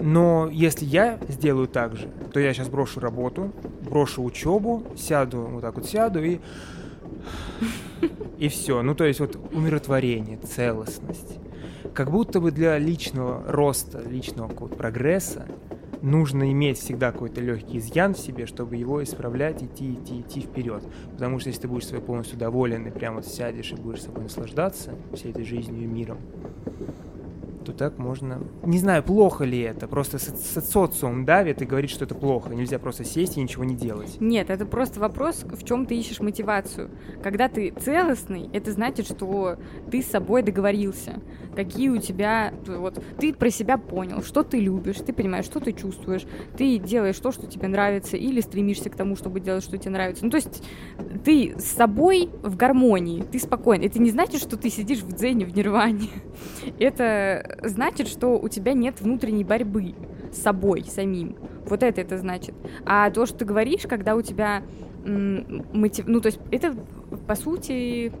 Но 0.00 0.48
если 0.50 0.84
я 0.84 1.18
сделаю 1.28 1.68
так 1.68 1.96
же, 1.96 2.08
то 2.32 2.40
я 2.40 2.54
сейчас 2.54 2.68
брошу 2.68 3.00
работу, 3.00 3.52
брошу 3.82 4.24
учебу, 4.24 4.84
сяду, 4.96 5.42
вот 5.50 5.62
так 5.62 5.74
вот 5.74 5.86
сяду 5.86 6.22
и... 6.22 6.40
И 8.38 8.48
все. 8.48 8.80
Ну, 8.80 8.94
то 8.94 9.04
есть 9.04 9.20
вот 9.20 9.36
умиротворение, 9.52 10.38
целостность. 10.38 11.38
Как 11.92 12.10
будто 12.10 12.40
бы 12.40 12.50
для 12.50 12.78
личного 12.78 13.42
роста, 13.46 14.00
личного 14.08 14.48
какого-то 14.48 14.76
прогресса 14.76 15.46
нужно 16.02 16.50
иметь 16.50 16.78
всегда 16.78 17.12
какой-то 17.12 17.40
легкий 17.40 17.78
изъян 17.78 18.14
в 18.14 18.18
себе, 18.18 18.46
чтобы 18.46 18.76
его 18.76 19.02
исправлять, 19.02 19.62
идти, 19.62 19.94
идти, 19.94 20.20
идти 20.20 20.40
вперед. 20.40 20.82
Потому 21.12 21.38
что 21.38 21.50
если 21.50 21.62
ты 21.62 21.68
будешь 21.68 21.86
своей 21.86 22.02
полностью 22.02 22.38
доволен 22.38 22.86
и 22.86 22.90
прямо 22.90 23.16
вот 23.16 23.26
сядешь 23.26 23.72
и 23.72 23.76
будешь 23.76 24.02
собой 24.02 24.24
наслаждаться 24.24 24.94
всей 25.14 25.32
этой 25.32 25.44
жизнью 25.44 25.82
и 25.82 25.86
миром, 25.86 26.18
то 27.64 27.72
так 27.72 27.98
можно... 27.98 28.40
Не 28.64 28.78
знаю, 28.78 29.02
плохо 29.02 29.44
ли 29.44 29.60
это, 29.60 29.86
просто 29.86 30.18
со 30.18 30.34
со 30.36 30.60
социум 30.60 31.24
давит 31.24 31.62
и 31.62 31.64
говорит, 31.64 31.90
что 31.90 32.04
это 32.04 32.14
плохо. 32.14 32.54
Нельзя 32.54 32.78
просто 32.78 33.04
сесть 33.04 33.36
и 33.36 33.40
ничего 33.40 33.64
не 33.64 33.74
делать. 33.74 34.16
Нет, 34.20 34.50
это 34.50 34.66
просто 34.66 35.00
вопрос, 35.00 35.44
в 35.44 35.64
чем 35.64 35.86
ты 35.86 35.96
ищешь 35.96 36.20
мотивацию. 36.20 36.90
Когда 37.22 37.48
ты 37.48 37.72
целостный, 37.72 38.48
это 38.52 38.72
значит, 38.72 39.06
что 39.06 39.56
ты 39.90 40.02
с 40.02 40.06
собой 40.06 40.42
договорился. 40.42 41.20
Какие 41.54 41.88
у 41.88 41.98
тебя... 41.98 42.54
Вот, 42.66 43.02
ты 43.18 43.32
про 43.34 43.50
себя 43.50 43.76
понял, 43.78 44.22
что 44.22 44.42
ты 44.42 44.58
любишь, 44.58 44.96
ты 44.96 45.12
понимаешь, 45.12 45.44
что 45.44 45.60
ты 45.60 45.72
чувствуешь, 45.72 46.26
ты 46.56 46.78
делаешь 46.78 47.18
то, 47.18 47.32
что 47.32 47.46
тебе 47.46 47.68
нравится, 47.68 48.16
или 48.16 48.40
стремишься 48.40 48.90
к 48.90 48.96
тому, 48.96 49.16
чтобы 49.16 49.40
делать, 49.40 49.64
что 49.64 49.76
тебе 49.78 49.90
нравится. 49.90 50.24
Ну, 50.24 50.30
то 50.30 50.36
есть 50.36 50.62
ты 51.24 51.54
с 51.58 51.64
собой 51.64 52.30
в 52.42 52.56
гармонии, 52.56 53.22
ты 53.22 53.38
спокоен. 53.38 53.82
Это 53.82 54.00
не 54.00 54.10
значит, 54.10 54.40
что 54.40 54.56
ты 54.56 54.70
сидишь 54.70 55.00
в 55.00 55.12
дзене, 55.12 55.44
в 55.44 55.54
нирване. 55.54 56.08
Это 56.78 57.49
значит, 57.62 58.08
что 58.08 58.38
у 58.38 58.48
тебя 58.48 58.72
нет 58.72 59.00
внутренней 59.00 59.44
борьбы 59.44 59.94
с 60.32 60.38
собой 60.38 60.84
самим. 60.84 61.36
Вот 61.66 61.82
это 61.82 62.00
это 62.00 62.18
значит. 62.18 62.54
А 62.84 63.10
то, 63.10 63.26
что 63.26 63.38
ты 63.38 63.44
говоришь, 63.44 63.82
когда 63.82 64.14
у 64.16 64.22
тебя 64.22 64.62
мотив... 65.04 66.06
Ну, 66.06 66.20
то 66.20 66.26
есть 66.26 66.40
это, 66.50 66.74
по 67.26 67.34
сути, 67.34 68.12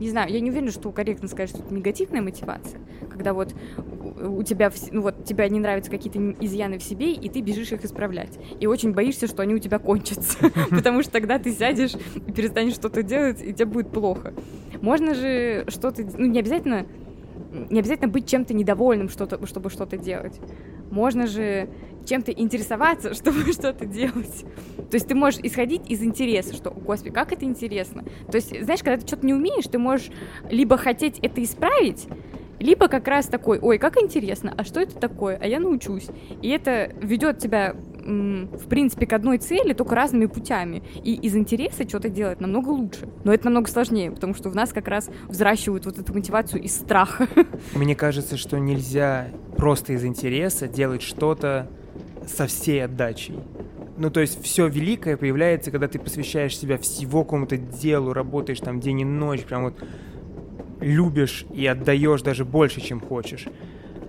не 0.00 0.10
знаю, 0.10 0.32
я 0.32 0.40
не 0.40 0.50
уверена, 0.50 0.70
что 0.70 0.90
корректно 0.90 1.28
сказать, 1.28 1.50
что 1.50 1.60
это 1.60 1.72
негативная 1.72 2.22
мотивация, 2.22 2.80
когда 3.08 3.32
вот 3.32 3.54
у 4.20 4.42
тебя, 4.42 4.72
ну 4.90 5.02
вот, 5.02 5.24
тебя 5.24 5.48
не 5.48 5.60
нравятся 5.60 5.90
какие-то 5.90 6.18
изъяны 6.40 6.78
в 6.78 6.82
себе, 6.82 7.12
и 7.12 7.28
ты 7.28 7.40
бежишь 7.40 7.72
их 7.72 7.84
исправлять. 7.84 8.38
И 8.60 8.66
очень 8.66 8.92
боишься, 8.92 9.26
что 9.26 9.42
они 9.42 9.54
у 9.54 9.58
тебя 9.58 9.78
кончатся, 9.78 10.50
потому 10.70 11.02
что 11.02 11.12
тогда 11.12 11.38
ты 11.38 11.52
сядешь 11.52 11.94
и 12.14 12.32
перестанешь 12.32 12.74
что-то 12.74 13.02
делать, 13.02 13.42
и 13.42 13.52
тебе 13.52 13.66
будет 13.66 13.90
плохо. 13.90 14.34
Можно 14.80 15.14
же 15.14 15.64
что-то, 15.68 16.06
ну 16.16 16.26
не 16.26 16.40
обязательно 16.40 16.86
не 17.70 17.80
обязательно 17.80 18.08
быть 18.08 18.28
чем-то 18.28 18.54
недовольным, 18.54 19.08
что-то, 19.08 19.44
чтобы 19.46 19.70
что-то 19.70 19.96
делать. 19.96 20.40
Можно 20.90 21.26
же 21.26 21.68
чем-то 22.06 22.32
интересоваться, 22.32 23.14
чтобы 23.14 23.52
что-то 23.52 23.86
делать. 23.86 24.44
То 24.90 24.94
есть 24.94 25.08
ты 25.08 25.14
можешь 25.14 25.40
исходить 25.42 25.90
из 25.90 26.02
интереса, 26.02 26.54
что, 26.54 26.70
господи, 26.70 27.12
как 27.12 27.32
это 27.32 27.44
интересно. 27.44 28.04
То 28.30 28.36
есть, 28.36 28.48
знаешь, 28.62 28.80
когда 28.80 28.98
ты 28.98 29.06
что-то 29.06 29.26
не 29.26 29.34
умеешь, 29.34 29.66
ты 29.66 29.78
можешь 29.78 30.10
либо 30.50 30.76
хотеть 30.76 31.18
это 31.20 31.42
исправить, 31.42 32.06
либо 32.58 32.88
как 32.88 33.06
раз 33.08 33.26
такой, 33.26 33.58
ой, 33.58 33.78
как 33.78 34.00
интересно, 34.00 34.54
а 34.56 34.64
что 34.64 34.80
это 34.80 34.96
такое, 34.96 35.38
а 35.40 35.46
я 35.46 35.60
научусь. 35.60 36.08
И 36.42 36.48
это 36.48 36.92
ведет 37.00 37.38
тебя, 37.38 37.76
в 38.06 38.68
принципе, 38.68 39.06
к 39.06 39.12
одной 39.12 39.38
цели, 39.38 39.72
только 39.72 39.94
разными 39.94 40.26
путями. 40.26 40.82
И 41.02 41.14
из 41.14 41.34
интереса 41.34 41.88
что-то 41.88 42.08
делать 42.08 42.40
намного 42.40 42.68
лучше. 42.68 43.08
Но 43.24 43.32
это 43.32 43.46
намного 43.46 43.68
сложнее, 43.68 44.10
потому 44.10 44.34
что 44.34 44.48
в 44.48 44.54
нас 44.54 44.72
как 44.72 44.88
раз 44.88 45.10
взращивают 45.28 45.86
вот 45.86 45.98
эту 45.98 46.14
мотивацию 46.14 46.62
из 46.62 46.74
страха. 46.74 47.28
Мне 47.74 47.94
кажется, 47.96 48.36
что 48.36 48.58
нельзя 48.58 49.28
просто 49.56 49.92
из 49.94 50.04
интереса 50.04 50.68
делать 50.68 51.02
что-то 51.02 51.68
со 52.26 52.46
всей 52.46 52.84
отдачей. 52.84 53.38
Ну, 53.98 54.10
то 54.10 54.20
есть 54.20 54.42
все 54.42 54.68
великое 54.68 55.16
появляется, 55.16 55.70
когда 55.70 55.88
ты 55.88 55.98
посвящаешь 55.98 56.56
себя 56.56 56.76
всего 56.76 57.24
какому-то 57.24 57.56
делу, 57.56 58.12
работаешь 58.12 58.60
там 58.60 58.78
день 58.78 59.00
и 59.00 59.04
ночь, 59.04 59.42
прям 59.42 59.64
вот 59.64 59.82
любишь 60.80 61.46
и 61.54 61.66
отдаешь 61.66 62.22
даже 62.22 62.44
больше, 62.44 62.80
чем 62.80 63.00
хочешь. 63.00 63.46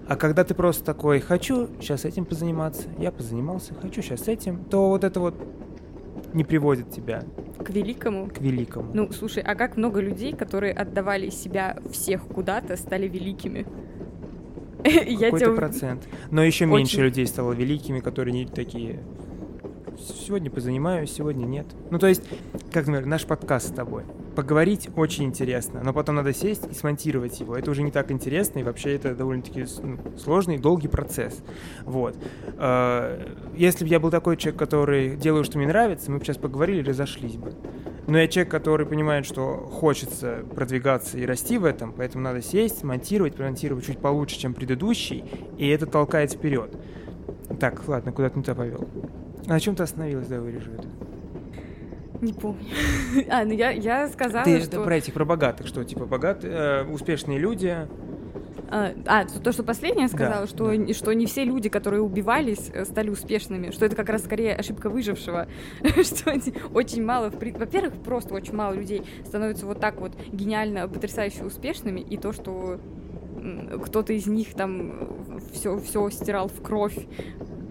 А 0.07 0.15
когда 0.15 0.43
ты 0.43 0.53
просто 0.53 0.83
такой, 0.85 1.19
хочу 1.19 1.67
сейчас 1.81 2.05
этим 2.05 2.25
позаниматься, 2.25 2.87
я 2.97 3.11
позанимался, 3.11 3.73
хочу 3.73 4.01
сейчас 4.01 4.27
этим, 4.27 4.63
то 4.65 4.89
вот 4.89 5.03
это 5.03 5.19
вот 5.19 5.35
не 6.33 6.43
приводит 6.43 6.91
тебя. 6.91 7.23
К 7.63 7.69
великому? 7.69 8.27
К 8.27 8.39
великому. 8.39 8.91
Ну, 8.93 9.11
слушай, 9.11 9.43
а 9.43 9.55
как 9.55 9.75
много 9.75 9.99
людей, 9.99 10.33
которые 10.33 10.73
отдавали 10.73 11.29
себя 11.29 11.77
всех 11.91 12.21
куда-то, 12.23 12.77
стали 12.77 13.07
великими? 13.07 13.65
Какой-то 15.19 15.53
процент. 15.53 16.07
Но 16.31 16.43
еще 16.43 16.65
меньше 16.65 17.01
людей 17.01 17.25
стало 17.25 17.51
великими, 17.53 17.99
которые 17.99 18.33
не 18.33 18.45
такие 18.45 18.99
сегодня 19.99 20.49
позанимаюсь, 20.49 21.11
сегодня 21.11 21.45
нет. 21.45 21.65
Ну, 21.89 21.99
то 21.99 22.07
есть, 22.07 22.23
как, 22.71 22.87
например, 22.87 23.05
наш 23.05 23.25
подкаст 23.25 23.69
с 23.69 23.71
тобой. 23.71 24.03
Поговорить 24.37 24.87
очень 24.95 25.23
интересно, 25.23 25.81
но 25.83 25.93
потом 25.93 26.17
надо 26.17 26.31
сесть 26.31 26.67
и 26.69 26.73
смонтировать 26.75 27.39
его. 27.39 27.57
Это 27.57 27.71
уже 27.71 27.81
не 27.81 27.89
так 27.89 28.11
интересно, 28.11 28.59
и 28.59 28.63
вообще 28.63 28.93
это 28.93 29.15
довольно-таки 29.15 29.65
ну, 29.81 29.97
сложный, 30.19 30.59
долгий 30.59 30.87
процесс. 30.87 31.41
Вот. 31.85 32.15
А, 32.55 33.19
если 33.55 33.83
бы 33.83 33.89
я 33.89 33.99
был 33.99 34.11
такой 34.11 34.37
человек, 34.37 34.59
который 34.59 35.15
делаю, 35.15 35.43
что 35.43 35.57
мне 35.57 35.65
нравится, 35.65 36.11
мы 36.11 36.19
бы 36.19 36.23
сейчас 36.23 36.37
поговорили 36.37 36.81
и 36.81 36.83
разошлись 36.83 37.35
бы. 37.35 37.55
Но 38.05 38.19
я 38.19 38.27
человек, 38.27 38.51
который 38.51 38.85
понимает, 38.85 39.25
что 39.25 39.55
хочется 39.55 40.45
продвигаться 40.53 41.17
и 41.17 41.25
расти 41.25 41.57
в 41.57 41.65
этом, 41.65 41.91
поэтому 41.91 42.23
надо 42.23 42.43
сесть, 42.43 42.83
монтировать, 42.83 43.39
монтировать 43.39 43.87
чуть 43.87 43.97
получше, 43.97 44.37
чем 44.37 44.53
предыдущий, 44.53 45.25
и 45.57 45.67
это 45.67 45.87
толкает 45.87 46.33
вперед. 46.33 46.77
Так, 47.59 47.87
ладно, 47.87 48.11
куда 48.11 48.29
ты 48.29 48.37
не 48.37 48.43
туда 48.43 48.53
повел. 48.53 48.87
А 49.47 49.53
на 49.53 49.59
чем 49.59 49.75
ты 49.75 49.81
остановилась, 49.81 50.27
да, 50.27 50.39
вырежу 50.39 50.73
это? 50.73 50.87
Не 52.21 52.33
помню. 52.33 52.65
а, 53.29 53.45
ну 53.45 53.53
я, 53.53 53.71
я 53.71 54.07
сказала, 54.07 54.45
ты, 54.45 54.61
что... 54.61 54.83
про 54.83 54.95
этих, 54.95 55.13
про 55.13 55.25
богатых, 55.25 55.67
что, 55.67 55.83
типа, 55.83 56.05
богатые, 56.05 56.53
э, 56.53 56.83
успешные 56.85 57.39
люди... 57.39 57.87
А, 58.69 58.91
а, 59.05 59.25
то, 59.25 59.53
что 59.53 59.63
последнее 59.63 60.09
сказала, 60.09 60.41
да, 60.41 60.47
что, 60.47 60.75
да. 60.75 60.93
что 60.93 61.13
не 61.13 61.25
все 61.25 61.45
люди, 61.45 61.69
которые 61.69 62.01
убивались, 62.01 62.69
э, 62.73 62.83
стали 62.85 63.09
успешными, 63.09 63.71
что 63.71 63.85
это 63.85 63.95
как 63.95 64.09
раз 64.09 64.23
скорее 64.23 64.55
ошибка 64.55 64.89
выжившего, 64.89 65.47
что 66.03 66.33
очень 66.73 67.03
мало, 67.03 67.29
во-первых, 67.29 67.93
просто 68.03 68.33
очень 68.33 68.55
мало 68.55 68.73
людей 68.73 69.03
становятся 69.25 69.65
вот 69.65 69.79
так 69.79 70.01
вот 70.01 70.13
гениально, 70.31 70.87
потрясающе 70.87 71.45
успешными, 71.45 72.01
и 72.01 72.17
то, 72.17 72.33
что 72.33 72.79
кто-то 73.85 74.13
из 74.13 74.27
них 74.27 74.53
там 74.53 75.09
все, 75.53 75.79
все 75.79 76.09
стирал 76.09 76.47
в 76.47 76.61
кровь, 76.61 76.97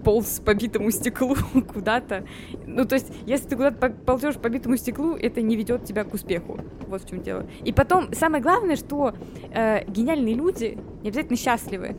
полз 0.06 0.38
по 0.38 0.54
битому 0.54 0.92
стеклу 0.92 1.34
куда-то. 1.74 2.24
Ну, 2.64 2.84
то 2.84 2.94
есть, 2.94 3.12
если 3.26 3.48
ты 3.48 3.56
куда-то 3.56 3.90
ползешь 3.90 4.36
по 4.36 4.48
битому 4.48 4.76
стеклу, 4.76 5.16
это 5.16 5.42
не 5.42 5.56
ведет 5.56 5.84
тебя 5.84 6.04
к 6.04 6.14
успеху. 6.14 6.60
Вот 6.86 7.02
в 7.02 7.08
чем 7.08 7.22
дело. 7.22 7.44
И 7.64 7.72
потом, 7.72 8.14
самое 8.14 8.40
главное, 8.40 8.76
что 8.76 9.14
э, 9.52 9.84
гениальные 9.90 10.34
люди 10.34 10.78
не 11.02 11.08
обязательно 11.08 11.36
счастливы. 11.36 11.96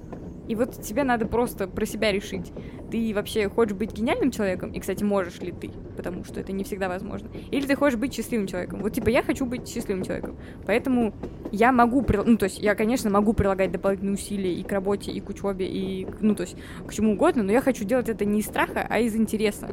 И 0.48 0.56
вот 0.56 0.82
тебе 0.82 1.04
надо 1.04 1.26
просто 1.26 1.68
про 1.68 1.86
себя 1.86 2.12
решить. 2.12 2.52
Ты 2.90 3.14
вообще 3.14 3.50
хочешь 3.50 3.76
быть 3.76 3.94
гениальным 3.94 4.32
человеком? 4.32 4.72
И, 4.72 4.80
кстати, 4.80 5.04
можешь 5.04 5.40
ли 5.40 5.52
ты? 5.52 5.70
Потому 5.96 6.24
что 6.24 6.40
это 6.40 6.52
не 6.52 6.64
всегда 6.64 6.88
возможно. 6.88 7.30
Или 7.52 7.66
ты 7.66 7.76
хочешь 7.76 8.00
быть 8.00 8.14
счастливым 8.14 8.48
человеком? 8.48 8.82
Вот, 8.82 8.94
типа, 8.94 9.10
я 9.10 9.24
хочу 9.24 9.46
быть 9.46 9.68
счастливым 9.68 10.04
человеком. 10.04 10.38
Поэтому 10.66 11.14
я 11.52 11.72
могу... 11.72 12.06
Ну, 12.26 12.38
то 12.38 12.46
есть, 12.46 12.60
я, 12.60 12.76
конечно, 12.76 13.10
могу 13.10 13.34
прилагать 13.34 13.72
дополнительные 13.72 14.14
усилия 14.14 14.54
и 14.54 14.64
к 14.64 14.72
работе, 14.72 15.12
и 15.12 15.20
к 15.20 15.30
учебе, 15.30 15.68
и, 15.68 16.08
ну, 16.22 16.34
то 16.36 16.44
есть, 16.44 16.56
к 16.88 16.94
чему 16.94 17.14
угодно, 17.14 17.44
но 17.44 17.52
я 17.52 17.62
хочу 17.62 17.84
делать 17.84 18.10
это 18.10 18.24
не 18.26 18.40
из 18.40 18.46
страха, 18.46 18.86
а 18.90 19.00
из 19.00 19.16
интереса. 19.16 19.70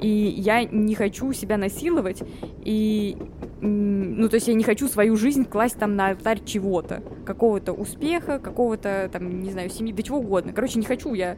И 0.00 0.08
я 0.08 0.64
не 0.64 0.94
хочу 0.94 1.32
себя 1.32 1.56
насиловать, 1.56 2.22
и 2.64 3.16
ну, 3.60 4.28
то 4.28 4.36
есть 4.36 4.48
я 4.48 4.54
не 4.54 4.64
хочу 4.64 4.88
свою 4.88 5.16
жизнь 5.16 5.44
класть 5.44 5.78
там 5.78 5.96
на 5.96 6.10
алтарь 6.10 6.40
чего-то, 6.44 7.02
какого-то 7.24 7.72
успеха, 7.72 8.38
какого-то 8.38 9.08
там, 9.12 9.42
не 9.42 9.50
знаю, 9.50 9.70
семьи, 9.70 9.92
да 9.92 10.02
чего 10.02 10.18
угодно. 10.18 10.52
Короче, 10.52 10.78
не 10.78 10.86
хочу 10.86 11.14
я 11.14 11.36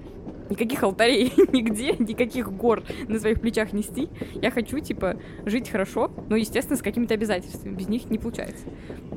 никаких 0.50 0.82
алтарей 0.82 1.32
нигде, 1.52 1.94
никаких 1.98 2.52
гор 2.52 2.82
на 3.08 3.18
своих 3.18 3.40
плечах 3.40 3.72
нести. 3.72 4.10
Я 4.34 4.50
хочу, 4.50 4.78
типа, 4.80 5.16
жить 5.46 5.70
хорошо, 5.70 6.10
но, 6.28 6.36
естественно, 6.36 6.76
с 6.76 6.82
какими-то 6.82 7.14
обязательствами. 7.14 7.74
Без 7.74 7.88
них 7.88 8.10
не 8.10 8.18
получается. 8.18 8.64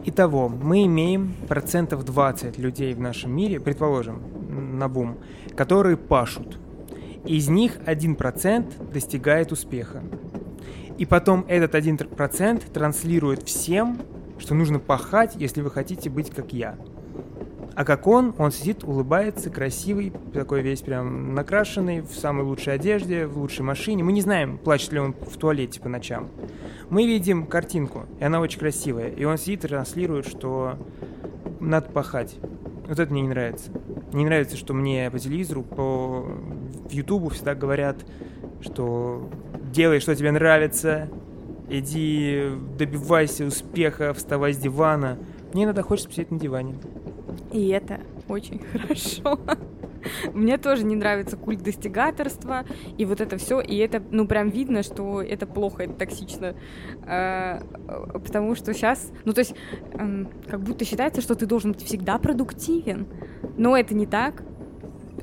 Итого, 0.06 0.48
мы 0.48 0.86
имеем 0.86 1.34
процентов 1.48 2.06
20 2.06 2.58
людей 2.58 2.94
в 2.94 3.00
нашем 3.00 3.36
мире, 3.36 3.60
предположим, 3.60 4.22
на 4.78 4.88
бум, 4.88 5.18
которые 5.56 5.98
пашут. 5.98 6.60
Из 7.26 7.50
них 7.50 7.78
1% 7.86 8.92
достигает 8.92 9.52
успеха. 9.52 10.04
И 10.98 11.06
потом 11.06 11.46
этот 11.48 11.76
1% 11.76 12.72
транслирует 12.72 13.44
всем, 13.44 14.00
что 14.38 14.54
нужно 14.54 14.80
пахать, 14.80 15.36
если 15.36 15.62
вы 15.62 15.72
хотите 15.72 16.10
быть 16.10 16.30
как 16.30 16.54
я. 16.54 16.78
А 17.76 17.86
как 17.86 18.06
он, 18.06 18.36
он 18.38 18.52
сидит, 18.52 18.84
улыбается, 18.84 19.50
красивый, 19.50 20.14
такой 20.32 20.62
весь 20.62 20.82
прям 20.82 21.34
накрашенный, 21.34 22.02
в 22.02 22.14
самой 22.14 22.46
лучшей 22.46 22.76
одежде, 22.76 23.26
в 23.26 23.40
лучшей 23.40 23.64
машине. 23.64 24.04
Мы 24.04 24.12
не 24.12 24.22
знаем, 24.22 24.60
плачет 24.60 24.92
ли 24.92 25.00
он 25.00 25.14
в 25.14 25.38
туалете 25.38 25.82
по 25.82 25.90
ночам. 25.90 26.30
Мы 26.90 27.08
видим 27.08 27.48
картинку, 27.48 28.06
и 28.20 28.24
она 28.24 28.42
очень 28.42 28.60
красивая. 28.60 29.10
И 29.10 29.24
он 29.24 29.40
сидит 29.40 29.66
и 29.66 29.68
транслирует, 29.70 30.28
что 30.28 30.78
надо 31.60 31.90
пахать. 31.90 32.36
Вот 32.88 33.00
это 33.00 33.12
мне 33.12 33.24
не 33.24 33.30
нравится. 33.30 33.72
Не 34.12 34.26
нравится, 34.26 34.56
что 34.56 34.76
мне 34.76 35.10
по 35.10 35.18
телевизору, 35.18 35.64
по 35.64 36.28
в 36.90 36.92
Ютубу 36.92 37.30
всегда 37.30 37.56
говорят, 37.56 38.06
что 38.62 39.30
делай, 39.74 40.00
что 40.00 40.16
тебе 40.16 40.32
нравится, 40.32 41.10
иди 41.68 42.44
добивайся 42.78 43.46
успеха, 43.46 44.14
вставай 44.14 44.54
с 44.54 44.58
дивана. 44.58 45.18
Мне 45.54 45.64
иногда 45.66 45.82
хочется 45.82 46.12
сидеть 46.12 46.32
на 46.32 46.40
диване. 46.40 46.76
И 47.52 47.68
это 47.70 48.00
очень 48.28 48.62
хорошо. 48.72 49.40
Мне 50.34 50.58
тоже 50.58 50.84
не 50.84 50.96
нравится 50.96 51.38
культ 51.38 51.64
достигаторства 51.64 52.66
и 52.98 53.06
вот 53.06 53.22
это 53.22 53.38
все, 53.38 53.62
и 53.62 53.78
это, 53.78 54.04
ну, 54.12 54.28
прям 54.28 54.50
видно, 54.50 54.84
что 54.84 55.22
это 55.22 55.48
плохо, 55.48 55.84
это 55.84 55.94
токсично, 55.94 56.56
э, 57.08 57.60
потому 58.12 58.54
что 58.56 58.74
сейчас, 58.74 59.12
ну, 59.24 59.32
то 59.32 59.40
есть, 59.40 59.56
эм, 59.94 60.28
как 60.50 60.60
будто 60.60 60.84
считается, 60.84 61.22
что 61.22 61.36
ты 61.36 61.46
должен 61.46 61.72
быть 61.72 61.84
всегда 61.84 62.18
продуктивен, 62.18 63.08
но 63.58 63.78
это 63.78 63.96
не 63.96 64.06
так. 64.06 64.44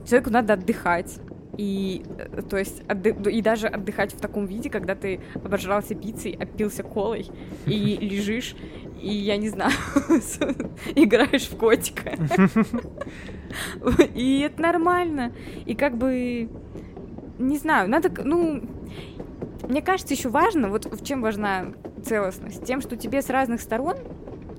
Человеку 0.09 0.31
надо 0.31 0.55
отдыхать, 0.55 1.21
и, 1.57 2.05
э, 2.19 2.43
то 2.43 2.57
есть, 2.57 2.83
отды- 2.83 3.31
и 3.31 3.43
даже 3.43 3.67
отдыхать 3.67 4.13
в 4.13 4.21
таком 4.21 4.47
виде, 4.47 4.71
когда 4.71 4.95
ты 4.95 5.21
обожрался 5.35 5.95
пиццей, 5.95 6.33
опился 6.33 6.83
колой 6.83 7.27
и 7.67 7.97
лежишь, 8.01 8.55
и, 9.01 9.13
я 9.13 9.37
не 9.37 9.49
знаю, 9.49 9.73
играешь 10.95 11.49
в 11.49 11.57
котика. 11.57 12.13
И 14.15 14.41
это 14.41 14.63
нормально. 14.63 15.33
И 15.67 15.75
как 15.75 15.97
бы, 15.97 16.49
не 17.39 17.59
знаю, 17.59 17.89
надо, 17.89 18.13
ну, 18.23 18.63
мне 19.69 19.83
кажется, 19.83 20.15
еще 20.15 20.29
важно, 20.29 20.69
вот 20.69 20.85
в 20.85 21.05
чем 21.05 21.23
важна 21.23 21.73
целостность, 22.05 22.65
тем, 22.65 22.81
что 22.81 22.97
тебе 22.97 23.23
с 23.23 23.31
разных 23.31 23.61
сторон 23.61 23.97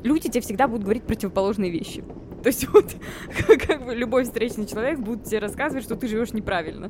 люди 0.04 0.30
тебе 0.30 0.42
всегда 0.42 0.68
будут 0.68 0.84
говорить 0.84 1.04
противоположные 1.04 1.72
вещи. 1.72 2.04
То 2.42 2.48
есть 2.48 2.68
вот 2.70 2.96
как 3.68 3.86
бы 3.86 3.96
любой 3.96 4.24
встречный 4.24 4.66
человек 4.66 5.00
будет 5.00 5.26
тебе 5.26 5.40
рассказывать, 5.40 5.84
что 5.84 5.96
ты 5.96 6.08
живешь 6.08 6.34
неправильно, 6.34 6.90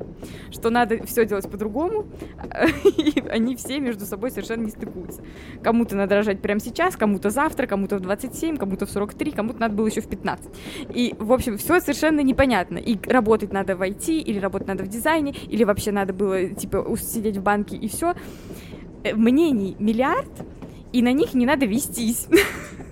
что 0.50 0.70
надо 0.70 1.04
все 1.06 1.24
делать 1.24 1.50
по-другому, 1.50 2.06
и 2.84 3.22
они 3.28 3.56
все 3.56 3.78
между 3.78 4.04
собой 4.06 4.30
совершенно 4.30 4.64
не 4.64 4.70
стыкуются. 4.70 5.22
Кому-то 5.62 5.96
надо 5.96 6.16
рожать 6.16 6.40
прямо 6.40 6.60
сейчас, 6.60 6.96
кому-то 6.96 7.30
завтра, 7.30 7.66
кому-то 7.66 7.96
в 7.96 8.00
27, 8.00 8.56
кому-то 8.56 8.86
в 8.86 8.90
43, 8.90 9.32
кому-то 9.32 9.60
надо 9.60 9.74
было 9.74 9.86
еще 9.86 10.00
в 10.00 10.08
15. 10.08 10.50
И, 10.94 11.14
в 11.18 11.32
общем, 11.32 11.58
все 11.58 11.80
совершенно 11.80 12.20
непонятно. 12.20 12.78
И 12.78 12.98
работать 13.08 13.52
надо 13.52 13.76
в 13.76 13.82
IT, 13.82 14.12
или 14.12 14.38
работать 14.38 14.68
надо 14.68 14.84
в 14.84 14.88
дизайне, 14.88 15.32
или 15.48 15.64
вообще 15.64 15.92
надо 15.92 16.12
было, 16.12 16.48
типа, 16.48 16.86
сидеть 16.96 17.36
в 17.36 17.42
банке, 17.42 17.76
и 17.76 17.88
все. 17.88 18.14
Э, 19.04 19.14
мнений 19.14 19.76
миллиард, 19.78 20.30
и 20.92 21.02
на 21.02 21.12
них 21.12 21.34
не 21.34 21.46
надо 21.46 21.66
вестись. 21.66 22.28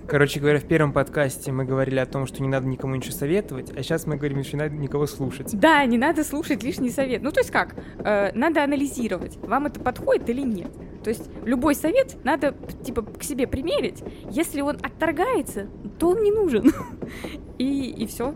Короче 0.07 0.39
говоря, 0.39 0.59
в 0.59 0.65
первом 0.65 0.91
подкасте 0.91 1.51
мы 1.51 1.63
говорили 1.63 1.99
о 1.99 2.05
том, 2.05 2.25
что 2.25 2.41
не 2.41 2.49
надо 2.49 2.67
никому 2.67 2.95
ничего 2.95 3.13
советовать, 3.13 3.71
а 3.71 3.81
сейчас 3.81 4.05
мы 4.07 4.17
говорим, 4.17 4.43
что 4.43 4.57
не 4.57 4.63
надо 4.63 4.75
никого 4.75 5.05
слушать. 5.05 5.57
Да, 5.57 5.85
не 5.85 5.97
надо 5.97 6.23
слушать 6.23 6.63
лишний 6.63 6.89
совет. 6.89 7.21
Ну, 7.21 7.31
то 7.31 7.39
есть 7.39 7.51
как? 7.51 7.75
Э, 7.99 8.31
надо 8.33 8.63
анализировать, 8.63 9.37
вам 9.37 9.67
это 9.67 9.79
подходит 9.79 10.29
или 10.29 10.41
нет. 10.41 10.71
То 11.03 11.09
есть 11.09 11.29
любой 11.45 11.75
совет 11.75 12.17
надо, 12.23 12.53
типа, 12.83 13.03
к 13.03 13.23
себе 13.23 13.47
примерить. 13.47 14.03
Если 14.29 14.61
он 14.61 14.77
отторгается, 14.83 15.67
то 15.97 16.09
он 16.09 16.23
не 16.23 16.31
нужен. 16.31 16.73
И, 17.57 17.91
и 17.91 18.07
все. 18.07 18.33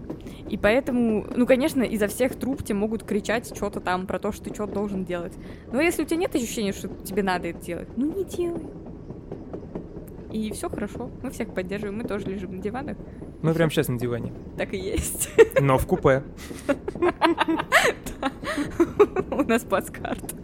И 0.52 0.58
поэтому, 0.58 1.26
ну, 1.36 1.48
конечно, 1.48 1.82
изо 1.82 2.08
всех 2.08 2.36
труб 2.36 2.64
тебе 2.64 2.76
могут 2.76 3.04
кричать 3.04 3.56
что-то 3.56 3.80
там 3.80 4.06
про 4.06 4.20
то, 4.20 4.32
что 4.32 4.44
ты 4.44 4.54
что-то 4.54 4.74
должен 4.74 5.04
делать. 5.04 5.34
Но 5.72 5.82
если 5.82 6.04
у 6.04 6.06
тебя 6.06 6.18
нет 6.18 6.36
ощущения, 6.36 6.74
что 6.74 6.90
тебе 6.90 7.24
надо 7.24 7.48
это 7.48 7.60
делать, 7.60 7.88
ну 7.98 8.14
не 8.14 8.24
делай 8.24 8.62
и 10.36 10.52
все 10.52 10.70
хорошо. 10.70 11.10
Мы 11.24 11.32
всех 11.32 11.54
поддерживаем, 11.54 11.98
мы 11.98 12.04
тоже 12.04 12.26
лежим 12.26 12.58
на 12.58 12.62
диванах. 12.62 12.98
Мы 13.42 13.54
прямо 13.54 13.72
сейчас 13.72 13.88
на 13.88 13.98
диване. 13.98 14.34
Так 14.58 14.74
и 14.74 14.78
есть. 14.78 15.30
Но 15.62 15.78
в 15.78 15.88
купе. 15.88 16.24
У 19.32 19.44
нас 19.44 19.64
плацкарт. 19.64 20.36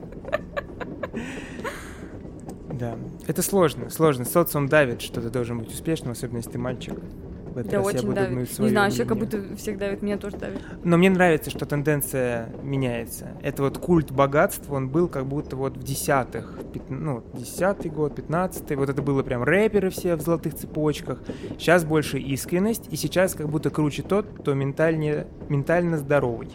Да. 2.73 2.97
Это 3.27 3.41
сложно, 3.41 3.89
сложно. 3.89 4.23
Социум 4.23 4.67
давит, 4.67 5.01
что 5.01 5.21
ты 5.21 5.29
должен 5.29 5.59
быть 5.59 5.69
успешным, 5.69 6.11
особенно 6.11 6.37
если 6.37 6.51
ты 6.51 6.57
мальчик. 6.57 6.95
В 7.53 7.57
этот 7.57 7.71
да, 7.71 7.77
раз 7.79 7.87
очень 7.87 7.99
я 7.99 8.03
буду 8.03 8.15
давит. 8.15 8.31
гнуть 8.31 8.51
свое 8.51 8.69
Не 8.69 8.73
знаю, 8.73 8.89
вообще 8.89 9.05
как 9.05 9.17
будто 9.17 9.55
всех 9.57 9.77
давит, 9.77 10.01
меня 10.01 10.17
тоже 10.17 10.37
давит. 10.37 10.61
Но 10.85 10.97
мне 10.97 11.09
нравится, 11.09 11.49
что 11.49 11.65
тенденция 11.65 12.49
меняется. 12.63 13.31
Это 13.41 13.63
вот 13.63 13.77
культ 13.77 14.11
богатства, 14.11 14.75
он 14.75 14.89
был 14.89 15.09
как 15.09 15.25
будто 15.25 15.57
вот 15.57 15.75
в 15.75 15.83
десятых, 15.83 16.57
ну, 16.87 17.23
десятый 17.33 17.91
год, 17.91 18.15
пятнадцатый, 18.15 18.77
вот 18.77 18.89
это 18.89 19.01
было 19.01 19.21
прям 19.21 19.43
рэперы 19.43 19.89
все 19.89 20.15
в 20.15 20.21
золотых 20.21 20.55
цепочках. 20.55 21.21
Сейчас 21.57 21.83
больше 21.83 22.19
искренность, 22.19 22.87
и 22.89 22.95
сейчас 22.95 23.35
как 23.35 23.49
будто 23.49 23.69
круче 23.69 24.03
тот, 24.03 24.27
кто 24.39 24.53
ментальнее, 24.53 25.27
ментально 25.49 25.97
здоровый. 25.97 26.49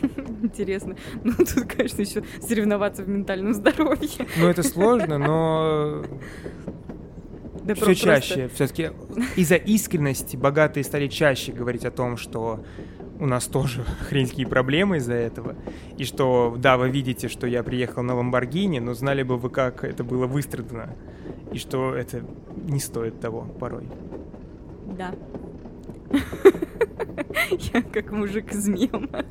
Интересно. 0.42 0.94
Ну, 1.24 1.32
тут, 1.32 1.64
конечно, 1.64 2.02
еще 2.02 2.22
соревноваться 2.40 3.02
в 3.02 3.08
ментальном 3.08 3.52
здоровье. 3.52 4.26
Ну, 4.38 4.46
это 4.46 4.62
сложно, 4.62 5.18
но 5.18 6.04
да 7.66 7.74
все 7.74 7.84
просто... 7.84 8.04
чаще, 8.04 8.48
все-таки 8.54 8.90
из-за 9.34 9.56
искренности 9.56 10.36
богатые 10.36 10.84
стали 10.84 11.08
чаще 11.08 11.50
говорить 11.50 11.84
о 11.84 11.90
том, 11.90 12.16
что 12.16 12.64
у 13.18 13.26
нас 13.26 13.46
тоже 13.46 13.82
хрень 14.08 14.28
какие 14.28 14.46
проблемы 14.46 14.98
из-за 14.98 15.14
этого. 15.14 15.56
И 15.98 16.04
что, 16.04 16.54
да, 16.56 16.76
вы 16.76 16.90
видите, 16.90 17.28
что 17.28 17.48
я 17.48 17.64
приехал 17.64 18.04
на 18.04 18.14
Ламборгини, 18.14 18.78
но 18.78 18.94
знали 18.94 19.24
бы 19.24 19.36
вы, 19.36 19.50
как 19.50 19.82
это 19.82 20.04
было 20.04 20.26
выстрадано. 20.26 20.94
И 21.50 21.58
что 21.58 21.92
это 21.92 22.24
не 22.54 22.78
стоит 22.78 23.20
того 23.20 23.42
порой. 23.42 23.88
Да. 24.96 25.12
Я 27.50 27.82
как 27.82 28.12
мужик 28.12 28.52
из 28.52 28.68
мема. 28.68 29.24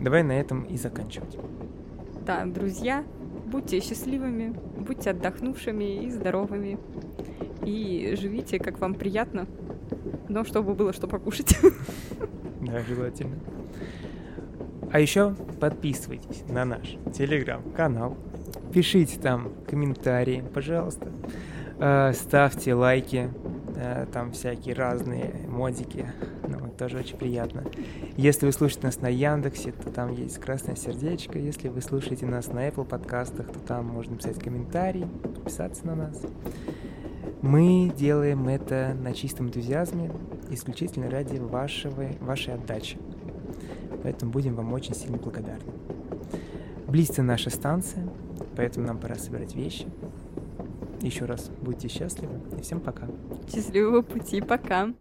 Давай 0.00 0.24
на 0.24 0.32
этом 0.32 0.62
и 0.62 0.76
заканчивать. 0.76 1.36
Да, 2.26 2.44
друзья, 2.44 3.04
будьте 3.46 3.80
счастливыми, 3.80 4.54
будьте 4.86 5.10
отдохнувшими 5.10 6.04
и 6.04 6.10
здоровыми. 6.10 6.78
И 7.64 8.14
живите, 8.18 8.58
как 8.58 8.78
вам 8.80 8.94
приятно, 8.94 9.46
но 10.28 10.44
чтобы 10.44 10.74
было 10.74 10.92
что 10.92 11.06
покушать. 11.06 11.58
Да, 12.58 12.82
желательно. 12.82 13.36
А 14.90 14.98
еще 14.98 15.36
подписывайтесь 15.60 16.42
на 16.48 16.64
наш 16.64 16.96
телеграм-канал, 17.14 18.16
пишите 18.72 19.20
там 19.20 19.52
комментарии, 19.68 20.42
пожалуйста, 20.52 21.12
э, 21.78 22.12
ставьте 22.12 22.74
лайки, 22.74 23.30
э, 23.76 24.06
там 24.12 24.32
всякие 24.32 24.74
разные 24.74 25.32
модики, 25.48 26.06
тоже 26.76 26.98
очень 26.98 27.16
приятно. 27.16 27.64
Если 28.16 28.46
вы 28.46 28.52
слушаете 28.52 28.86
нас 28.86 29.00
на 29.00 29.08
Яндексе, 29.08 29.72
то 29.72 29.90
там 29.90 30.12
есть 30.12 30.38
красное 30.38 30.76
сердечко. 30.76 31.38
Если 31.38 31.68
вы 31.68 31.80
слушаете 31.80 32.26
нас 32.26 32.48
на 32.48 32.68
Apple 32.68 32.84
подкастах, 32.84 33.46
то 33.48 33.58
там 33.60 33.86
можно 33.86 34.16
писать 34.16 34.38
комментарий, 34.38 35.06
подписаться 35.06 35.86
на 35.86 35.94
нас. 35.94 36.22
Мы 37.42 37.92
делаем 37.96 38.48
это 38.48 38.96
на 38.98 39.12
чистом 39.12 39.48
энтузиазме, 39.48 40.10
исключительно 40.50 41.10
ради 41.10 41.38
вашего, 41.38 42.06
вашей 42.20 42.54
отдачи. 42.54 42.98
Поэтому 44.02 44.32
будем 44.32 44.54
вам 44.54 44.72
очень 44.72 44.94
сильно 44.94 45.16
благодарны. 45.16 45.72
Близится 46.86 47.22
наша 47.22 47.50
станция, 47.50 48.08
поэтому 48.56 48.86
нам 48.86 48.98
пора 48.98 49.16
собирать 49.16 49.54
вещи. 49.54 49.86
Еще 51.00 51.24
раз 51.24 51.50
будьте 51.60 51.88
счастливы 51.88 52.40
и 52.58 52.62
всем 52.62 52.80
пока. 52.80 53.06
Счастливого 53.52 54.02
пути, 54.02 54.40
пока. 54.40 54.92